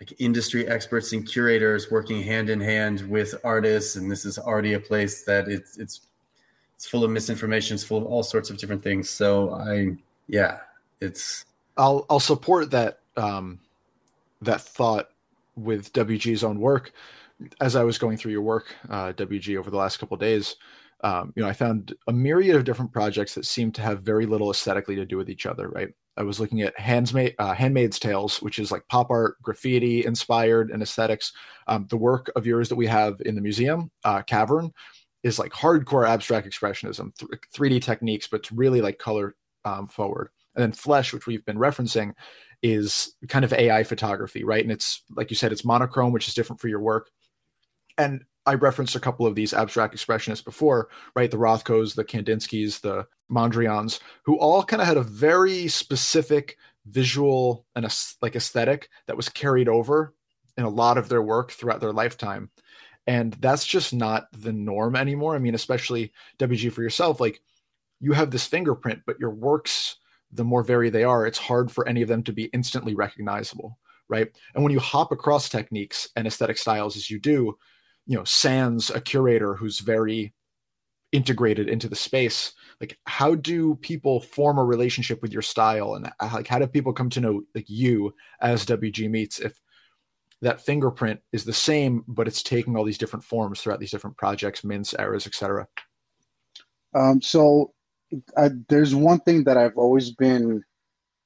like 0.00 0.14
industry 0.18 0.66
experts 0.68 1.12
and 1.12 1.26
curators 1.26 1.90
working 1.90 2.22
hand 2.22 2.50
in 2.50 2.60
hand 2.60 3.00
with 3.08 3.34
artists. 3.44 3.96
And 3.96 4.10
this 4.10 4.24
is 4.24 4.38
already 4.38 4.74
a 4.74 4.80
place 4.80 5.24
that 5.24 5.48
it's 5.48 5.78
it's 5.78 6.00
it's 6.76 6.86
full 6.86 7.04
of 7.04 7.10
misinformation, 7.10 7.74
it's 7.74 7.84
full 7.84 7.98
of 7.98 8.04
all 8.04 8.22
sorts 8.22 8.50
of 8.50 8.58
different 8.58 8.82
things. 8.82 9.10
So 9.10 9.52
I 9.52 9.96
yeah, 10.28 10.58
it's 11.00 11.44
I'll 11.76 12.06
I'll 12.08 12.20
support 12.20 12.70
that 12.70 13.00
um 13.16 13.60
that 14.42 14.60
thought 14.60 15.10
with 15.56 15.92
WG's 15.92 16.44
own 16.44 16.60
work 16.60 16.92
as 17.60 17.76
I 17.76 17.84
was 17.84 17.98
going 17.98 18.16
through 18.16 18.32
your 18.32 18.42
work, 18.42 18.74
uh, 18.88 19.12
WG, 19.12 19.56
over 19.56 19.70
the 19.70 19.76
last 19.76 19.98
couple 19.98 20.16
days, 20.16 20.56
um, 21.02 21.32
you 21.36 21.42
know, 21.42 21.48
I 21.48 21.52
found 21.52 21.94
a 22.08 22.12
myriad 22.12 22.56
of 22.56 22.64
different 22.64 22.92
projects 22.92 23.34
that 23.34 23.46
seem 23.46 23.70
to 23.72 23.82
have 23.82 24.02
very 24.02 24.26
little 24.26 24.50
aesthetically 24.50 24.96
to 24.96 25.06
do 25.06 25.16
with 25.16 25.30
each 25.30 25.46
other. 25.46 25.68
Right. 25.68 25.94
I 26.18 26.22
was 26.22 26.40
looking 26.40 26.62
at 26.62 26.74
uh, 26.76 27.54
Handmaid's 27.54 27.98
Tales, 27.98 28.42
which 28.42 28.58
is 28.58 28.72
like 28.72 28.86
pop 28.88 29.10
art, 29.10 29.40
graffiti 29.40 30.04
inspired, 30.04 30.70
and 30.70 30.82
aesthetics. 30.82 31.32
Um, 31.68 31.86
the 31.88 31.96
work 31.96 32.30
of 32.34 32.44
yours 32.44 32.68
that 32.68 32.76
we 32.76 32.88
have 32.88 33.20
in 33.24 33.36
the 33.36 33.40
museum, 33.40 33.90
uh, 34.04 34.22
Cavern, 34.22 34.72
is 35.22 35.38
like 35.38 35.52
hardcore 35.52 36.08
abstract 36.08 36.48
expressionism, 36.48 37.16
th- 37.16 37.30
3D 37.54 37.80
techniques, 37.82 38.26
but 38.26 38.42
to 38.44 38.54
really 38.54 38.80
like 38.80 38.98
color 38.98 39.36
um, 39.64 39.86
forward. 39.86 40.30
And 40.56 40.62
then 40.62 40.72
Flesh, 40.72 41.12
which 41.12 41.26
we've 41.26 41.44
been 41.44 41.56
referencing, 41.56 42.14
is 42.62 43.14
kind 43.28 43.44
of 43.44 43.52
AI 43.52 43.84
photography, 43.84 44.42
right? 44.42 44.62
And 44.62 44.72
it's 44.72 45.04
like 45.14 45.30
you 45.30 45.36
said, 45.36 45.52
it's 45.52 45.64
monochrome, 45.64 46.12
which 46.12 46.26
is 46.26 46.34
different 46.34 46.60
for 46.60 46.68
your 46.68 46.80
work 46.80 47.10
and 47.98 48.24
I 48.48 48.54
referenced 48.54 48.96
a 48.96 49.00
couple 49.00 49.26
of 49.26 49.34
these 49.34 49.52
abstract 49.52 49.94
expressionists 49.94 50.44
before, 50.44 50.88
right? 51.14 51.30
The 51.30 51.36
Rothkos, 51.36 51.94
the 51.94 52.04
Kandinskys, 52.04 52.80
the 52.80 53.06
Mondrians, 53.30 54.00
who 54.22 54.38
all 54.38 54.64
kind 54.64 54.80
of 54.80 54.88
had 54.88 54.96
a 54.96 55.02
very 55.02 55.68
specific 55.68 56.56
visual 56.86 57.66
and 57.76 57.84
a, 57.84 57.90
like 58.22 58.36
aesthetic 58.36 58.88
that 59.06 59.16
was 59.16 59.28
carried 59.28 59.68
over 59.68 60.14
in 60.56 60.64
a 60.64 60.70
lot 60.70 60.96
of 60.96 61.10
their 61.10 61.22
work 61.22 61.52
throughout 61.52 61.80
their 61.80 61.92
lifetime. 61.92 62.50
And 63.06 63.34
that's 63.34 63.66
just 63.66 63.92
not 63.92 64.28
the 64.32 64.52
norm 64.52 64.96
anymore. 64.96 65.34
I 65.34 65.38
mean, 65.38 65.54
especially 65.54 66.12
WG 66.38 66.72
for 66.72 66.82
yourself, 66.82 67.20
like 67.20 67.42
you 68.00 68.12
have 68.12 68.30
this 68.30 68.46
fingerprint, 68.46 69.02
but 69.06 69.20
your 69.20 69.30
works, 69.30 69.96
the 70.32 70.44
more 70.44 70.62
varied 70.62 70.94
they 70.94 71.04
are, 71.04 71.26
it's 71.26 71.38
hard 71.38 71.70
for 71.70 71.86
any 71.86 72.00
of 72.00 72.08
them 72.08 72.22
to 72.22 72.32
be 72.32 72.44
instantly 72.54 72.94
recognizable, 72.94 73.78
right? 74.08 74.28
And 74.54 74.64
when 74.64 74.72
you 74.72 74.80
hop 74.80 75.12
across 75.12 75.50
techniques 75.50 76.08
and 76.16 76.26
aesthetic 76.26 76.56
styles 76.56 76.96
as 76.96 77.10
you 77.10 77.18
do, 77.18 77.58
you 78.08 78.16
know 78.16 78.24
sans 78.24 78.90
a 78.90 79.00
curator 79.00 79.54
who's 79.54 79.78
very 79.78 80.34
integrated 81.12 81.68
into 81.68 81.88
the 81.88 81.96
space 81.96 82.52
like 82.80 82.98
how 83.06 83.34
do 83.34 83.74
people 83.76 84.20
form 84.20 84.58
a 84.58 84.64
relationship 84.64 85.20
with 85.20 85.32
your 85.32 85.42
style? 85.42 85.94
And 85.94 86.10
uh, 86.20 86.30
like 86.32 86.46
how 86.46 86.58
do 86.58 86.66
people 86.66 86.92
come 86.92 87.10
to 87.10 87.20
know 87.20 87.42
like 87.54 87.68
you 87.68 88.14
as 88.40 88.64
wg 88.66 89.10
meets 89.10 89.38
if 89.40 89.58
that 90.40 90.60
fingerprint 90.60 91.20
is 91.32 91.44
the 91.44 91.52
same 91.52 92.04
but 92.06 92.28
it's 92.28 92.42
taking 92.42 92.76
all 92.76 92.84
these 92.84 92.98
different 92.98 93.24
forms 93.24 93.60
throughout 93.60 93.80
these 93.80 93.90
different 93.90 94.16
projects 94.16 94.64
mints 94.64 94.94
eras 94.98 95.26
etc 95.26 95.66
um, 96.94 97.20
so 97.20 97.72
uh, 98.36 98.50
there's 98.68 98.94
one 98.94 99.18
thing 99.20 99.44
that 99.44 99.56
i've 99.56 99.76
always 99.76 100.12
been 100.12 100.62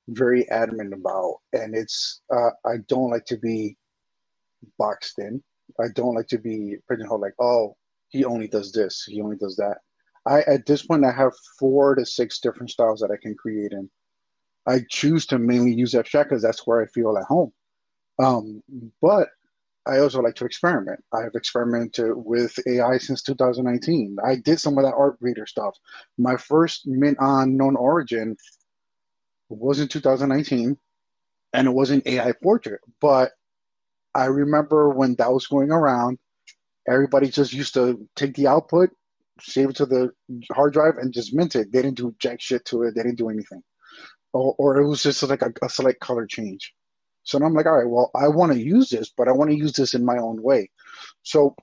very 0.09 0.49
adamant 0.51 0.95
about 0.95 1.37
and 1.53 1.75
it's 1.75 2.23
uh, 2.35 2.51
i 2.65 2.77
don't 2.89 3.11
like 3.11 3.27
to 3.27 3.37
be 3.37 3.77
boxed 4.79 5.19
in 5.19 5.43
I 5.81 5.89
don't 5.95 6.15
like 6.15 6.29
to 6.29 6.39
be 6.39 6.77
pigeonholed 6.89 7.21
like, 7.21 7.35
oh, 7.41 7.77
he 8.09 8.25
only 8.25 8.49
does 8.49 8.73
this, 8.73 9.05
he 9.05 9.21
only 9.21 9.37
does 9.37 9.57
that. 9.57 9.79
I 10.27 10.43
at 10.43 10.67
this 10.67 10.87
point 10.87 11.05
I 11.05 11.13
have 11.13 11.33
four 11.59 11.95
to 11.95 12.07
six 12.07 12.39
different 12.39 12.71
styles 12.71 13.01
that 13.01 13.11
I 13.11 13.17
can 13.21 13.35
create 13.35 13.73
in. 13.73 13.91
I 14.67 14.85
choose 14.89 15.27
to 15.27 15.39
mainly 15.39 15.75
use 15.75 15.95
abstract 15.95 16.31
because 16.31 16.43
that's 16.43 16.67
where 16.67 16.81
I 16.81 16.87
feel 16.87 17.17
at 17.19 17.25
home. 17.25 17.53
Um, 18.19 18.63
but 19.01 19.29
I 19.87 19.99
also 19.99 20.23
like 20.23 20.37
to 20.37 20.45
experiment. 20.45 21.03
I 21.13 21.23
have 21.23 21.35
experimented 21.35 22.13
with 22.15 22.57
AI 22.69 22.99
since 22.99 23.23
2019. 23.23 24.17
I 24.25 24.37
did 24.37 24.61
some 24.61 24.79
of 24.79 24.85
that 24.85 24.95
Artbreeder 24.95 25.49
stuff. 25.49 25.75
My 26.19 26.37
first 26.37 26.87
mint 26.87 27.19
on 27.19 27.59
KnownOrigin 27.59 28.37
was 29.49 29.81
in 29.81 29.89
2019, 29.89 30.77
and 31.53 31.67
it 31.67 31.71
was 31.71 31.91
an 31.91 32.03
AI 32.07 32.33
portrait. 32.43 32.81
But 33.01 33.33
I 34.15 34.27
remember 34.27 34.91
when 34.91 35.15
that 35.17 35.33
was 35.33 35.47
going 35.47 35.71
around, 35.71 36.19
everybody 36.89 37.29
just 37.29 37.53
used 37.53 37.75
to 37.75 38.09
take 38.17 38.35
the 38.35 38.47
output, 38.47 38.91
save 39.41 39.71
it 39.71 39.77
to 39.77 39.87
the 39.87 40.11
hard 40.53 40.73
drive, 40.73 40.99
and 40.99 41.13
just 41.13 41.35
mint 41.35 41.57
it. 41.57 41.73
They 41.73 41.83
didn't 41.83 41.97
do 41.97 42.15
jack 42.19 42.41
shit 42.41 42.65
to 42.67 42.83
it. 42.85 42.95
They 42.95 43.03
didn't 43.03 43.19
do 43.19 43.31
anything, 43.31 43.63
or, 44.33 44.55
or 44.59 44.77
it 44.79 44.87
was 44.87 45.03
just 45.03 45.23
like 45.23 45.43
a, 45.43 45.53
a 45.63 45.69
select 45.69 46.01
color 46.01 46.27
change. 46.27 46.73
So 47.25 47.39
I'm 47.39 47.55
like, 47.55 47.67
all 47.67 47.79
right, 47.79 47.89
well, 47.89 48.11
I 48.17 48.29
want 48.29 48.53
to 48.53 48.59
use 48.59 48.91
this, 48.91 49.13
but 49.17 49.29
I 49.29 49.33
want 49.33 49.51
to 49.51 49.57
use 49.57 49.73
this 49.73 49.95
in 49.95 50.05
my 50.05 50.19
own 50.19 50.43
way. 50.43 50.71
So, 51.23 51.55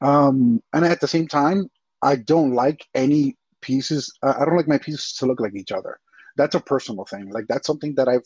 um, 0.00 0.62
and 0.72 0.84
at 0.84 1.00
the 1.00 1.08
same 1.08 1.26
time, 1.26 1.68
I 2.02 2.16
don't 2.16 2.54
like 2.54 2.86
any 2.94 3.36
pieces. 3.60 4.12
I 4.22 4.44
don't 4.44 4.56
like 4.56 4.68
my 4.68 4.78
pieces 4.78 5.14
to 5.14 5.26
look 5.26 5.40
like 5.40 5.54
each 5.54 5.72
other. 5.72 5.98
That's 6.36 6.54
a 6.54 6.60
personal 6.60 7.04
thing. 7.04 7.30
Like 7.30 7.46
that's 7.48 7.66
something 7.66 7.94
that 7.96 8.08
I've 8.08 8.24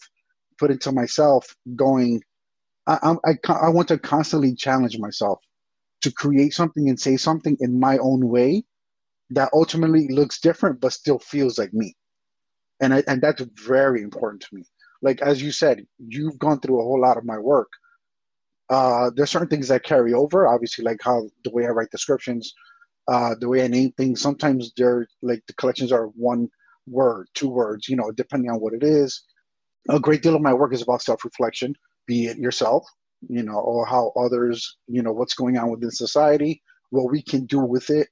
put 0.59 0.71
into 0.71 0.93
myself. 0.93 1.57
Going, 1.75 2.23
I, 2.87 3.15
I, 3.25 3.35
I 3.49 3.69
want 3.71 3.89
to 3.89 3.99
constantly 3.99 4.55
challenge 4.55 4.99
myself 4.99 5.41
to 6.03 6.13
create 6.13 6.53
something 6.53 6.89
and 6.89 7.01
say 7.01 7.17
something 7.17 7.57
in 7.61 7.81
my 7.81 7.97
own 7.99 8.29
way 8.29 8.65
that 9.31 9.51
ultimately 9.55 10.09
looks 10.09 10.41
different 10.41 10.81
but 10.81 10.93
still 10.93 11.19
feels 11.19 11.59
like 11.59 11.73
me. 11.73 11.95
And 12.81 12.93
I, 12.93 13.03
and 13.07 13.23
that's 13.23 13.43
very 13.67 14.03
important 14.03 14.43
to 14.43 14.55
me. 14.55 14.65
Like 15.03 15.23
as 15.23 15.43
you 15.43 15.51
said 15.51 15.87
you've 15.99 16.39
gone 16.39 16.61
through 16.61 16.81
a 16.81 16.85
whole 16.85 17.01
lot 17.01 17.17
of 17.17 17.25
my 17.25 17.39
work. 17.39 17.69
Uh, 18.71 19.11
there's 19.15 19.31
certain 19.31 19.49
things 19.49 19.69
that 19.69 19.85
carry 19.85 20.15
over 20.15 20.47
obviously 20.47 20.83
like 20.83 20.99
how 21.03 21.29
the 21.45 21.51
way 21.51 21.67
i 21.67 21.69
write 21.69 21.91
descriptions 21.91 22.55
uh, 23.09 23.35
the 23.39 23.47
way 23.47 23.63
i 23.63 23.67
name 23.67 23.93
things. 23.93 24.23
Sometimes 24.23 24.73
they're 24.79 25.07
like 25.21 25.43
the 25.47 25.53
collections 25.55 25.93
are 25.93 26.07
one 26.07 26.49
word 26.87 27.29
two 27.35 27.49
words 27.49 27.89
you 27.89 27.97
know 27.97 28.11
depending 28.13 28.51
on 28.51 28.61
what 28.61 28.75
it 28.75 28.83
is. 28.83 29.25
A 29.91 30.01
great 30.01 30.23
deal 30.23 30.35
of 30.35 30.43
my 30.43 30.55
work 30.55 30.73
is 30.75 30.83
about 30.83 31.03
self-reflection 31.03 31.75
be 32.07 32.27
it 32.27 32.39
yourself, 32.39 32.87
you 33.29 33.43
know, 33.43 33.59
or 33.59 33.87
how 33.87 34.13
others, 34.17 34.77
you 34.87 35.03
know, 35.03 35.13
what's 35.13 35.35
going 35.35 35.57
on 35.57 35.71
within 35.71 35.91
society, 35.91 36.63
what 36.91 37.11
we 37.11 37.23
can 37.23 37.47
do 37.47 37.61
with 37.61 37.91
it, 37.91 38.09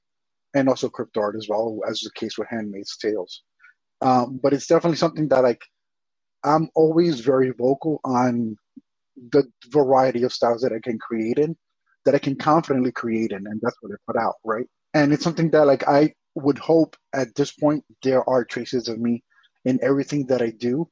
and 0.53 0.69
also 0.69 0.89
crypto 0.89 1.21
art 1.21 1.35
as 1.35 1.47
well, 1.49 1.79
as 1.87 2.01
the 2.01 2.11
case 2.15 2.37
with 2.37 2.47
Handmaid's 2.49 2.97
Tales. 2.97 3.43
Um, 4.01 4.39
but 4.41 4.53
it's 4.53 4.67
definitely 4.67 4.97
something 4.97 5.27
that 5.29 5.43
like 5.43 5.61
I'm 6.43 6.69
always 6.75 7.21
very 7.21 7.51
vocal 7.51 7.99
on 8.03 8.57
the 9.31 9.43
variety 9.69 10.23
of 10.23 10.33
styles 10.33 10.61
that 10.61 10.73
I 10.73 10.79
can 10.83 10.99
create 10.99 11.39
in, 11.39 11.55
that 12.05 12.15
I 12.15 12.19
can 12.19 12.35
confidently 12.35 12.91
create 12.91 13.31
in, 13.31 13.47
and 13.47 13.59
that's 13.61 13.77
what 13.81 13.93
I 13.93 13.95
put 14.05 14.21
out, 14.21 14.35
right? 14.43 14.67
And 14.93 15.13
it's 15.13 15.23
something 15.23 15.49
that 15.51 15.65
like 15.65 15.87
I 15.87 16.13
would 16.35 16.57
hope 16.57 16.95
at 17.13 17.33
this 17.35 17.51
point 17.51 17.83
there 18.01 18.27
are 18.29 18.43
traces 18.43 18.87
of 18.87 18.99
me 18.99 19.23
in 19.65 19.79
everything 19.81 20.25
that 20.27 20.41
I 20.41 20.49
do 20.49 20.89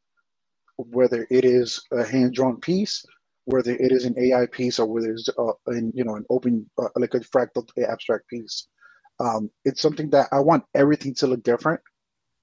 whether 0.91 1.27
it 1.31 1.45
is 1.45 1.81
a 1.93 2.05
hand 2.05 2.33
drawn 2.33 2.59
piece, 2.59 3.05
whether 3.45 3.71
it 3.73 3.91
is 3.91 4.05
an 4.05 4.15
AI 4.19 4.47
piece, 4.47 4.79
or 4.79 4.87
whether 4.87 5.11
it's 5.11 5.29
uh, 5.37 5.53
an, 5.67 5.91
you 5.95 6.03
know 6.03 6.15
an 6.15 6.25
open 6.29 6.69
uh, 6.79 6.89
like 6.97 7.13
a 7.15 7.19
fractal 7.21 7.67
abstract 7.89 8.27
piece. 8.29 8.67
Um, 9.19 9.51
it's 9.65 9.81
something 9.81 10.09
that 10.11 10.29
I 10.31 10.39
want 10.39 10.63
everything 10.75 11.15
to 11.15 11.27
look 11.27 11.43
different, 11.43 11.81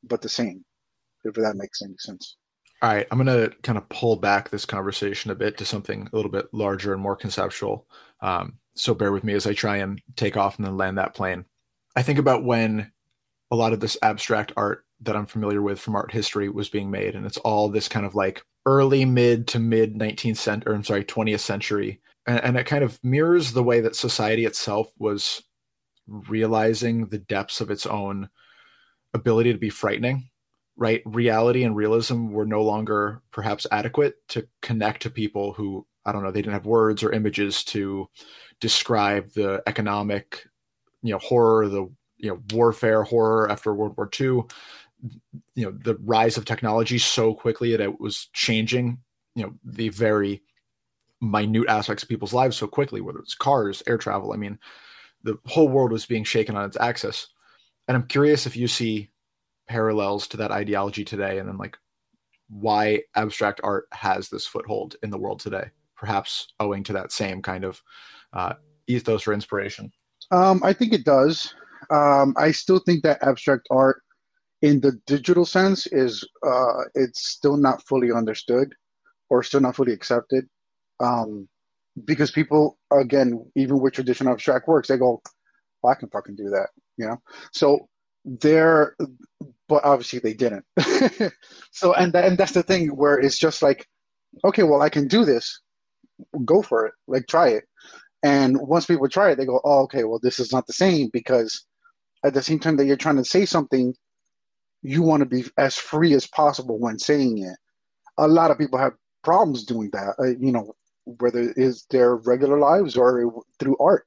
but 0.04 0.22
the 0.22 0.28
same. 0.28 0.64
If 1.24 1.34
that 1.34 1.56
makes 1.56 1.82
any 1.82 1.96
sense. 1.98 2.36
All 2.80 2.92
right, 2.94 3.06
I'm 3.10 3.22
going 3.22 3.50
to 3.50 3.54
kind 3.62 3.76
of 3.78 3.88
pull 3.88 4.16
back 4.16 4.50
this 4.50 4.64
conversation 4.64 5.30
a 5.32 5.34
bit 5.34 5.58
to 5.58 5.64
something 5.64 6.08
a 6.12 6.16
little 6.16 6.30
bit 6.30 6.46
larger 6.52 6.92
and 6.92 7.02
more 7.02 7.16
conceptual. 7.16 7.86
Um, 8.20 8.58
so 8.74 8.94
bear 8.94 9.10
with 9.12 9.24
me 9.24 9.34
as 9.34 9.46
I 9.46 9.54
try 9.54 9.78
and 9.78 10.00
take 10.16 10.36
off 10.36 10.58
and 10.58 10.66
then 10.66 10.76
land 10.76 10.98
that 10.98 11.14
plane. 11.14 11.44
I 11.96 12.02
think 12.02 12.20
about 12.20 12.44
when 12.44 12.92
a 13.50 13.56
lot 13.56 13.72
of 13.74 13.80
this 13.80 13.98
abstract 14.02 14.52
art 14.56 14.84
that 15.00 15.16
I'm 15.16 15.26
familiar 15.26 15.62
with 15.62 15.80
from 15.80 15.96
art 15.96 16.12
history 16.12 16.48
was 16.48 16.68
being 16.68 16.90
made, 16.90 17.14
and 17.14 17.26
it's 17.26 17.38
all 17.38 17.68
this 17.68 17.88
kind 17.88 18.06
of 18.06 18.14
like 18.14 18.42
early 18.66 19.04
mid 19.04 19.46
to 19.48 19.58
mid 19.58 19.94
19th 19.94 20.36
century, 20.36 20.72
or 20.72 20.76
I'm 20.76 20.84
sorry, 20.84 21.04
20th 21.04 21.40
century. 21.40 22.00
And, 22.26 22.42
and 22.42 22.56
it 22.56 22.64
kind 22.64 22.84
of 22.84 22.98
mirrors 23.02 23.52
the 23.52 23.62
way 23.62 23.80
that 23.80 23.96
society 23.96 24.44
itself 24.44 24.92
was 24.98 25.42
realizing 26.06 27.06
the 27.06 27.18
depths 27.18 27.60
of 27.60 27.70
its 27.70 27.86
own 27.86 28.28
ability 29.14 29.52
to 29.52 29.58
be 29.58 29.70
frightening 29.70 30.28
right? 30.78 31.02
Reality 31.04 31.64
and 31.64 31.76
realism 31.76 32.28
were 32.30 32.46
no 32.46 32.62
longer 32.62 33.20
perhaps 33.32 33.66
adequate 33.70 34.14
to 34.28 34.46
connect 34.62 35.02
to 35.02 35.10
people 35.10 35.52
who 35.52 35.84
i 36.06 36.12
don't 36.12 36.22
know 36.22 36.30
they 36.30 36.40
didn't 36.40 36.54
have 36.54 36.64
words 36.64 37.02
or 37.02 37.12
images 37.12 37.62
to 37.64 38.08
describe 38.60 39.30
the 39.34 39.62
economic 39.66 40.46
you 41.02 41.12
know 41.12 41.18
horror 41.18 41.68
the 41.68 41.82
you 42.16 42.30
know 42.30 42.40
warfare 42.52 43.02
horror 43.02 43.50
after 43.50 43.74
world 43.74 43.94
war 43.96 44.08
ii 44.20 44.40
you 45.54 45.64
know 45.64 45.72
the 45.84 45.96
rise 46.04 46.36
of 46.36 46.44
technology 46.44 46.98
so 46.98 47.34
quickly 47.34 47.70
that 47.72 47.80
it 47.80 48.00
was 48.00 48.28
changing 48.32 48.98
you 49.34 49.44
know 49.44 49.54
the 49.64 49.88
very 49.90 50.42
minute 51.20 51.68
aspects 51.68 52.02
of 52.02 52.08
people's 52.08 52.32
lives 52.32 52.56
so 52.56 52.66
quickly 52.66 53.00
whether 53.00 53.18
it's 53.18 53.34
cars 53.34 53.82
air 53.86 53.98
travel 53.98 54.32
i 54.32 54.36
mean 54.36 54.58
the 55.24 55.36
whole 55.46 55.68
world 55.68 55.92
was 55.92 56.06
being 56.06 56.22
shaken 56.24 56.56
on 56.56 56.64
its 56.64 56.76
axis. 56.78 57.28
And 57.86 57.96
i'm 57.96 58.06
curious 58.06 58.46
if 58.46 58.56
you 58.56 58.68
see 58.68 59.10
parallels 59.68 60.26
to 60.28 60.36
that 60.38 60.52
ideology 60.52 61.04
today 61.04 61.38
and 61.38 61.48
then 61.48 61.58
like 61.58 61.76
why 62.48 63.02
abstract 63.14 63.60
art 63.62 63.86
has 63.92 64.28
this 64.28 64.46
foothold 64.46 64.96
in 65.02 65.10
the 65.10 65.18
world 65.18 65.40
today 65.40 65.70
perhaps 65.96 66.48
owing 66.60 66.84
to 66.84 66.92
that 66.92 67.12
same 67.12 67.42
kind 67.42 67.64
of 67.64 67.82
uh, 68.32 68.54
ethos 68.86 69.26
or 69.26 69.32
inspiration. 69.32 69.92
Um, 70.30 70.62
i 70.64 70.72
think 70.72 70.92
it 70.92 71.04
does. 71.04 71.54
Um, 71.90 72.34
i 72.36 72.50
still 72.52 72.78
think 72.78 73.02
that 73.02 73.22
abstract 73.22 73.66
art 73.70 74.02
in 74.62 74.80
the 74.80 74.92
digital 75.06 75.44
sense 75.44 75.86
is 75.88 76.26
uh, 76.46 76.82
it's 76.94 77.28
still 77.28 77.56
not 77.56 77.86
fully 77.86 78.12
understood 78.12 78.72
or 79.30 79.42
still 79.42 79.60
not 79.60 79.76
fully 79.76 79.92
accepted 79.92 80.44
um, 81.00 81.48
because 82.04 82.30
people 82.30 82.78
again 82.92 83.44
even 83.56 83.80
with 83.80 83.94
traditional 83.94 84.32
abstract 84.32 84.68
works 84.68 84.88
they 84.88 84.96
go 84.96 85.20
well, 85.82 85.92
i 85.92 85.98
can 85.98 86.08
fucking 86.10 86.36
do 86.36 86.48
that 86.48 86.68
you 86.96 87.06
know 87.06 87.16
so 87.52 87.88
they're 88.24 88.96
but 89.68 89.84
obviously 89.84 90.18
they 90.18 90.34
didn't. 90.34 90.64
so 91.70 91.92
and 91.94 92.14
and 92.16 92.38
that's 92.38 92.52
the 92.52 92.62
thing 92.62 92.88
where 92.88 93.18
it's 93.18 93.38
just 93.38 93.62
like, 93.62 93.86
okay, 94.44 94.62
well 94.62 94.82
I 94.82 94.88
can 94.88 95.06
do 95.06 95.24
this, 95.24 95.60
go 96.44 96.62
for 96.62 96.86
it, 96.86 96.94
like 97.06 97.26
try 97.26 97.48
it. 97.48 97.64
And 98.24 98.58
once 98.60 98.86
people 98.86 99.08
try 99.08 99.30
it, 99.30 99.36
they 99.38 99.46
go, 99.46 99.60
oh, 99.64 99.82
okay, 99.82 100.04
well 100.04 100.20
this 100.22 100.40
is 100.40 100.52
not 100.52 100.66
the 100.66 100.72
same 100.72 101.10
because 101.12 101.66
at 102.24 102.34
the 102.34 102.42
same 102.42 102.58
time 102.58 102.76
that 102.76 102.86
you're 102.86 102.96
trying 102.96 103.16
to 103.16 103.24
say 103.24 103.44
something, 103.44 103.94
you 104.82 105.02
want 105.02 105.20
to 105.20 105.26
be 105.26 105.44
as 105.56 105.76
free 105.76 106.14
as 106.14 106.26
possible 106.26 106.78
when 106.78 106.98
saying 106.98 107.38
it. 107.38 107.56
A 108.18 108.26
lot 108.26 108.50
of 108.50 108.58
people 108.58 108.78
have 108.78 108.94
problems 109.22 109.64
doing 109.64 109.90
that. 109.92 110.14
Uh, 110.18 110.36
you 110.38 110.52
know, 110.52 110.74
whether 111.20 111.40
it 111.40 111.56
is 111.56 111.86
their 111.90 112.16
regular 112.16 112.58
lives 112.58 112.96
or 112.96 113.42
through 113.58 113.76
art. 113.80 114.06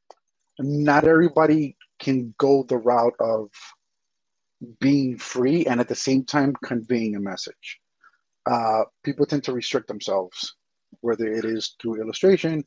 Not 0.60 1.08
everybody 1.08 1.76
can 2.00 2.34
go 2.38 2.64
the 2.64 2.78
route 2.78 3.16
of 3.20 3.50
being 4.80 5.18
free 5.18 5.66
and 5.66 5.80
at 5.80 5.88
the 5.88 5.96
same 5.96 6.24
time 6.24 6.54
conveying 6.64 7.16
a 7.16 7.20
message. 7.20 7.80
Uh, 8.46 8.84
people 9.04 9.26
tend 9.26 9.44
to 9.44 9.54
restrict 9.54 9.88
themselves, 9.88 10.56
whether 11.02 11.28
it 11.28 11.46
is 11.46 11.76
through 11.82 12.02
illustration, 12.02 12.64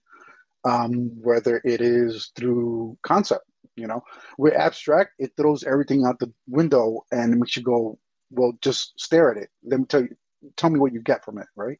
um, 0.64 1.10
whether 1.20 1.60
it 1.64 1.80
is 1.80 2.32
through 2.36 2.96
concept. 3.02 3.44
You 3.76 3.88
know, 3.88 4.02
with 4.38 4.54
abstract, 4.54 5.12
it 5.18 5.32
throws 5.36 5.64
everything 5.64 6.04
out 6.06 6.18
the 6.20 6.32
window 6.48 7.02
and 7.12 7.38
makes 7.38 7.56
you 7.56 7.62
go, 7.62 7.98
well, 8.30 8.52
just 8.62 8.94
stare 9.00 9.32
at 9.32 9.36
it. 9.38 9.50
Let 9.64 9.80
me 9.80 9.86
tell 9.86 10.02
you, 10.02 10.16
tell 10.56 10.70
me 10.70 10.78
what 10.80 10.92
you 10.92 11.00
get 11.02 11.24
from 11.24 11.38
it, 11.38 11.46
right? 11.56 11.78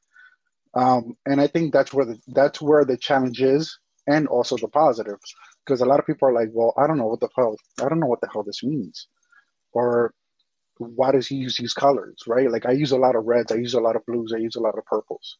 Um, 0.74 1.16
and 1.26 1.40
I 1.40 1.46
think 1.46 1.72
that's 1.72 1.92
where 1.94 2.06
the 2.06 2.18
that's 2.28 2.60
where 2.60 2.84
the 2.84 2.96
challenge 2.98 3.42
is, 3.42 3.78
and 4.08 4.26
also 4.28 4.56
the 4.56 4.68
positive, 4.68 5.18
because 5.64 5.80
a 5.80 5.86
lot 5.86 6.00
of 6.00 6.06
people 6.06 6.28
are 6.28 6.34
like, 6.34 6.50
well, 6.52 6.74
I 6.78 6.86
don't 6.86 6.98
know 6.98 7.06
what 7.06 7.20
the 7.20 7.28
hell, 7.36 7.56
I 7.82 7.88
don't 7.88 8.00
know 8.00 8.06
what 8.08 8.20
the 8.20 8.28
hell 8.32 8.44
this 8.44 8.62
means 8.64 9.08
or 9.72 10.14
why 10.78 11.12
does 11.12 11.26
he 11.28 11.36
use 11.36 11.56
these 11.58 11.74
colors, 11.74 12.16
right? 12.26 12.50
Like 12.50 12.66
I 12.66 12.72
use 12.72 12.92
a 12.92 12.98
lot 12.98 13.16
of 13.16 13.24
reds, 13.26 13.52
I 13.52 13.56
use 13.56 13.74
a 13.74 13.80
lot 13.80 13.96
of 13.96 14.06
blues, 14.06 14.32
I 14.34 14.38
use 14.38 14.56
a 14.56 14.60
lot 14.60 14.78
of 14.78 14.84
purples. 14.86 15.38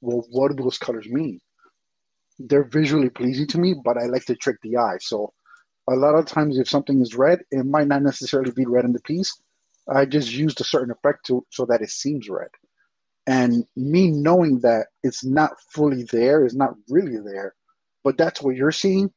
Well, 0.00 0.24
what 0.30 0.56
do 0.56 0.62
those 0.62 0.78
colors 0.78 1.08
mean? 1.08 1.40
They're 2.38 2.64
visually 2.64 3.10
pleasing 3.10 3.46
to 3.48 3.58
me, 3.58 3.74
but 3.84 3.96
I 3.98 4.06
like 4.06 4.24
to 4.26 4.36
trick 4.36 4.56
the 4.62 4.76
eye. 4.76 4.98
So 5.00 5.32
a 5.88 5.94
lot 5.94 6.14
of 6.14 6.26
times 6.26 6.58
if 6.58 6.68
something 6.68 7.00
is 7.00 7.14
red, 7.14 7.40
it 7.50 7.64
might 7.66 7.88
not 7.88 8.02
necessarily 8.02 8.52
be 8.52 8.66
red 8.66 8.84
in 8.84 8.92
the 8.92 9.00
piece. 9.00 9.40
I 9.88 10.04
just 10.04 10.32
used 10.32 10.60
a 10.60 10.64
certain 10.64 10.92
effect 10.92 11.26
to 11.26 11.44
so 11.50 11.64
that 11.66 11.82
it 11.82 11.90
seems 11.90 12.28
red. 12.28 12.50
And 13.26 13.64
me 13.76 14.10
knowing 14.10 14.60
that 14.60 14.86
it's 15.02 15.24
not 15.24 15.52
fully 15.70 16.04
there, 16.04 16.44
is 16.44 16.54
not 16.54 16.74
really 16.88 17.18
there, 17.18 17.54
but 18.04 18.16
that's 18.16 18.42
what 18.42 18.56
you're 18.56 18.72
seeing. 18.72 19.12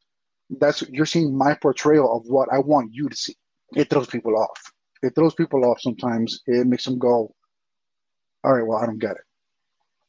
That's 0.59 0.83
you're 0.89 1.07
seeing 1.07 1.35
my 1.35 1.55
portrayal 1.55 2.15
of 2.15 2.27
what 2.27 2.49
I 2.51 2.59
want 2.59 2.93
you 2.93 3.09
to 3.09 3.15
see 3.15 3.35
it 3.73 3.89
throws 3.89 4.07
people 4.07 4.35
off. 4.37 4.71
It 5.01 5.13
throws 5.15 5.33
people 5.33 5.65
off 5.65 5.81
sometimes. 5.81 6.41
It 6.47 6.67
makes 6.67 6.85
them 6.85 6.97
go, 6.99 7.33
all 8.43 8.53
right, 8.53 8.65
well, 8.65 8.79
I 8.79 8.85
don't 8.85 8.99
get 8.99 9.11
it. 9.11 9.23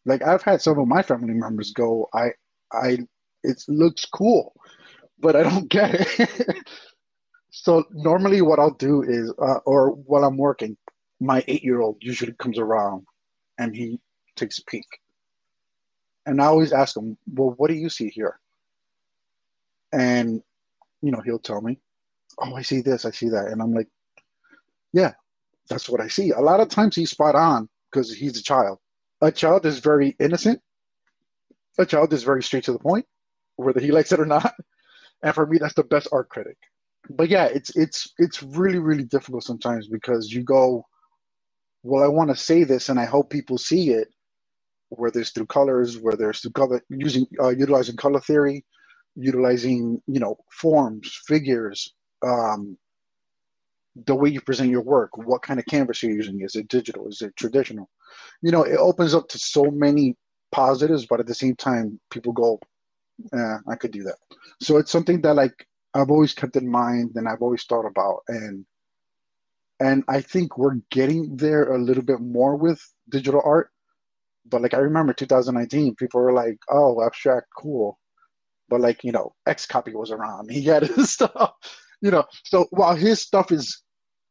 Like 0.04 0.22
I've 0.22 0.42
had 0.42 0.60
some 0.60 0.78
of 0.78 0.86
my 0.86 1.02
family 1.02 1.34
members 1.34 1.72
go, 1.72 2.08
I, 2.14 2.28
I, 2.72 2.98
it 3.42 3.62
looks 3.68 4.04
cool, 4.04 4.52
but 5.18 5.36
I 5.36 5.42
don't 5.42 5.68
get 5.68 5.94
it. 5.94 6.68
so 7.50 7.84
normally 7.90 8.42
what 8.42 8.58
I'll 8.58 8.74
do 8.74 9.02
is, 9.02 9.32
uh, 9.38 9.58
or 9.64 9.90
while 9.90 10.24
I'm 10.24 10.36
working, 10.36 10.76
my 11.20 11.42
eight-year-old 11.48 11.96
usually 12.00 12.34
comes 12.34 12.58
around 12.58 13.06
and 13.58 13.74
he 13.74 14.00
takes 14.36 14.58
a 14.58 14.64
peek. 14.64 14.86
And 16.26 16.42
I 16.42 16.46
always 16.46 16.72
ask 16.72 16.96
him, 16.96 17.16
well, 17.32 17.54
what 17.56 17.68
do 17.68 17.74
you 17.74 17.88
see 17.88 18.08
here? 18.08 18.38
And, 19.92 20.42
you 21.00 21.10
know, 21.10 21.20
he'll 21.24 21.38
tell 21.38 21.60
me 21.60 21.78
oh, 22.38 22.54
I 22.54 22.62
see 22.62 22.80
this, 22.80 23.04
I 23.04 23.10
see 23.10 23.28
that. 23.30 23.46
And 23.46 23.62
I'm 23.62 23.72
like, 23.72 23.88
yeah, 24.92 25.12
that's 25.68 25.88
what 25.88 26.00
I 26.00 26.08
see. 26.08 26.30
A 26.30 26.40
lot 26.40 26.60
of 26.60 26.68
times 26.68 26.96
he's 26.96 27.10
spot 27.10 27.34
on 27.34 27.68
because 27.90 28.12
he's 28.12 28.38
a 28.38 28.42
child. 28.42 28.78
A 29.20 29.32
child 29.32 29.66
is 29.66 29.78
very 29.78 30.14
innocent. 30.18 30.60
A 31.78 31.86
child 31.86 32.12
is 32.12 32.22
very 32.22 32.42
straight 32.42 32.64
to 32.64 32.72
the 32.72 32.78
point, 32.78 33.06
whether 33.56 33.80
he 33.80 33.90
likes 33.90 34.12
it 34.12 34.20
or 34.20 34.26
not. 34.26 34.54
And 35.22 35.34
for 35.34 35.46
me, 35.46 35.58
that's 35.58 35.74
the 35.74 35.84
best 35.84 36.08
art 36.12 36.28
critic. 36.28 36.56
But 37.10 37.28
yeah, 37.28 37.46
it's 37.46 37.74
it's 37.76 38.12
it's 38.18 38.42
really 38.42 38.78
really 38.78 39.04
difficult 39.04 39.44
sometimes 39.44 39.88
because 39.88 40.32
you 40.32 40.42
go, 40.42 40.84
well, 41.82 42.02
I 42.02 42.08
want 42.08 42.30
to 42.30 42.36
say 42.36 42.64
this, 42.64 42.88
and 42.88 42.98
I 42.98 43.04
hope 43.04 43.30
people 43.30 43.58
see 43.58 43.90
it, 43.90 44.08
whether 44.88 45.20
it's 45.20 45.30
through 45.30 45.46
colors, 45.46 45.98
whether 45.98 46.30
it's 46.30 46.40
through 46.40 46.52
color 46.52 46.82
using 46.88 47.26
uh, 47.40 47.50
utilizing 47.50 47.96
color 47.96 48.20
theory, 48.20 48.64
utilizing 49.14 50.00
you 50.06 50.20
know 50.20 50.36
forms, 50.50 51.20
figures, 51.26 51.94
um, 52.22 52.76
the 54.04 54.14
way 54.14 54.28
you 54.28 54.40
present 54.40 54.70
your 54.70 54.82
work, 54.82 55.16
what 55.16 55.42
kind 55.42 55.58
of 55.58 55.66
canvas 55.66 56.02
you're 56.02 56.12
using. 56.12 56.40
Is 56.40 56.56
it 56.56 56.68
digital? 56.68 57.08
Is 57.08 57.22
it 57.22 57.34
traditional? 57.36 57.88
You 58.42 58.50
know, 58.50 58.62
it 58.62 58.76
opens 58.76 59.14
up 59.14 59.28
to 59.28 59.38
so 59.38 59.64
many 59.70 60.16
positives, 60.52 61.06
but 61.06 61.20
at 61.20 61.26
the 61.26 61.34
same 61.34 61.56
time, 61.56 61.98
people 62.10 62.32
go, 62.32 62.60
eh, 63.34 63.58
I 63.68 63.76
could 63.76 63.90
do 63.92 64.02
that. 64.04 64.16
So 64.60 64.76
it's 64.78 64.90
something 64.92 65.20
that 65.22 65.34
like 65.34 65.66
I've 65.94 66.10
always 66.10 66.34
kept 66.34 66.56
in 66.56 66.68
mind 66.70 67.12
and 67.16 67.28
I've 67.28 67.42
always 67.42 67.64
thought 67.64 67.86
about. 67.86 68.20
And 68.28 68.66
and 69.80 70.04
I 70.08 70.20
think 70.20 70.56
we're 70.56 70.76
getting 70.90 71.36
there 71.36 71.72
a 71.72 71.78
little 71.78 72.02
bit 72.02 72.20
more 72.20 72.56
with 72.56 72.80
digital 73.10 73.42
art. 73.44 73.70
But 74.46 74.62
like 74.62 74.74
I 74.74 74.78
remember 74.78 75.12
2019, 75.12 75.96
people 75.96 76.20
were 76.20 76.32
like, 76.32 76.58
"Oh, 76.70 77.04
abstract, 77.04 77.48
cool," 77.58 77.98
but 78.68 78.80
like 78.80 79.04
you 79.04 79.12
know, 79.12 79.34
XCOPY 79.48 79.94
was 79.94 80.10
around. 80.12 80.50
He 80.52 80.62
had 80.64 80.84
his 80.84 81.12
stuff, 81.14 81.52
you 82.02 82.10
know, 82.10 82.24
so 82.44 82.66
while 82.70 82.96
his 82.96 83.20
stuff 83.22 83.52
is 83.52 83.82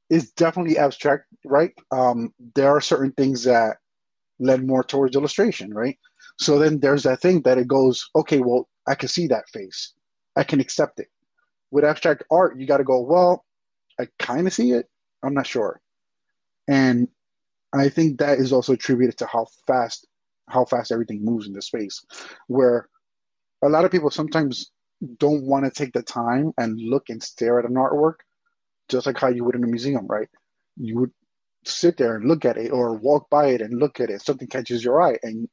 is 0.09 0.31
definitely 0.33 0.77
abstract, 0.77 1.25
right? 1.45 1.71
Um, 1.91 2.33
there 2.55 2.69
are 2.75 2.81
certain 2.81 3.13
things 3.13 3.43
that 3.45 3.77
led 4.39 4.65
more 4.67 4.83
towards 4.83 5.15
illustration, 5.15 5.73
right? 5.73 5.97
So 6.39 6.59
then 6.59 6.79
there's 6.79 7.03
that 7.03 7.21
thing 7.21 7.41
that 7.43 7.57
it 7.57 7.67
goes, 7.67 8.05
okay, 8.15 8.39
well, 8.39 8.67
I 8.87 8.95
can 8.95 9.09
see 9.09 9.27
that 9.27 9.49
face, 9.49 9.93
I 10.35 10.43
can 10.43 10.59
accept 10.59 10.99
it. 10.99 11.07
With 11.71 11.83
abstract 11.83 12.23
art, 12.31 12.57
you 12.57 12.67
got 12.67 12.77
to 12.77 12.83
go, 12.83 13.01
well, 13.01 13.45
I 13.99 14.07
kind 14.19 14.47
of 14.47 14.53
see 14.53 14.71
it, 14.71 14.89
I'm 15.23 15.33
not 15.33 15.47
sure, 15.47 15.81
and 16.67 17.07
I 17.73 17.89
think 17.89 18.19
that 18.19 18.39
is 18.39 18.53
also 18.53 18.73
attributed 18.73 19.17
to 19.17 19.25
how 19.25 19.47
fast 19.67 20.07
how 20.47 20.63
fast 20.63 20.91
everything 20.91 21.25
moves 21.25 21.47
in 21.47 21.53
the 21.53 21.61
space, 21.61 22.05
where 22.47 22.87
a 23.63 23.69
lot 23.69 23.83
of 23.83 23.91
people 23.91 24.11
sometimes 24.11 24.71
don't 25.17 25.43
want 25.43 25.65
to 25.65 25.71
take 25.71 25.91
the 25.93 26.03
time 26.03 26.53
and 26.57 26.79
look 26.79 27.09
and 27.09 27.21
stare 27.21 27.59
at 27.59 27.65
an 27.65 27.73
artwork, 27.73 28.17
just 28.89 29.07
like 29.07 29.17
how 29.17 29.27
you 29.27 29.43
would 29.43 29.55
in 29.55 29.63
a 29.63 29.67
museum, 29.67 30.05
right? 30.07 30.29
You 30.77 30.99
would 30.99 31.11
sit 31.65 31.97
there 31.97 32.15
and 32.15 32.27
look 32.27 32.45
at 32.45 32.57
it 32.57 32.71
or 32.71 32.93
walk 32.93 33.29
by 33.29 33.47
it 33.47 33.61
and 33.61 33.79
look 33.79 33.99
at 33.99 34.09
it. 34.09 34.21
Something 34.21 34.47
catches 34.47 34.83
your 34.83 35.01
eye 35.01 35.17
and 35.23 35.49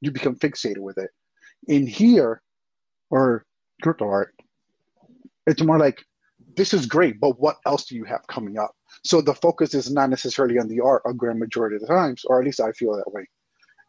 you 0.00 0.10
become 0.10 0.36
fixated 0.36 0.78
with 0.78 0.98
it. 0.98 1.10
In 1.68 1.86
here, 1.86 2.42
or 3.12 3.44
crypto 3.82 4.08
art, 4.08 4.34
it's 5.46 5.62
more 5.62 5.78
like, 5.78 6.02
this 6.56 6.74
is 6.74 6.86
great, 6.86 7.20
but 7.20 7.38
what 7.38 7.58
else 7.64 7.84
do 7.84 7.94
you 7.94 8.04
have 8.04 8.26
coming 8.26 8.58
up? 8.58 8.72
So 9.04 9.20
the 9.20 9.34
focus 9.34 9.72
is 9.74 9.92
not 9.92 10.10
necessarily 10.10 10.58
on 10.58 10.66
the 10.66 10.80
art 10.80 11.02
a 11.06 11.14
grand 11.14 11.38
majority 11.38 11.76
of 11.76 11.82
the 11.82 11.88
times, 11.88 12.24
or 12.26 12.40
at 12.40 12.44
least 12.44 12.60
I 12.60 12.72
feel 12.72 12.96
that 12.96 13.12
way. 13.12 13.28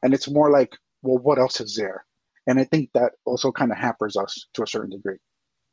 And 0.03 0.13
it's 0.13 0.29
more 0.29 0.51
like, 0.51 0.77
well, 1.01 1.17
what 1.17 1.39
else 1.39 1.59
is 1.59 1.75
there? 1.75 2.05
and 2.47 2.59
I 2.59 2.63
think 2.63 2.89
that 2.93 3.13
also 3.25 3.51
kind 3.51 3.71
of 3.71 3.77
hampers 3.77 4.15
us 4.15 4.47
to 4.53 4.63
a 4.63 4.67
certain 4.67 4.91
degree. 4.91 5.17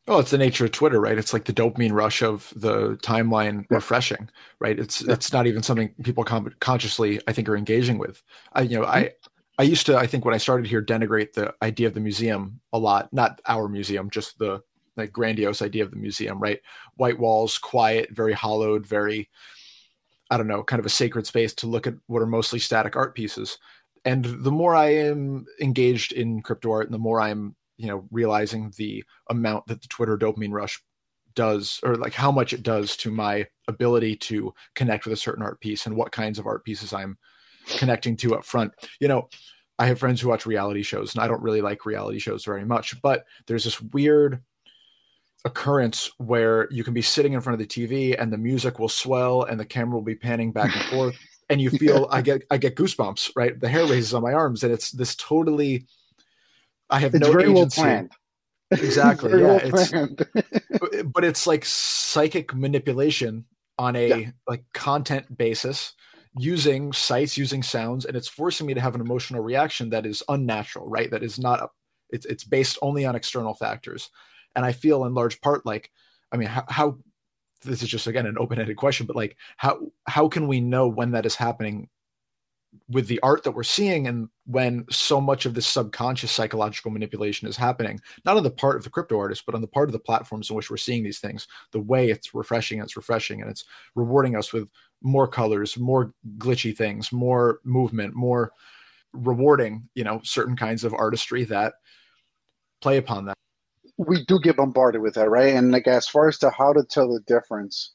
Well, 0.07 0.18
it's 0.18 0.30
the 0.30 0.38
nature 0.38 0.64
of 0.64 0.72
Twitter, 0.72 1.01
right? 1.01 1.18
It's 1.18 1.32
like 1.32 1.44
the 1.44 1.53
dopamine 1.53 1.92
rush 1.92 2.22
of 2.22 2.53
the 2.57 2.96
timeline 2.96 3.66
yeah. 3.70 3.76
refreshing, 3.76 4.30
right? 4.59 4.78
It's 4.78 5.03
yeah. 5.03 5.12
it's 5.12 5.32
not 5.32 5.46
even 5.46 5.62
something 5.62 5.94
people 6.03 6.24
com- 6.24 6.55
consciously, 6.61 7.20
I 7.28 7.32
think, 7.32 7.48
are 7.48 7.57
engaging 7.57 7.98
with. 7.98 8.22
I, 8.55 8.62
you 8.62 8.78
know, 8.78 8.86
mm-hmm. 8.86 8.92
I 8.92 9.12
I 9.61 9.64
used 9.64 9.84
to, 9.86 9.96
I 9.98 10.06
think, 10.06 10.24
when 10.24 10.32
I 10.32 10.38
started 10.38 10.66
here, 10.66 10.82
denigrate 10.82 11.34
the 11.34 11.52
idea 11.61 11.86
of 11.86 11.92
the 11.92 12.00
museum 12.00 12.62
a 12.72 12.78
lot. 12.78 13.12
Not 13.12 13.42
our 13.46 13.68
museum, 13.68 14.08
just 14.08 14.38
the 14.38 14.62
like 14.96 15.12
grandiose 15.12 15.61
idea 15.61 15.84
of 15.84 15.90
the 15.90 15.98
museum, 15.98 16.40
right? 16.40 16.61
White 16.94 17.18
walls, 17.18 17.58
quiet, 17.58 18.08
very 18.11 18.32
hollowed, 18.32 18.86
very, 18.86 19.28
I 20.30 20.38
don't 20.38 20.46
know, 20.46 20.64
kind 20.64 20.80
of 20.80 20.86
a 20.86 20.88
sacred 20.88 21.26
space 21.26 21.52
to 21.56 21.66
look 21.66 21.86
at 21.86 21.92
what 22.06 22.22
are 22.22 22.26
mostly 22.26 22.58
static 22.58 22.96
art 22.96 23.14
pieces. 23.14 23.58
And 24.06 24.24
the 24.24 24.50
more 24.50 24.74
I 24.74 24.94
am 24.94 25.44
engaged 25.61 26.12
in 26.12 26.40
crypto 26.40 26.70
art, 26.70 26.86
and 26.86 26.94
the 26.94 26.98
more 26.98 27.20
I'm 27.20 27.54
you 27.76 27.86
know 27.86 28.06
realizing 28.11 28.72
the 28.76 29.02
amount 29.30 29.66
that 29.66 29.80
the 29.80 29.88
twitter 29.88 30.18
dopamine 30.18 30.52
rush 30.52 30.82
does 31.34 31.80
or 31.82 31.94
like 31.96 32.12
how 32.12 32.30
much 32.30 32.52
it 32.52 32.62
does 32.62 32.94
to 32.94 33.11
my 33.11 33.46
ability 33.68 34.14
to 34.16 34.52
connect 34.74 35.06
with 35.06 35.14
a 35.14 35.16
certain 35.16 35.42
art 35.42 35.58
piece 35.61 35.86
and 35.86 35.96
what 35.96 36.12
kinds 36.12 36.38
of 36.38 36.46
art 36.46 36.62
pieces 36.62 36.92
i'm 36.92 37.16
connecting 37.66 38.16
to 38.16 38.34
up 38.34 38.44
front 38.44 38.72
you 39.00 39.08
know 39.08 39.28
i 39.78 39.86
have 39.86 39.98
friends 39.98 40.20
who 40.20 40.28
watch 40.28 40.46
reality 40.46 40.82
shows 40.82 41.14
and 41.14 41.22
i 41.22 41.28
don't 41.28 41.42
really 41.42 41.61
like 41.61 41.86
reality 41.86 42.18
shows 42.18 42.44
very 42.44 42.64
much 42.64 43.00
but 43.02 43.24
there's 43.46 43.64
this 43.64 43.80
weird 43.80 44.42
occurrence 45.44 46.11
where 46.18 46.68
you 46.70 46.84
can 46.84 46.92
be 46.92 47.02
sitting 47.02 47.32
in 47.32 47.40
front 47.40 47.61
of 47.61 47.66
the 47.66 47.86
tv 47.86 48.14
and 48.20 48.32
the 48.32 48.38
music 48.38 48.78
will 48.78 48.88
swell 48.88 49.44
and 49.44 49.58
the 49.58 49.64
camera 49.64 49.94
will 49.94 50.02
be 50.02 50.14
panning 50.14 50.52
back 50.52 50.74
and 50.74 50.84
forth 50.86 51.18
and 51.48 51.61
you 51.61 51.70
feel 51.70 52.06
i 52.11 52.20
get 52.20 52.42
i 52.50 52.58
get 52.58 52.76
goosebumps 52.76 53.30
right 53.36 53.58
the 53.61 53.68
hair 53.68 53.86
raises 53.86 54.12
on 54.12 54.22
my 54.22 54.32
arms 54.32 54.62
and 54.62 54.72
it's 54.72 54.90
this 54.90 55.14
totally 55.16 55.86
I 56.90 56.98
have 57.00 57.14
it's 57.14 57.24
no 57.24 57.32
very 57.32 57.50
agency. 57.50 57.80
well 57.80 57.88
planned. 57.88 58.12
Exactly. 58.72 59.30
yeah, 59.40 59.46
well 59.46 59.61
it's, 59.62 61.02
but 61.04 61.24
it's 61.24 61.46
like 61.46 61.64
psychic 61.64 62.54
manipulation 62.54 63.44
on 63.78 63.96
a 63.96 64.08
yeah. 64.08 64.30
like 64.46 64.64
content 64.74 65.36
basis 65.38 65.94
using 66.39 66.93
sights, 66.93 67.37
using 67.37 67.62
sounds, 67.62 68.05
and 68.05 68.16
it's 68.16 68.28
forcing 68.28 68.66
me 68.66 68.74
to 68.74 68.81
have 68.81 68.95
an 68.95 69.01
emotional 69.01 69.43
reaction 69.43 69.91
that 69.91 70.07
is 70.07 70.22
unnatural, 70.28 70.89
right? 70.89 71.11
That 71.11 71.22
is 71.22 71.39
not 71.39 71.70
it's 72.11 72.26
it's 72.26 72.45
based 72.45 72.78
only 72.83 73.05
on 73.05 73.16
external 73.16 73.55
factors. 73.55 74.11
And 74.57 74.64
I 74.64 74.72
feel 74.72 75.05
in 75.05 75.14
large 75.14 75.41
part 75.41 75.64
like, 75.64 75.91
I 76.33 76.37
mean, 76.37 76.49
how, 76.49 76.64
how 76.68 76.99
this 77.62 77.83
is 77.83 77.89
just 77.89 78.07
again 78.07 78.26
an 78.26 78.39
open-ended 78.39 78.76
question, 78.76 79.07
but 79.07 79.16
like 79.16 79.37
how 79.57 79.93
how 80.07 80.28
can 80.28 80.49
we 80.49 80.61
know 80.61 80.89
when 80.89 81.12
that 81.12 81.26
is 81.26 81.35
happening 81.35 81.89
with 82.88 83.08
the 83.08 83.20
art 83.20 83.42
that 83.42 83.50
we're 83.50 83.62
seeing 83.62 84.06
and 84.06 84.28
when 84.46 84.84
so 84.90 85.20
much 85.20 85.44
of 85.44 85.54
this 85.54 85.66
subconscious 85.66 86.30
psychological 86.30 86.90
manipulation 86.90 87.48
is 87.48 87.56
happening 87.56 88.00
not 88.24 88.36
on 88.36 88.42
the 88.44 88.50
part 88.50 88.76
of 88.76 88.84
the 88.84 88.90
crypto 88.90 89.18
artist 89.18 89.44
but 89.44 89.54
on 89.54 89.60
the 89.60 89.66
part 89.66 89.88
of 89.88 89.92
the 89.92 89.98
platforms 89.98 90.50
in 90.50 90.56
which 90.56 90.70
we're 90.70 90.76
seeing 90.76 91.02
these 91.02 91.18
things 91.18 91.48
the 91.72 91.80
way 91.80 92.10
it's 92.10 92.34
refreshing 92.34 92.78
and 92.78 92.86
it's 92.86 92.96
refreshing 92.96 93.40
and 93.40 93.50
it's 93.50 93.64
rewarding 93.96 94.36
us 94.36 94.52
with 94.52 94.68
more 95.02 95.26
colors 95.26 95.76
more 95.78 96.14
glitchy 96.38 96.76
things 96.76 97.10
more 97.10 97.60
movement 97.64 98.14
more 98.14 98.52
rewarding 99.12 99.88
you 99.94 100.04
know 100.04 100.20
certain 100.22 100.56
kinds 100.56 100.84
of 100.84 100.94
artistry 100.94 101.44
that 101.44 101.74
play 102.80 102.96
upon 102.96 103.26
that. 103.26 103.34
We 103.96 104.24
do 104.24 104.40
get 104.40 104.56
bombarded 104.56 105.02
with 105.02 105.14
that 105.14 105.28
right? 105.28 105.54
And 105.54 105.72
like 105.72 105.86
as 105.86 106.08
far 106.08 106.28
as 106.28 106.38
to 106.38 106.50
how 106.50 106.72
to 106.72 106.82
tell 106.84 107.12
the 107.12 107.20
difference 107.26 107.92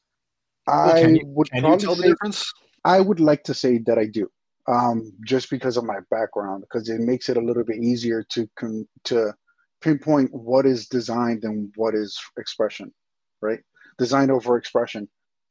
well, 0.66 0.96
i 0.96 1.00
you, 1.00 1.20
would 1.24 1.50
can 1.50 1.64
you 1.64 1.76
tell 1.76 1.94
the 1.94 2.02
difference? 2.08 2.52
I 2.84 3.00
would 3.00 3.20
like 3.20 3.44
to 3.44 3.54
say 3.54 3.78
that 3.78 3.98
i 3.98 4.06
do 4.06 4.30
um, 4.68 5.12
just 5.24 5.50
because 5.50 5.76
of 5.76 5.84
my 5.84 5.98
background, 6.10 6.62
because 6.62 6.88
it 6.88 7.00
makes 7.00 7.28
it 7.28 7.36
a 7.36 7.40
little 7.40 7.64
bit 7.64 7.76
easier 7.78 8.24
to 8.30 8.48
con- 8.56 8.88
to 9.04 9.32
pinpoint 9.80 10.32
what 10.32 10.66
is 10.66 10.88
designed 10.88 11.44
and 11.44 11.72
what 11.76 11.94
is 11.94 12.18
expression, 12.38 12.92
right? 13.40 13.60
Design 13.98 14.30
over 14.30 14.56
expression. 14.56 15.08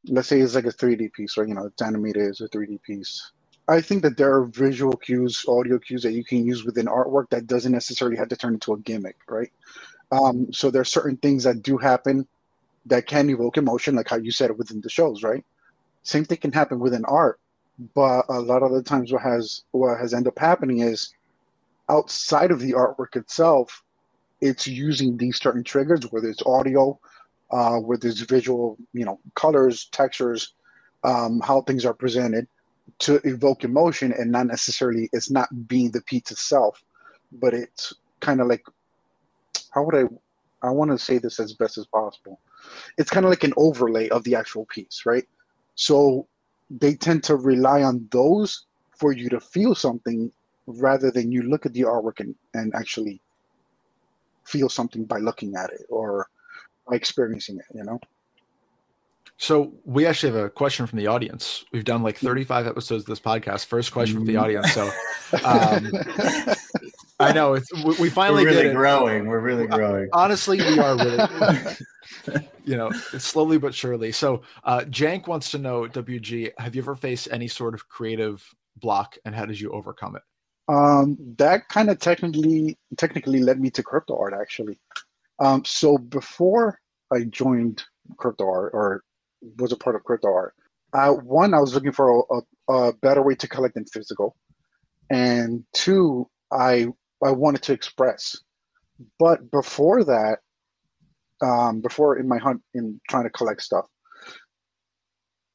Let's 0.08 0.28
say 0.28 0.40
it's 0.42 0.56
like 0.56 0.66
a 0.66 0.70
3D 0.70 1.14
piece, 1.14 1.38
or 1.38 1.48
you 1.48 1.54
know, 1.54 1.66
it's 1.66 1.82
animated 1.82 2.30
as 2.30 2.42
a 2.42 2.50
3D 2.50 2.82
piece. 2.84 3.32
I 3.68 3.82
think 3.82 4.04
that 4.04 4.18
there 4.18 4.36
are 4.36 4.46
visual 4.46 4.96
cues, 4.96 5.44
audio 5.48 5.80
cues 5.80 6.04
that 6.04 6.12
you 6.12 6.24
can 6.24 6.46
use 6.46 6.66
within 6.66 6.86
artwork 6.86 7.30
that 7.32 7.48
doesn't 7.48 7.72
necessarily 7.72 8.18
have 8.18 8.28
to 8.28 8.36
turn 8.36 8.54
into 8.54 8.74
a 8.74 8.80
gimmick, 8.80 9.18
right? 9.28 9.52
Um, 10.12 10.54
so 10.54 10.70
there 10.70 10.82
are 10.82 10.86
certain 10.86 11.18
things 11.18 11.46
that 11.46 11.64
do 11.64 11.78
happen 11.78 12.28
that 12.86 13.08
can 13.08 13.28
evoke 13.30 13.58
emotion, 13.58 13.96
like 13.96 14.08
how 14.08 14.18
you 14.18 14.30
said 14.30 14.52
it 14.52 14.58
within 14.58 14.82
the 14.82 14.90
shows, 14.90 15.24
right? 15.24 15.44
Same 16.04 16.26
thing 16.26 16.38
can 16.38 16.52
happen 16.52 16.78
within 16.78 17.04
art 17.06 17.40
but 17.94 18.26
a 18.30 18.40
lot 18.40 18.64
of 18.64 18.72
the 18.72 18.84
times 18.84 19.12
what 19.12 19.22
has 19.22 19.64
what 19.72 20.00
has 20.00 20.14
ended 20.14 20.30
up 20.30 20.40
happening 20.40 20.80
is 20.80 21.14
outside 21.90 22.52
of 22.52 22.60
the 22.60 22.72
artwork 22.72 23.16
itself 23.16 23.84
it's 24.42 24.68
using 24.68 25.18
these 25.18 25.40
certain 25.40 25.64
triggers 25.64 26.02
whether 26.12 26.30
it's 26.30 26.44
audio 26.46 26.98
uh, 27.52 27.78
whether 27.78 28.08
it's 28.08 28.22
visual 28.22 28.78
you 28.94 29.06
know 29.06 29.20
colors 29.36 29.90
textures 29.92 30.54
um, 31.04 31.40
how 31.42 31.62
things 31.62 31.86
are 31.86 31.94
presented 31.94 32.48
to 33.00 33.20
evoke 33.24 33.64
emotion 33.64 34.14
and 34.14 34.32
not 34.32 34.48
necessarily 34.48 35.10
it's 35.12 35.30
not 35.30 35.50
being 35.68 35.92
the 35.92 36.02
piece 36.02 36.32
itself 36.32 36.82
but 37.34 37.54
it's 37.54 37.94
kind 38.22 38.40
of 38.40 38.48
like 38.48 38.64
how 39.72 39.84
would 39.84 39.96
i 39.96 40.04
i 40.66 40.72
want 40.72 40.90
to 40.90 40.98
say 40.98 41.18
this 41.18 41.40
as 41.40 41.54
best 41.54 41.78
as 41.78 41.86
possible. 41.88 42.40
It's 42.98 43.12
kind 43.12 43.26
of 43.26 43.30
like 43.30 43.44
an 43.44 43.54
overlay 43.58 44.10
of 44.10 44.24
the 44.24 44.36
actual 44.36 44.66
piece 44.66 45.04
right? 45.06 45.26
So 45.76 46.28
they 46.70 46.96
tend 46.96 47.24
to 47.24 47.36
rely 47.36 47.84
on 47.84 48.08
those 48.12 48.66
for 48.98 49.12
you 49.12 49.30
to 49.30 49.40
feel 49.40 49.76
something 49.76 50.32
rather 50.68 51.12
than 51.12 51.32
you 51.32 51.44
look 51.44 51.66
at 51.66 51.74
the 51.74 51.82
artwork 51.82 52.20
and, 52.20 52.36
and 52.54 52.74
actually 52.76 53.22
feel 54.46 54.70
something 54.70 55.06
by 55.06 55.18
looking 55.18 55.56
at 55.56 55.70
it 55.72 55.86
or 55.90 56.28
by 56.88 56.96
experiencing 56.96 57.58
it, 57.58 57.66
you 57.74 57.84
know? 57.84 58.00
So 59.38 59.74
we 59.84 60.06
actually 60.06 60.34
have 60.34 60.46
a 60.46 60.50
question 60.50 60.88
from 60.88 60.98
the 60.98 61.08
audience. 61.08 61.66
We've 61.74 61.84
done 61.84 62.04
like 62.04 62.18
35 62.18 62.68
episodes 62.68 63.04
of 63.04 63.08
this 63.08 63.20
podcast. 63.20 63.66
First 63.66 63.92
question 63.92 64.16
from 64.16 64.26
the 64.26 64.38
audience. 64.38 64.72
So 64.72 64.90
um, 65.44 65.92
I 67.20 67.34
know 67.34 67.56
it's 67.56 67.70
we, 68.00 68.10
finally 68.10 68.46
We're 68.46 68.52
really 68.52 68.70
it. 68.70 68.74
growing. 68.74 69.28
We're 69.28 69.42
really 69.42 69.68
growing. 69.68 70.08
Honestly, 70.14 70.58
we 70.58 70.80
are 70.80 70.96
really. 70.96 71.20
you 72.66 72.76
know, 72.78 72.92
slowly 72.92 73.58
but 73.58 73.74
surely. 73.74 74.12
So, 74.12 74.42
uh, 74.64 74.82
Jank 74.82 75.28
wants 75.28 75.52
to 75.52 75.58
know, 75.58 75.84
WG, 75.84 76.52
have 76.58 76.76
you 76.76 76.82
ever 76.82 76.96
faced 76.96 77.28
any 77.32 77.48
sort 77.48 77.74
of 77.74 77.88
creative 77.88 78.44
block, 78.78 79.18
and 79.26 79.36
how 79.36 79.46
did 79.46 79.60
you 79.60 79.72
overcome 79.72 80.16
it? 80.16 80.24
Um, 80.68 81.18
that 81.38 81.68
kind 81.70 81.90
of 81.90 82.00
technically 82.00 82.78
technically 82.98 83.40
led 83.40 83.60
me 83.60 83.70
to 83.72 83.84
crypto 83.84 84.18
art, 84.18 84.34
actually. 84.40 84.80
Um, 85.40 85.64
so 85.64 85.98
before 85.98 86.80
I 87.14 87.26
joined 87.26 87.84
crypto 88.18 88.46
art 88.50 88.72
or 88.74 89.04
was 89.58 89.72
a 89.72 89.78
part 89.78 89.96
of 89.96 90.04
crypto 90.04 90.34
art, 90.34 90.56
uh, 90.94 91.12
one, 91.12 91.54
I 91.54 91.60
was 91.60 91.74
looking 91.74 91.92
for 91.92 92.26
a, 92.30 92.74
a, 92.74 92.74
a 92.74 92.94
better 92.94 93.22
way 93.22 93.36
to 93.36 93.48
collect 93.48 93.76
than 93.76 93.86
physical, 93.86 94.36
and 95.10 95.64
two, 95.74 96.28
I 96.52 96.88
I 97.24 97.32
wanted 97.32 97.62
to 97.64 97.74
express. 97.74 98.36
But 99.20 99.52
before 99.52 100.04
that, 100.06 100.40
um, 101.42 101.82
before 101.82 102.18
in 102.18 102.28
my 102.28 102.38
hunt 102.38 102.62
in 102.74 103.00
trying 103.10 103.24
to 103.24 103.30
collect 103.30 103.62
stuff, 103.62 103.86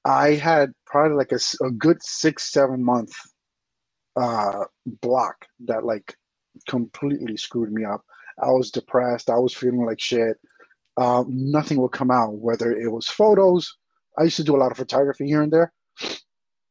I 0.04 0.34
had 0.34 0.72
probably 0.86 1.16
like 1.16 1.32
a, 1.32 1.64
a 1.64 1.70
good 1.70 2.02
six 2.02 2.52
seven 2.52 2.82
month 2.84 3.12
uh, 4.16 4.64
block 4.86 5.46
that 5.66 5.84
like 5.84 6.14
completely 6.68 7.36
screwed 7.36 7.72
me 7.72 7.84
up. 7.84 8.02
I 8.42 8.50
was 8.50 8.70
depressed. 8.70 9.30
I 9.30 9.38
was 9.38 9.54
feeling 9.54 9.84
like 9.84 10.00
shit. 10.00 10.36
Um, 10.96 11.26
nothing 11.30 11.80
would 11.80 11.92
come 11.92 12.10
out, 12.10 12.34
whether 12.34 12.72
it 12.72 12.90
was 12.90 13.06
photos. 13.06 13.76
I 14.18 14.24
used 14.24 14.36
to 14.36 14.44
do 14.44 14.56
a 14.56 14.58
lot 14.58 14.70
of 14.70 14.76
photography 14.76 15.26
here 15.26 15.42
and 15.42 15.52
there. 15.52 15.72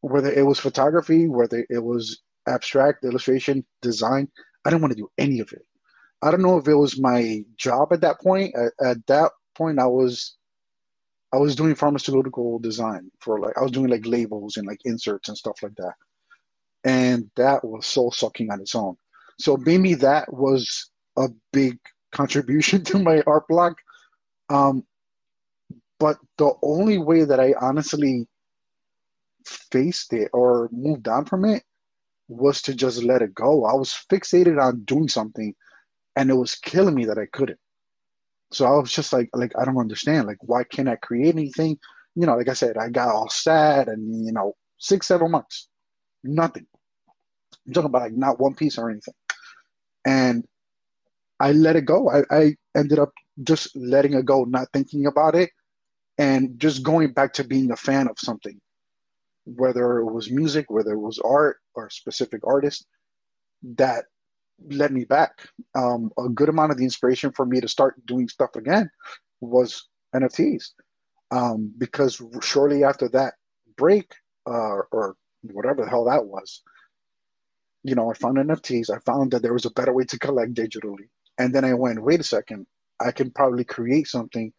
Whether 0.01 0.31
it 0.31 0.45
was 0.45 0.59
photography, 0.59 1.27
whether 1.27 1.65
it 1.69 1.83
was 1.83 2.21
abstract 2.47 3.03
illustration, 3.03 3.65
design, 3.81 4.29
I 4.65 4.69
didn't 4.69 4.81
want 4.81 4.91
to 4.93 5.01
do 5.01 5.09
any 5.17 5.39
of 5.39 5.51
it. 5.51 5.61
I 6.21 6.31
don't 6.31 6.41
know 6.41 6.57
if 6.57 6.67
it 6.67 6.75
was 6.75 6.99
my 6.99 7.43
job 7.57 7.93
at 7.93 8.01
that 8.01 8.19
point. 8.19 8.53
At, 8.55 8.85
at 8.85 9.07
that 9.07 9.31
point, 9.55 9.79
I 9.79 9.87
was 9.87 10.35
I 11.33 11.37
was 11.37 11.55
doing 11.55 11.75
pharmaceutical 11.75 12.59
design 12.59 13.11
for 13.19 13.39
like 13.39 13.57
I 13.57 13.61
was 13.61 13.71
doing 13.71 13.89
like 13.89 14.05
labels 14.05 14.57
and 14.57 14.67
like 14.67 14.79
inserts 14.85 15.29
and 15.29 15.37
stuff 15.37 15.61
like 15.61 15.75
that, 15.75 15.93
and 16.83 17.29
that 17.35 17.63
was 17.63 17.85
soul 17.85 18.11
sucking 18.11 18.51
on 18.51 18.61
its 18.61 18.75
own. 18.75 18.95
So 19.39 19.55
maybe 19.57 19.93
that 19.95 20.31
was 20.33 20.89
a 21.17 21.29
big 21.53 21.77
contribution 22.11 22.83
to 22.85 22.99
my 22.99 23.21
art 23.25 23.47
block. 23.47 23.77
Um, 24.49 24.83
but 25.99 26.17
the 26.37 26.53
only 26.63 26.97
way 26.97 27.23
that 27.25 27.39
I 27.39 27.53
honestly 27.59 28.27
faced 29.45 30.13
it 30.13 30.29
or 30.33 30.69
moved 30.71 31.07
on 31.07 31.25
from 31.25 31.45
it 31.45 31.63
was 32.27 32.61
to 32.63 32.73
just 32.73 33.03
let 33.03 33.21
it 33.21 33.33
go. 33.33 33.65
I 33.65 33.73
was 33.73 34.05
fixated 34.09 34.61
on 34.61 34.83
doing 34.83 35.09
something 35.09 35.53
and 36.19 36.29
it 36.29 36.35
was 36.35 36.55
killing 36.55 36.95
me 36.95 37.05
that 37.05 37.17
I 37.17 37.27
couldn't. 37.31 37.59
So 38.51 38.65
I 38.65 38.71
was 38.71 38.91
just 38.91 39.13
like, 39.13 39.29
like 39.33 39.53
I 39.57 39.63
don't 39.63 39.77
understand. 39.77 40.27
Like, 40.27 40.39
why 40.41 40.65
can't 40.65 40.89
I 40.89 40.97
create 40.97 41.33
anything? 41.33 41.77
You 42.15 42.25
know, 42.25 42.35
like 42.35 42.49
I 42.49 42.53
said, 42.53 42.77
I 42.77 42.89
got 42.89 43.07
all 43.07 43.29
sad 43.29 43.87
and 43.87 44.25
you 44.25 44.33
know, 44.33 44.53
six, 44.79 45.07
seven 45.07 45.31
months, 45.31 45.69
nothing. 46.25 46.65
I'm 47.65 47.73
talking 47.73 47.89
about 47.89 48.01
like 48.01 48.17
not 48.17 48.39
one 48.39 48.53
piece 48.53 48.77
or 48.77 48.89
anything. 48.89 49.13
And 50.05 50.43
I 51.39 51.53
let 51.53 51.77
it 51.77 51.85
go. 51.85 52.09
I, 52.09 52.23
I 52.29 52.55
ended 52.75 52.99
up 52.99 53.13
just 53.43 53.73
letting 53.77 54.13
it 54.13 54.25
go, 54.25 54.43
not 54.43 54.67
thinking 54.73 55.05
about 55.05 55.35
it, 55.35 55.51
and 56.17 56.59
just 56.59 56.83
going 56.83 57.13
back 57.13 57.31
to 57.35 57.45
being 57.45 57.71
a 57.71 57.77
fan 57.77 58.09
of 58.09 58.17
something, 58.19 58.59
whether 59.45 59.99
it 59.99 60.11
was 60.11 60.29
music, 60.29 60.65
whether 60.69 60.91
it 60.91 60.99
was 60.99 61.17
art 61.23 61.59
or 61.75 61.87
a 61.87 61.91
specific 61.91 62.41
artist, 62.45 62.85
that 63.77 64.03
led 64.69 64.91
me 64.91 65.05
back. 65.05 65.47
Um, 65.75 66.11
a 66.17 66.29
good 66.29 66.49
amount 66.49 66.71
of 66.71 66.77
the 66.77 66.83
inspiration 66.83 67.31
for 67.31 67.45
me 67.45 67.61
to 67.61 67.67
start 67.67 68.05
doing 68.05 68.27
stuff 68.27 68.55
again 68.55 68.89
was 69.41 69.87
NFTs, 70.15 70.71
um, 71.31 71.73
because 71.77 72.21
shortly 72.41 72.83
after 72.83 73.09
that 73.09 73.35
break, 73.77 74.13
uh, 74.47 74.81
or 74.91 75.15
whatever 75.43 75.83
the 75.83 75.89
hell 75.89 76.05
that 76.05 76.25
was, 76.25 76.61
you 77.83 77.95
know, 77.95 78.09
I 78.11 78.13
found 78.13 78.37
NFTs. 78.37 78.89
I 78.89 78.99
found 78.99 79.31
that 79.31 79.41
there 79.41 79.53
was 79.53 79.65
a 79.65 79.71
better 79.71 79.93
way 79.93 80.03
to 80.05 80.19
collect 80.19 80.53
digitally. 80.53 81.07
And 81.37 81.53
then 81.53 81.63
I 81.63 81.73
went, 81.73 82.03
wait 82.03 82.19
a 82.19 82.23
second, 82.23 82.67
I 82.99 83.11
can 83.11 83.31
probably 83.31 83.63
create 83.63 84.07
something. 84.07 84.51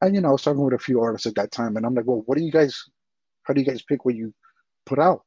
And, 0.00 0.14
you 0.14 0.20
know, 0.20 0.28
I 0.28 0.32
was 0.32 0.42
talking 0.42 0.64
with 0.64 0.74
a 0.74 0.78
few 0.78 1.00
artists 1.00 1.26
at 1.26 1.34
that 1.34 1.52
time. 1.52 1.76
And 1.76 1.84
I'm 1.84 1.94
like, 1.94 2.06
well, 2.06 2.22
what 2.26 2.38
do 2.38 2.44
you 2.44 2.52
guys, 2.52 2.82
how 3.42 3.52
do 3.52 3.60
you 3.60 3.66
guys 3.66 3.82
pick 3.82 4.04
what 4.04 4.14
you 4.14 4.32
put 4.86 4.98
out? 4.98 5.22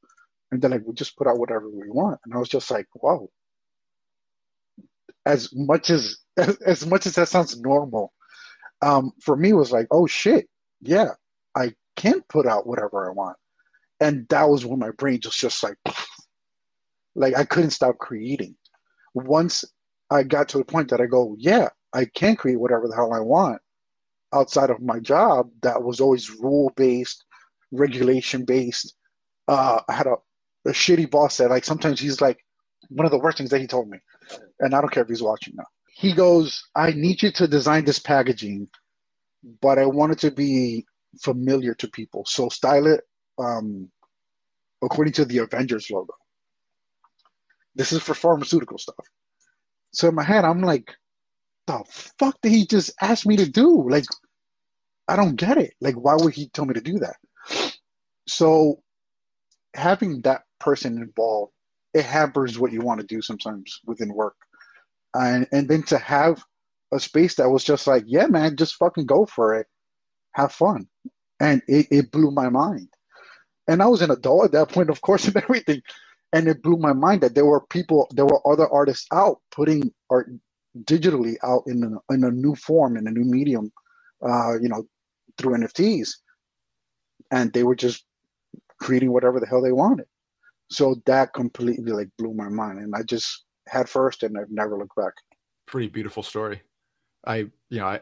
And 0.52 0.62
they're 0.62 0.70
like, 0.70 0.84
we 0.86 0.93
just 0.93 1.16
put 1.18 1.28
out 1.28 1.38
whatever 1.38 1.70
we 1.70 1.89
want. 1.89 2.20
And 2.26 2.34
I 2.34 2.38
was 2.38 2.49
just 2.49 2.72
like, 2.72 2.88
wow. 2.95 3.28
As 5.26 5.49
much 5.53 5.89
as, 5.89 6.17
as, 6.65 6.86
much 6.86 7.05
as 7.05 7.15
that 7.15 7.28
sounds 7.30 7.59
normal, 7.59 8.13
um, 8.82 9.11
for 9.22 9.36
me 9.36 9.53
was 9.53 9.72
like, 9.72 9.88
oh 9.91 10.07
shit, 10.07 10.47
yeah, 10.82 11.09
I 11.55 11.74
can 11.95 12.22
put 12.30 12.47
out 12.47 12.67
whatever 12.67 13.07
I 13.07 13.13
want. 13.13 13.38
And 13.99 14.28
that 14.30 14.49
was 14.49 14.65
when 14.65 14.80
my 14.80 14.91
brain 14.91 15.19
just 15.22 15.39
just 15.39 15.61
like 15.61 15.78
like 17.15 17.36
I 17.36 17.45
couldn't 17.45 17.72
stop 17.72 17.97
creating. 17.99 18.55
Once 19.13 19.63
I 20.09 20.24
got 20.24 20.49
to 20.49 20.57
the 20.57 20.65
point 20.65 20.89
that 20.89 21.01
I 21.01 21.05
go, 21.05 21.36
yeah, 21.38 21.69
I 21.93 22.05
can 22.05 22.36
create 22.36 22.59
whatever 22.59 22.88
the 22.88 22.95
hell 22.95 23.13
I 23.13 23.19
want 23.19 23.61
outside 24.34 24.69
of 24.69 24.82
my 24.82 24.99
job 24.99 25.49
that 25.61 25.84
was 25.84 25.99
always 25.99 26.30
rule 26.30 26.72
based, 26.76 27.24
regulation 27.72 28.45
based. 28.45 28.95
Uh, 29.47 29.82
I 29.88 29.93
had 29.93 30.07
a, 30.07 30.15
a 30.65 30.72
shitty 30.72 31.09
boss 31.09 31.38
that 31.38 31.49
like 31.49 31.65
sometimes 31.65 31.99
he's 31.99 32.22
like 32.22 32.39
one 32.91 33.05
of 33.05 33.11
the 33.11 33.19
worst 33.19 33.37
things 33.37 33.49
that 33.49 33.61
he 33.61 33.67
told 33.67 33.89
me, 33.89 33.97
and 34.59 34.75
I 34.75 34.81
don't 34.81 34.91
care 34.91 35.03
if 35.03 35.09
he's 35.09 35.23
watching 35.23 35.53
now. 35.55 35.65
He 35.93 36.13
goes, 36.13 36.63
I 36.75 36.91
need 36.91 37.21
you 37.21 37.31
to 37.33 37.47
design 37.47 37.85
this 37.85 37.99
packaging, 37.99 38.67
but 39.61 39.79
I 39.79 39.85
want 39.85 40.13
it 40.13 40.19
to 40.19 40.31
be 40.31 40.85
familiar 41.21 41.73
to 41.75 41.87
people. 41.87 42.23
So 42.25 42.49
style 42.49 42.87
it 42.87 43.01
um, 43.37 43.89
according 44.81 45.13
to 45.13 45.25
the 45.25 45.39
Avengers 45.39 45.89
logo. 45.89 46.13
This 47.75 47.91
is 47.91 48.01
for 48.01 48.13
pharmaceutical 48.13 48.77
stuff. 48.77 49.05
So 49.93 50.09
in 50.09 50.15
my 50.15 50.23
head, 50.23 50.45
I'm 50.45 50.61
like, 50.61 50.93
the 51.67 51.83
fuck 52.19 52.37
did 52.41 52.51
he 52.51 52.65
just 52.65 52.91
ask 53.01 53.25
me 53.25 53.37
to 53.37 53.49
do? 53.49 53.89
Like, 53.89 54.05
I 55.07 55.15
don't 55.15 55.35
get 55.35 55.57
it. 55.57 55.73
Like, 55.79 55.95
why 55.95 56.15
would 56.15 56.33
he 56.33 56.49
tell 56.49 56.65
me 56.65 56.73
to 56.73 56.81
do 56.81 56.99
that? 56.99 57.15
So 58.27 58.81
having 59.73 60.21
that 60.21 60.43
person 60.59 60.97
involved, 60.97 61.53
it 61.93 62.05
hampers 62.05 62.59
what 62.59 62.71
you 62.73 62.81
want 62.81 63.01
to 63.01 63.07
do 63.07 63.21
sometimes 63.21 63.79
within 63.85 64.13
work. 64.13 64.35
And 65.15 65.47
and 65.51 65.69
then 65.69 65.83
to 65.85 65.97
have 65.97 66.43
a 66.93 66.99
space 66.99 67.35
that 67.35 67.49
was 67.49 67.63
just 67.63 67.87
like, 67.87 68.03
yeah, 68.07 68.27
man, 68.27 68.57
just 68.57 68.75
fucking 68.75 69.07
go 69.07 69.25
for 69.25 69.55
it. 69.55 69.67
Have 70.33 70.53
fun. 70.53 70.87
And 71.39 71.61
it, 71.67 71.87
it 71.91 72.11
blew 72.11 72.31
my 72.31 72.49
mind. 72.49 72.89
And 73.67 73.81
I 73.83 73.87
was 73.87 74.01
an 74.01 74.11
adult 74.11 74.45
at 74.45 74.51
that 74.53 74.69
point, 74.69 74.89
of 74.89 75.01
course, 75.01 75.25
and 75.29 75.37
everything 75.37 75.81
and 76.33 76.47
it 76.47 76.61
blew 76.61 76.77
my 76.77 76.93
mind 76.93 77.21
that 77.21 77.35
there 77.35 77.45
were 77.45 77.61
people, 77.67 78.07
there 78.11 78.25
were 78.25 78.41
other 78.51 78.67
artists 78.69 79.07
out 79.11 79.39
putting 79.51 79.91
art 80.09 80.29
digitally 80.83 81.35
out 81.43 81.63
in 81.67 81.83
a, 81.83 82.13
in 82.13 82.23
a 82.23 82.31
new 82.31 82.55
form, 82.55 82.97
in 82.97 83.07
a 83.07 83.11
new 83.11 83.23
medium, 83.23 83.71
uh, 84.25 84.53
you 84.61 84.69
know, 84.69 84.83
through 85.37 85.55
NFTs, 85.57 86.09
and 87.31 87.53
they 87.53 87.63
were 87.63 87.75
just 87.75 88.05
creating 88.81 89.11
whatever 89.13 89.39
the 89.39 89.47
hell 89.47 89.61
they 89.61 89.71
wanted. 89.71 90.05
So 90.72 90.95
that 91.05 91.34
completely 91.34 91.91
like 91.91 92.09
blew 92.17 92.34
my 92.34 92.49
mind, 92.49 92.80
and 92.80 92.93
I 92.95 93.03
just 93.03 93.45
had 93.67 93.89
first, 93.89 94.24
and 94.24 94.38
I've 94.38 94.49
never 94.49 94.78
looked 94.78 94.95
back. 94.95 95.13
Pretty 95.67 95.89
beautiful 95.89 96.24
story. 96.24 96.61
I, 97.28 97.36
you 97.69 97.80
know, 97.80 97.86
I, 97.86 97.99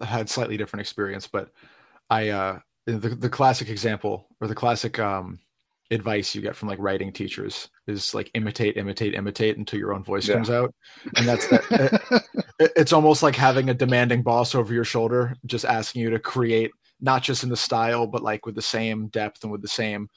I 0.00 0.04
had 0.04 0.28
slightly 0.28 0.56
different 0.56 0.82
experience, 0.82 1.26
but 1.26 1.50
I, 2.10 2.28
uh, 2.28 2.58
the 2.86 3.10
the 3.10 3.28
classic 3.28 3.68
example 3.68 4.26
or 4.40 4.48
the 4.48 4.54
classic 4.54 4.98
um 4.98 5.38
advice 5.92 6.34
you 6.34 6.40
get 6.40 6.56
from 6.56 6.68
like 6.68 6.78
writing 6.78 7.12
teachers 7.12 7.68
is 7.86 8.14
like 8.14 8.30
imitate 8.34 8.76
imitate 8.76 9.14
imitate 9.14 9.58
until 9.58 9.78
your 9.78 9.92
own 9.92 10.02
voice 10.02 10.26
yeah. 10.26 10.34
comes 10.34 10.50
out 10.50 10.74
and 11.16 11.28
that's 11.28 11.46
that 11.48 12.40
it, 12.58 12.72
it's 12.76 12.92
almost 12.92 13.22
like 13.22 13.36
having 13.36 13.68
a 13.68 13.74
demanding 13.74 14.22
boss 14.22 14.54
over 14.54 14.72
your 14.72 14.84
shoulder 14.84 15.36
just 15.44 15.64
asking 15.64 16.02
you 16.02 16.10
to 16.10 16.18
create 16.18 16.70
not 17.00 17.22
just 17.22 17.42
in 17.44 17.50
the 17.50 17.56
style 17.56 18.06
but 18.06 18.22
like 18.22 18.46
with 18.46 18.54
the 18.54 18.62
same 18.62 19.08
depth 19.08 19.42
and 19.42 19.52
with 19.52 19.60
the 19.60 19.68
same 19.68 20.08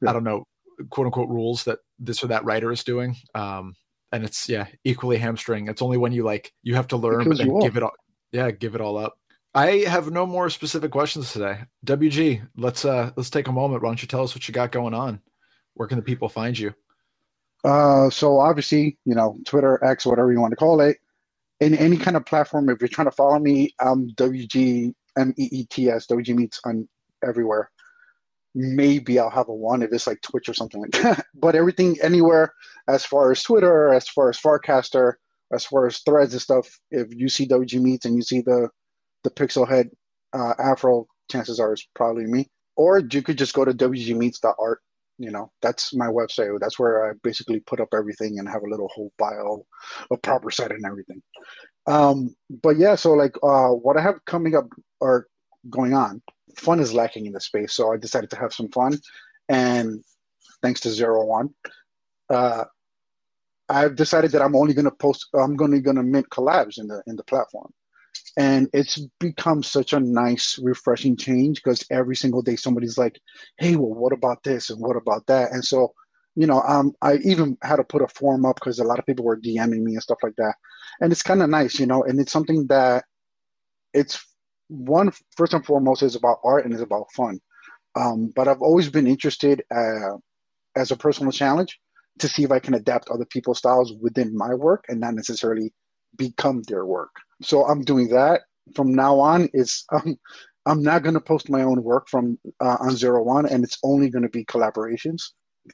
yeah. 0.00 0.10
i 0.10 0.12
don't 0.12 0.24
know 0.24 0.46
quote 0.90 1.06
unquote 1.06 1.28
rules 1.28 1.64
that 1.64 1.78
this 1.98 2.22
or 2.22 2.28
that 2.28 2.44
writer 2.44 2.72
is 2.72 2.84
doing 2.84 3.16
um 3.34 3.74
and 4.12 4.24
it's 4.24 4.48
yeah 4.48 4.66
equally 4.84 5.16
hamstring 5.16 5.68
it's 5.68 5.82
only 5.82 5.96
when 5.96 6.12
you 6.12 6.22
like 6.22 6.52
you 6.62 6.74
have 6.74 6.88
to 6.88 6.96
learn 6.96 7.24
because 7.24 7.38
but 7.38 7.46
then 7.46 7.60
give 7.60 7.76
it 7.76 7.82
all 7.82 7.92
yeah 8.32 8.50
give 8.50 8.74
it 8.74 8.80
all 8.80 8.96
up 8.96 9.16
I 9.56 9.84
have 9.86 10.10
no 10.10 10.26
more 10.26 10.50
specific 10.50 10.90
questions 10.90 11.32
today. 11.32 11.60
WG, 11.86 12.44
let's 12.56 12.84
uh 12.84 13.12
let's 13.16 13.30
take 13.30 13.46
a 13.46 13.52
moment. 13.52 13.82
Why 13.82 13.88
don't 13.88 14.02
you 14.02 14.08
tell 14.08 14.24
us 14.24 14.34
what 14.34 14.48
you 14.48 14.52
got 14.52 14.72
going 14.72 14.94
on? 14.94 15.20
Where 15.74 15.86
can 15.86 15.96
the 15.96 16.02
people 16.02 16.28
find 16.28 16.58
you? 16.58 16.74
Uh, 17.64 18.10
so 18.10 18.40
obviously, 18.40 18.98
you 19.04 19.14
know, 19.14 19.38
Twitter, 19.46 19.82
X, 19.82 20.04
whatever 20.04 20.32
you 20.32 20.40
want 20.40 20.52
to 20.52 20.56
call 20.56 20.80
it, 20.80 20.98
in 21.60 21.74
any 21.74 21.96
kind 21.96 22.16
of 22.16 22.26
platform. 22.26 22.68
If 22.68 22.80
you're 22.80 22.88
trying 22.88 23.06
to 23.06 23.12
follow 23.12 23.38
me, 23.38 23.74
I'm 23.80 24.10
WG 24.10 24.92
M 25.16 25.34
E 25.38 25.48
E 25.50 25.64
T 25.66 25.88
S. 25.88 26.06
WG 26.06 26.34
meets 26.34 26.60
on 26.64 26.88
everywhere. 27.26 27.70
Maybe 28.54 29.18
I'll 29.18 29.30
have 29.30 29.48
a 29.48 29.54
one 29.54 29.82
if 29.82 29.92
it's 29.92 30.06
like 30.06 30.20
Twitch 30.22 30.48
or 30.48 30.54
something 30.54 30.80
like 30.80 30.92
that. 31.02 31.26
but 31.34 31.54
everything 31.54 31.96
anywhere, 32.02 32.52
as 32.88 33.04
far 33.04 33.32
as 33.32 33.42
Twitter, 33.42 33.92
as 33.92 34.08
far 34.08 34.28
as 34.28 34.38
Farcaster, 34.38 35.14
as 35.52 35.64
far 35.64 35.86
as 35.86 35.98
threads 35.98 36.32
and 36.32 36.42
stuff. 36.42 36.68
If 36.90 37.08
you 37.10 37.28
see 37.28 37.46
WG 37.46 37.80
meets 37.80 38.04
and 38.06 38.16
you 38.16 38.22
see 38.22 38.40
the 38.40 38.68
the 39.22 39.30
pixel 39.30 39.68
head 39.68 39.90
uh, 40.32 40.54
afro, 40.58 41.06
chances 41.30 41.58
are 41.58 41.72
it's 41.72 41.86
probably 41.94 42.26
me. 42.26 42.48
Or 42.76 42.98
you 42.98 43.22
could 43.22 43.38
just 43.38 43.54
go 43.54 43.64
to 43.64 43.72
wgmeets.art. 43.72 44.80
You 45.18 45.30
know, 45.30 45.52
that's 45.62 45.94
my 45.94 46.06
website. 46.06 46.58
That's 46.60 46.78
where 46.78 47.08
I 47.08 47.12
basically 47.22 47.60
put 47.60 47.80
up 47.80 47.88
everything 47.94 48.38
and 48.38 48.48
have 48.48 48.62
a 48.62 48.68
little 48.68 48.88
whole 48.88 49.12
bio, 49.16 49.64
a 50.10 50.16
proper 50.16 50.50
site 50.50 50.72
and 50.72 50.84
everything. 50.84 51.22
Um, 51.86 52.34
but 52.62 52.76
yeah, 52.78 52.96
so 52.96 53.12
like 53.12 53.36
uh, 53.42 53.68
what 53.68 53.96
I 53.96 54.02
have 54.02 54.24
coming 54.26 54.56
up 54.56 54.66
or 55.00 55.28
going 55.70 55.94
on, 55.94 56.20
fun 56.56 56.80
is 56.80 56.94
lacking 56.94 57.26
in 57.26 57.32
the 57.32 57.40
space. 57.40 57.74
So 57.74 57.92
I 57.92 57.96
decided 57.96 58.30
to 58.30 58.36
have 58.36 58.52
some 58.52 58.68
fun. 58.70 58.98
And 59.48 60.02
thanks 60.62 60.80
to 60.80 60.90
Zero 60.90 61.24
One, 61.24 61.50
uh, 62.30 62.64
I've 63.68 63.96
decided 63.96 64.32
that 64.32 64.42
I'm 64.42 64.56
only 64.56 64.74
going 64.74 64.84
to 64.86 64.90
post. 64.90 65.28
I'm 65.34 65.60
only 65.60 65.80
going 65.80 65.96
to 65.96 66.02
mint 66.02 66.28
collabs 66.30 66.78
in 66.78 66.86
the 66.88 67.02
in 67.06 67.16
the 67.16 67.24
platform 67.24 67.72
and 68.36 68.68
it's 68.72 68.98
become 69.20 69.62
such 69.62 69.92
a 69.92 70.00
nice 70.00 70.58
refreshing 70.62 71.16
change 71.16 71.62
because 71.62 71.84
every 71.90 72.16
single 72.16 72.42
day 72.42 72.56
somebody's 72.56 72.98
like 72.98 73.20
hey 73.58 73.76
well 73.76 73.94
what 73.94 74.12
about 74.12 74.42
this 74.42 74.70
and 74.70 74.80
what 74.80 74.96
about 74.96 75.24
that 75.26 75.52
and 75.52 75.64
so 75.64 75.92
you 76.34 76.46
know 76.46 76.60
um, 76.62 76.92
i 77.02 77.16
even 77.18 77.56
had 77.62 77.76
to 77.76 77.84
put 77.84 78.02
a 78.02 78.08
form 78.08 78.44
up 78.44 78.56
because 78.56 78.78
a 78.78 78.84
lot 78.84 78.98
of 78.98 79.06
people 79.06 79.24
were 79.24 79.40
dming 79.40 79.82
me 79.82 79.92
and 79.92 80.02
stuff 80.02 80.18
like 80.22 80.34
that 80.36 80.54
and 81.00 81.12
it's 81.12 81.22
kind 81.22 81.42
of 81.42 81.50
nice 81.50 81.78
you 81.78 81.86
know 81.86 82.02
and 82.04 82.20
it's 82.20 82.32
something 82.32 82.66
that 82.66 83.04
it's 83.92 84.24
one 84.74 85.10
first 85.36 85.54
and 85.54 85.64
foremost 85.64 86.02
is 86.02 86.14
about 86.16 86.38
art 86.44 86.64
and 86.64 86.74
is 86.74 86.80
about 86.80 87.06
fun 87.12 87.40
um, 87.96 88.32
but 88.34 88.48
i've 88.48 88.62
always 88.62 88.88
been 88.90 89.06
interested 89.06 89.62
uh, 89.74 90.16
as 90.76 90.90
a 90.90 90.96
personal 90.96 91.32
challenge 91.32 91.78
to 92.18 92.28
see 92.28 92.44
if 92.44 92.50
i 92.50 92.58
can 92.58 92.74
adapt 92.74 93.08
other 93.10 93.26
people's 93.26 93.58
styles 93.58 93.92
within 94.00 94.36
my 94.36 94.54
work 94.54 94.84
and 94.88 95.00
not 95.00 95.14
necessarily 95.14 95.72
become 96.16 96.62
their 96.68 96.86
work 96.86 97.10
so 97.42 97.64
I'm 97.66 97.82
doing 97.82 98.08
that 98.08 98.42
from 98.74 98.94
now 98.94 99.18
on. 99.18 99.48
Is 99.52 99.84
um, 99.92 100.16
I'm 100.66 100.82
not 100.82 101.02
going 101.02 101.14
to 101.14 101.20
post 101.20 101.50
my 101.50 101.62
own 101.62 101.82
work 101.82 102.08
from 102.08 102.38
uh, 102.60 102.76
on 102.80 102.96
Zero 102.96 103.22
One, 103.22 103.46
and 103.46 103.64
it's 103.64 103.78
only 103.82 104.10
going 104.10 104.22
to 104.22 104.28
be 104.28 104.44
collaborations. 104.44 105.22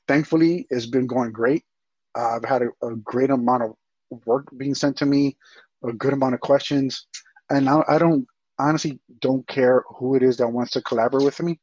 Thankfully, 0.09 0.67
it's 0.71 0.87
been 0.87 1.07
going 1.07 1.33
great. 1.33 1.65
Uh, 2.17 2.37
I've 2.37 2.45
had 2.45 2.63
a, 2.63 2.87
a, 2.87 2.97
great 2.97 3.31
amount 3.31 3.63
of 3.63 3.73
work 4.27 4.47
being 4.57 4.75
sent 4.75 4.97
to 4.99 5.07
me, 5.07 5.37
a 5.85 5.93
good 5.93 6.13
amount 6.13 6.35
of 6.35 6.41
questions, 6.41 7.07
and 7.51 7.69
I, 7.69 7.83
I 7.89 7.99
don't 7.99 8.27
honestly 8.61 9.01
don't 9.21 9.47
care 9.49 9.85
who 9.89 10.15
it 10.15 10.23
is 10.23 10.37
that 10.39 10.49
wants 10.49 10.73
to 10.73 10.83
collaborate 10.83 11.25
with 11.25 11.41
me, 11.43 11.59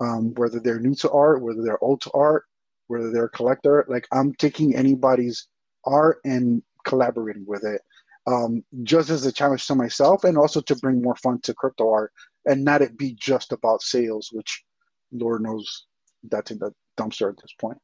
um, 0.00 0.34
whether 0.34 0.60
they're 0.60 0.80
new 0.80 0.94
to 0.96 1.10
art, 1.10 1.42
whether 1.42 1.62
they're 1.62 1.82
old 1.82 2.00
to 2.02 2.10
art, 2.12 2.44
whether 2.88 3.10
they're 3.10 3.24
a 3.24 3.30
collector. 3.30 3.84
Like 3.88 4.06
I'm 4.12 4.34
taking 4.34 4.74
anybody's 4.74 5.48
art 5.84 6.18
and 6.24 6.62
collaborating 6.84 7.44
with 7.46 7.64
it 7.64 7.80
um, 8.26 8.64
just 8.82 9.10
as 9.10 9.24
a 9.24 9.32
challenge 9.32 9.66
to 9.66 9.74
myself 9.74 10.24
and 10.24 10.36
also 10.36 10.60
to 10.60 10.76
bring 10.76 11.00
more 11.00 11.16
fun 11.16 11.40
to 11.42 11.54
crypto 11.54 11.90
art 11.90 12.12
and 12.44 12.64
not 12.64 12.82
it 12.82 12.98
be 12.98 13.12
just 13.12 13.52
about 13.52 13.82
sales, 13.82 14.30
which 14.32 14.64
Lord 15.12 15.42
knows 15.42 15.86
that's 16.28 16.50
in 16.50 16.58
the 16.58 16.72
dumpster 16.98 17.30
at 17.30 17.36
this 17.36 17.54
point 17.60 17.78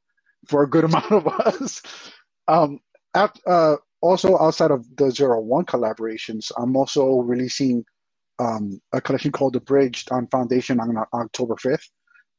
for 0.48 0.62
a 0.62 0.70
good 0.70 0.84
amount 0.90 1.12
of 1.12 1.26
us. 1.26 1.82
Um, 2.48 2.80
after, 3.14 3.40
uh, 3.46 3.76
also 4.00 4.36
outside 4.38 4.72
of 4.72 4.84
the 4.96 5.10
zero 5.10 5.40
one 5.40 5.64
collaborations, 5.64 6.50
I'm 6.56 6.76
also 6.76 7.18
releasing 7.20 7.84
um, 8.38 8.80
a 8.92 9.00
collection 9.00 9.32
called 9.32 9.54
The 9.54 9.58
Abridged 9.58 10.10
on 10.12 10.26
Foundation 10.28 10.80
on 10.80 10.96
October 11.12 11.54
5th. 11.54 11.88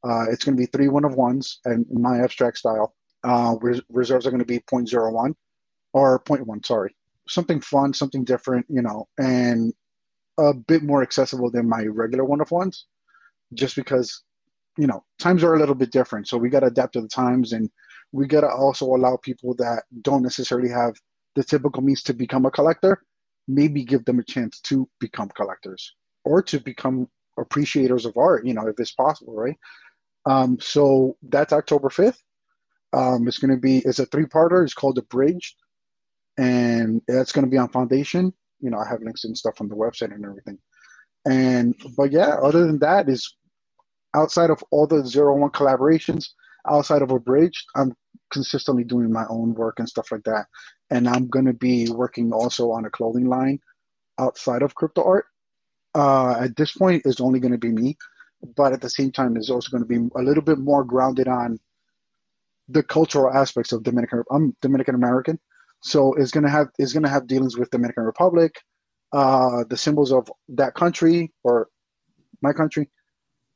Uh, 0.05 0.25
it's 0.29 0.43
going 0.43 0.57
to 0.57 0.61
be 0.61 0.65
three 0.67 0.89
one 0.89 1.05
of 1.05 1.15
ones 1.15 1.59
and 1.65 1.85
my 1.89 2.19
abstract 2.19 2.57
style. 2.57 2.93
Uh, 3.23 3.55
res- 3.61 3.81
reserves 3.89 4.27
are 4.27 4.31
going 4.31 4.39
to 4.39 4.45
be 4.45 4.59
0.01 4.59 5.33
or 5.93 6.19
0.1, 6.23 6.65
sorry. 6.65 6.95
Something 7.27 7.61
fun, 7.61 7.93
something 7.93 8.25
different, 8.25 8.65
you 8.69 8.81
know, 8.81 9.07
and 9.17 9.73
a 10.37 10.53
bit 10.53 10.83
more 10.83 11.01
accessible 11.01 11.49
than 11.49 11.69
my 11.69 11.83
regular 11.85 12.25
one 12.25 12.41
of 12.41 12.51
ones, 12.51 12.85
just 13.53 13.75
because, 13.75 14.23
you 14.77 14.87
know, 14.87 15.03
times 15.19 15.43
are 15.43 15.53
a 15.53 15.59
little 15.59 15.75
bit 15.75 15.91
different. 15.91 16.27
So 16.27 16.37
we 16.37 16.49
got 16.49 16.61
to 16.61 16.67
adapt 16.67 16.93
to 16.93 17.01
the 17.01 17.07
times 17.07 17.53
and 17.53 17.69
we 18.11 18.27
got 18.27 18.41
to 18.41 18.49
also 18.49 18.85
allow 18.85 19.17
people 19.17 19.55
that 19.55 19.83
don't 20.01 20.23
necessarily 20.23 20.69
have 20.69 20.95
the 21.35 21.43
typical 21.43 21.81
means 21.81 22.03
to 22.03 22.13
become 22.13 22.45
a 22.45 22.51
collector, 22.51 23.03
maybe 23.47 23.83
give 23.83 24.05
them 24.05 24.19
a 24.19 24.23
chance 24.23 24.59
to 24.61 24.87
become 24.99 25.29
collectors 25.29 25.93
or 26.25 26.41
to 26.41 26.59
become 26.59 27.07
appreciators 27.37 28.05
of 28.05 28.17
art, 28.17 28.45
you 28.45 28.53
know, 28.53 28.67
if 28.67 28.79
it's 28.79 28.93
possible, 28.93 29.33
right? 29.35 29.57
Um, 30.25 30.57
so 30.59 31.17
that's 31.23 31.53
October 31.53 31.89
5th. 31.89 32.19
Um, 32.93 33.27
it's 33.27 33.39
going 33.39 33.51
to 33.51 33.59
be, 33.59 33.79
it's 33.79 33.99
a 33.99 34.05
three 34.05 34.25
parter. 34.25 34.63
It's 34.63 34.73
called 34.73 34.97
Abridged. 34.97 35.55
And 36.37 37.01
that's 37.07 37.31
going 37.31 37.45
to 37.45 37.51
be 37.51 37.57
on 37.57 37.69
Foundation. 37.69 38.33
You 38.61 38.69
know, 38.69 38.77
I 38.77 38.87
have 38.87 39.01
links 39.01 39.25
and 39.25 39.37
stuff 39.37 39.59
on 39.59 39.67
the 39.67 39.75
website 39.75 40.13
and 40.13 40.23
everything. 40.25 40.57
And, 41.25 41.75
but 41.97 42.11
yeah, 42.11 42.35
other 42.41 42.65
than 42.65 42.79
that, 42.79 43.09
is 43.09 43.35
outside 44.15 44.49
of 44.49 44.63
all 44.71 44.87
the 44.87 45.05
zero 45.05 45.35
one 45.35 45.51
collaborations, 45.51 46.29
outside 46.69 47.01
of 47.01 47.11
Abridged, 47.11 47.65
I'm 47.75 47.93
consistently 48.33 48.83
doing 48.83 49.11
my 49.11 49.25
own 49.29 49.53
work 49.53 49.79
and 49.79 49.87
stuff 49.87 50.11
like 50.11 50.23
that. 50.23 50.47
And 50.89 51.07
I'm 51.07 51.27
going 51.29 51.45
to 51.45 51.53
be 51.53 51.89
working 51.89 52.33
also 52.33 52.71
on 52.71 52.85
a 52.85 52.89
clothing 52.89 53.27
line 53.27 53.59
outside 54.19 54.61
of 54.61 54.75
crypto 54.75 55.03
art. 55.03 55.25
Uh, 55.95 56.35
at 56.41 56.57
this 56.57 56.73
point, 56.73 57.03
it's 57.05 57.21
only 57.21 57.39
going 57.39 57.53
to 57.53 57.57
be 57.57 57.71
me 57.71 57.97
but 58.55 58.73
at 58.73 58.81
the 58.81 58.89
same 58.89 59.11
time 59.11 59.37
it's 59.37 59.49
also 59.49 59.69
going 59.69 59.83
to 59.83 59.87
be 59.87 60.09
a 60.15 60.21
little 60.21 60.43
bit 60.43 60.59
more 60.59 60.83
grounded 60.83 61.27
on 61.27 61.59
the 62.69 62.83
cultural 62.83 63.33
aspects 63.33 63.71
of 63.71 63.83
Dominican. 63.83 64.23
I'm 64.31 64.55
Dominican 64.61 64.95
American, 64.95 65.39
so 65.81 66.13
it's 66.13 66.31
gonna 66.31 66.49
have 66.49 66.67
it's 66.77 66.93
gonna 66.93 67.09
have 67.09 67.27
dealings 67.27 67.57
with 67.57 67.69
Dominican 67.71 68.03
Republic, 68.03 68.55
uh, 69.11 69.63
the 69.69 69.77
symbols 69.77 70.11
of 70.11 70.31
that 70.49 70.73
country 70.73 71.31
or 71.43 71.67
my 72.41 72.53
country, 72.53 72.89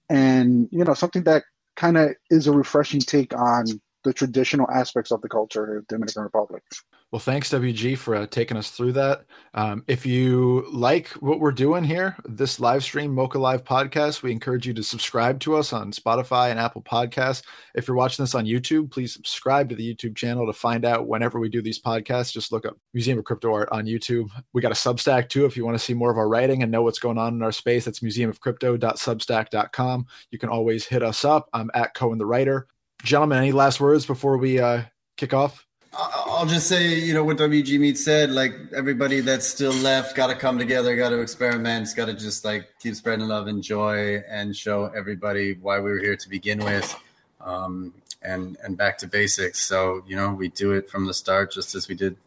and 0.10 0.68
you 0.72 0.84
know 0.84 0.94
something 0.94 1.24
that 1.24 1.44
kind 1.76 1.98
of 1.98 2.12
is 2.30 2.48
a 2.48 2.52
refreshing 2.52 3.00
take 3.00 3.34
on 3.34 3.66
the 4.08 4.14
traditional 4.14 4.72
aspects 4.72 5.12
of 5.12 5.22
the 5.22 5.28
culture 5.28 5.80
of 5.80 5.88
Dominican 5.88 6.24
Republic. 6.24 6.64
Well, 7.12 7.20
thanks, 7.20 7.50
WG, 7.50 7.98
for 7.98 8.16
uh, 8.16 8.26
taking 8.26 8.56
us 8.56 8.72
through 8.72 8.94
that. 8.94 9.26
Um, 9.54 9.84
if 9.88 10.06
you 10.06 10.66
like 10.72 11.10
what 11.20 11.42
we're 11.42 11.52
doing 11.52 11.84
here, 11.84 12.16
this 12.24 12.62
live 12.62 12.84
stream, 12.84 13.14
MOCA 13.14 13.38
Live 13.38 13.66
podcast, 13.66 14.24
we 14.24 14.32
encourage 14.32 14.66
you 14.66 14.74
to 14.74 14.84
subscribe 14.84 15.42
to 15.42 15.58
us 15.58 15.74
on 15.74 15.92
Spotify 15.92 16.52
and 16.52 16.60
Apple 16.60 16.82
Podcasts. 16.82 17.44
If 17.76 17.88
you're 17.88 17.98
watching 17.98 18.24
this 18.24 18.34
on 18.34 18.46
YouTube, 18.46 18.92
please 18.92 19.14
subscribe 19.14 19.68
to 19.70 19.76
the 19.76 19.94
YouTube 19.94 20.16
channel 20.16 20.46
to 20.46 20.54
find 20.54 20.86
out 20.86 21.08
whenever 21.08 21.38
we 21.38 21.50
do 21.50 21.62
these 21.62 21.82
podcasts. 21.82 22.32
Just 22.32 22.54
look 22.54 22.66
up 22.66 22.78
Museum 22.94 23.20
of 23.20 23.26
Crypto 23.26 23.54
Art 23.54 23.68
on 23.74 23.86
YouTube. 23.86 24.30
We 24.54 24.62
got 24.62 24.72
a 24.72 24.76
Substack 24.76 25.28
too 25.28 25.46
if 25.46 25.58
you 25.58 25.66
want 25.66 25.78
to 25.78 25.84
see 25.84 25.94
more 25.94 26.12
of 26.12 26.18
our 26.18 26.30
writing 26.30 26.64
and 26.64 26.72
know 26.72 26.82
what's 26.82 27.00
going 27.00 27.18
on 27.18 27.34
in 27.34 27.44
our 27.44 27.52
space. 27.52 27.84
That's 27.84 28.00
museumofcrypto.substack.com. 28.00 30.08
You 30.32 30.40
can 30.40 30.50
always 30.50 30.86
hit 30.86 31.04
us 31.04 31.26
up. 31.26 31.50
I'm 31.52 31.70
at 31.74 31.94
Cohen 31.94 32.18
the 32.18 32.26
Writer. 32.26 32.68
Gentlemen, 33.04 33.38
any 33.38 33.52
last 33.52 33.80
words 33.80 34.06
before 34.06 34.38
we 34.38 34.60
uh, 34.60 34.84
kick 35.18 35.34
off? 35.34 35.66
I'll 35.94 36.46
just 36.46 36.68
say, 36.68 36.96
you 37.00 37.14
know, 37.14 37.24
what 37.24 37.38
WG 37.38 37.80
Meets 37.80 38.04
said, 38.04 38.30
like 38.32 38.54
everybody 38.76 39.22
that's 39.22 39.48
still 39.48 39.74
left, 39.74 40.16
got 40.16 40.28
to 40.28 40.36
come 40.36 40.60
together, 40.60 40.96
got 40.96 41.10
to 41.10 41.20
experiment, 41.20 41.88
got 41.96 42.06
to 42.06 42.14
just 42.14 42.46
like 42.46 42.68
keep 42.80 42.94
spreading 42.96 43.28
love 43.28 43.48
and 43.48 43.64
joy 43.64 44.18
and 44.30 44.56
show 44.56 44.86
everybody 44.96 45.54
why 45.54 45.80
we 45.80 45.90
were 45.90 46.00
here 46.00 46.16
to 46.16 46.30
begin 46.30 46.64
with. 46.64 46.96
Um, 47.42 47.94
and, 48.22 48.58
and 48.64 48.78
back 48.78 48.98
to 49.00 49.08
basics. 49.08 49.60
So, 49.60 50.04
you 50.06 50.16
know, 50.16 50.34
we 50.34 50.50
do 50.50 50.74
it 50.74 50.90
from 50.90 51.06
the 51.06 51.14
start, 51.14 51.52
just 51.52 51.76
as 51.76 51.88
we 51.88 51.96
did 51.96 52.18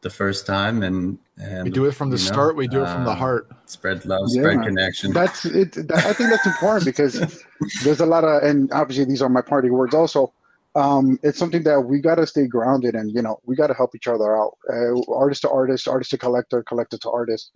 the 0.00 0.10
first 0.10 0.46
time. 0.46 0.82
And, 0.82 1.18
and 1.40 1.64
we 1.64 1.70
do 1.70 1.86
it 1.86 1.92
from 1.92 2.10
the 2.10 2.18
start. 2.18 2.54
Know, 2.54 2.58
we 2.58 2.68
do 2.68 2.82
it 2.82 2.86
from 2.86 3.02
uh, 3.02 3.06
the 3.06 3.14
heart. 3.14 3.48
Spread 3.66 4.04
love, 4.06 4.26
yeah. 4.28 4.42
spread 4.42 4.62
connection. 4.62 5.12
That's 5.12 5.44
it. 5.44 5.76
I 5.92 6.12
think 6.12 6.30
that's 6.30 6.46
important 6.46 6.84
because 6.84 7.44
there's 7.84 8.00
a 8.00 8.06
lot 8.06 8.24
of, 8.24 8.42
and 8.42 8.72
obviously 8.72 9.04
these 9.04 9.22
are 9.22 9.28
my 9.28 9.42
party 9.42 9.70
words 9.70 9.94
also 9.94 10.32
um, 10.74 11.18
it's 11.22 11.38
something 11.38 11.62
that 11.64 11.80
we 11.80 12.00
got 12.00 12.16
to 12.16 12.26
stay 12.26 12.46
grounded 12.46 12.94
and 12.94 13.12
you 13.12 13.22
know 13.22 13.38
we 13.44 13.56
got 13.56 13.68
to 13.68 13.74
help 13.74 13.94
each 13.94 14.06
other 14.06 14.36
out 14.36 14.56
uh, 14.70 15.12
artist 15.12 15.42
to 15.42 15.50
artist 15.50 15.88
artist 15.88 16.10
to 16.10 16.18
collector 16.18 16.62
collector 16.62 16.98
to 16.98 17.10
artist 17.10 17.50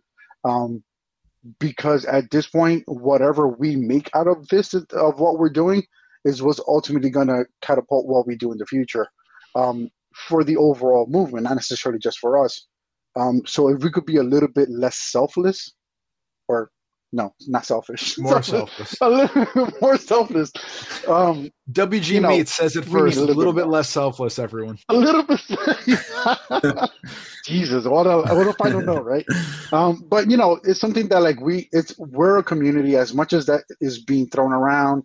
um, 0.45 0.83
because 1.59 2.05
at 2.07 2.31
this 2.31 2.47
point 2.47 2.83
whatever 2.87 3.49
we 3.49 3.77
make 3.77 4.11
out 4.15 4.27
of 4.27 4.49
this 4.49 4.75
of 4.75 5.21
what 5.21 5.39
we're 5.39 5.51
doing 5.51 5.83
is 6.25 6.43
what's 6.43 6.61
ultimately 6.67 7.11
going 7.11 7.29
to 7.29 7.45
catapult 7.61 8.07
what 8.07 8.27
we 8.27 8.37
do 8.37 8.51
in 8.51 8.59
the 8.59 8.67
future 8.67 9.07
um, 9.55 9.89
for 10.15 10.45
the 10.45 10.57
overall 10.57 11.07
movement 11.09 11.45
not 11.45 11.55
necessarily 11.55 11.99
just 11.99 12.19
for 12.19 12.43
us 12.45 12.67
um, 13.17 13.43
so 13.47 13.69
if 13.69 13.83
we 13.83 13.91
could 13.91 14.07
be 14.07 14.17
a 14.17 14.23
little 14.23 14.49
bit 14.49 14.71
less 14.71 14.97
selfless 14.97 15.73
or 16.49 16.71
no, 17.15 17.35
not 17.47 17.67
selfish. 17.67 18.19
More 18.19 18.43
selfless. 18.43 18.97
a 19.01 19.09
little 19.09 19.71
more 19.83 19.99
selfless. 19.99 20.51
Um, 21.07 21.51
WG 21.71 22.09
you 22.09 22.21
know, 22.21 22.31
Meat 22.31 22.49
says 22.49 22.75
it 22.75 22.87
first. 22.87 23.19
A 23.19 23.21
little, 23.21 23.37
little 23.37 23.53
bit, 23.53 23.65
bit 23.65 23.71
less 23.71 23.91
selfless, 23.91 24.39
everyone. 24.39 24.79
A 24.89 24.95
little 24.95 25.23
bit. 25.23 25.41
Jesus, 27.45 27.85
what, 27.85 28.07
a, 28.07 28.35
what 28.35 28.47
if 28.47 28.61
I 28.63 28.71
don't 28.71 28.87
know, 28.87 29.01
right? 29.01 29.27
Um, 29.73 30.05
but 30.09 30.31
you 30.31 30.39
know, 30.39 30.59
it's 30.65 30.81
something 30.81 31.09
that 31.09 31.21
like 31.21 31.41
we, 31.41 31.69
it's 31.73 31.97
we're 31.99 32.39
a 32.39 32.43
community. 32.43 32.97
As 32.97 33.13
much 33.13 33.35
as 33.35 33.45
that 33.47 33.65
is 33.81 34.03
being 34.03 34.29
thrown 34.29 34.53
around, 34.53 35.03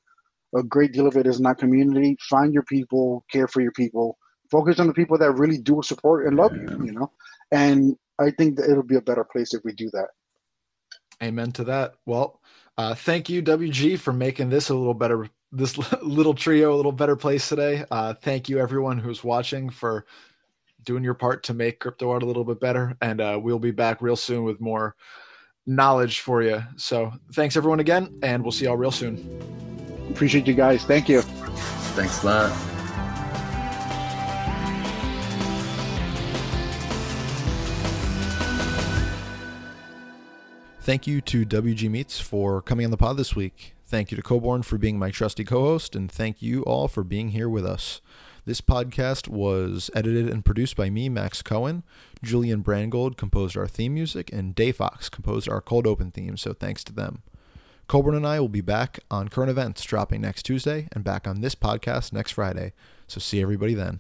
a 0.55 0.63
great 0.63 0.93
deal 0.93 1.07
of 1.07 1.17
it 1.17 1.27
is 1.27 1.41
not 1.41 1.57
community. 1.57 2.15
Find 2.29 2.53
your 2.53 2.63
people, 2.63 3.25
care 3.29 3.49
for 3.49 3.59
your 3.59 3.73
people, 3.73 4.17
focus 4.49 4.79
on 4.79 4.87
the 4.87 4.93
people 4.93 5.17
that 5.17 5.31
really 5.33 5.57
do 5.57 5.81
support 5.83 6.27
and 6.27 6.37
love 6.37 6.55
you. 6.55 6.85
You 6.85 6.91
know, 6.91 7.11
and 7.51 7.95
I 8.19 8.31
think 8.31 8.57
that 8.57 8.69
it'll 8.69 8.83
be 8.83 8.95
a 8.95 9.01
better 9.01 9.23
place 9.23 9.53
if 9.53 9.63
we 9.63 9.73
do 9.73 9.89
that. 9.91 10.07
Amen 11.21 11.51
to 11.53 11.63
that. 11.65 11.95
Well, 12.05 12.41
uh, 12.77 12.93
thank 12.93 13.29
you, 13.29 13.41
WG, 13.41 13.99
for 13.99 14.13
making 14.13 14.49
this 14.49 14.69
a 14.69 14.75
little 14.75 14.93
better, 14.93 15.27
this 15.51 15.77
little 16.01 16.33
trio 16.33 16.73
a 16.73 16.77
little 16.77 16.91
better 16.91 17.15
place 17.15 17.49
today. 17.49 17.85
Uh, 17.89 18.13
thank 18.13 18.49
you, 18.49 18.59
everyone 18.59 18.99
who's 18.99 19.23
watching, 19.23 19.69
for 19.69 20.05
doing 20.83 21.03
your 21.03 21.15
part 21.15 21.43
to 21.43 21.53
make 21.53 21.79
crypto 21.79 22.11
art 22.11 22.23
a 22.23 22.25
little 22.25 22.45
bit 22.45 22.59
better. 22.59 22.95
And 23.01 23.19
uh, 23.19 23.39
we'll 23.41 23.59
be 23.59 23.71
back 23.71 24.01
real 24.01 24.15
soon 24.15 24.43
with 24.43 24.61
more 24.61 24.95
knowledge 25.65 26.21
for 26.21 26.41
you. 26.41 26.63
So 26.77 27.11
thanks, 27.33 27.57
everyone, 27.57 27.79
again, 27.79 28.17
and 28.23 28.41
we'll 28.41 28.51
see 28.51 28.65
y'all 28.65 28.77
real 28.77 28.91
soon. 28.91 29.41
Appreciate 30.09 30.47
you 30.47 30.53
guys. 30.53 30.83
Thank 30.83 31.09
you. 31.09 31.21
Thanks 31.21 32.23
a 32.23 32.25
lot. 32.27 32.76
Thank 40.88 41.05
you 41.05 41.19
to 41.19 41.45
WG 41.45 41.91
Meets 41.91 42.21
for 42.21 42.61
coming 42.61 42.85
on 42.85 42.91
the 42.91 42.95
pod 42.95 43.17
this 43.17 43.35
week. 43.35 43.75
Thank 43.88 44.09
you 44.09 44.15
to 44.15 44.23
Colborn 44.23 44.63
for 44.63 44.77
being 44.77 44.97
my 44.97 45.11
trusty 45.11 45.43
co 45.43 45.59
host, 45.59 45.97
and 45.97 46.09
thank 46.09 46.41
you 46.41 46.63
all 46.63 46.88
for 46.88 47.03
being 47.03 47.31
here 47.31 47.49
with 47.49 47.65
us. 47.65 47.99
This 48.45 48.61
podcast 48.61 49.27
was 49.27 49.91
edited 49.93 50.29
and 50.29 50.45
produced 50.45 50.77
by 50.77 50.89
me, 50.89 51.09
Max 51.09 51.41
Cohen. 51.41 51.83
Julian 52.23 52.63
Brandgold 52.63 53.17
composed 53.17 53.57
our 53.57 53.67
theme 53.67 53.95
music, 53.95 54.31
and 54.31 54.55
Day 54.55 54.71
Fox 54.71 55.09
composed 55.09 55.49
our 55.49 55.59
cold 55.59 55.85
open 55.85 56.09
theme, 56.09 56.38
so 56.38 56.53
thanks 56.53 56.85
to 56.85 56.93
them. 56.93 57.21
Colborn 57.89 58.15
and 58.15 58.25
I 58.25 58.39
will 58.39 58.47
be 58.47 58.61
back 58.61 59.01
on 59.11 59.27
current 59.27 59.51
events 59.51 59.83
dropping 59.83 60.21
next 60.21 60.43
Tuesday 60.43 60.88
and 60.93 61.03
back 61.03 61.27
on 61.27 61.41
this 61.41 61.53
podcast 61.53 62.13
next 62.13 62.31
Friday. 62.31 62.71
So 63.07 63.19
see 63.19 63.41
everybody 63.41 63.73
then. 63.73 63.99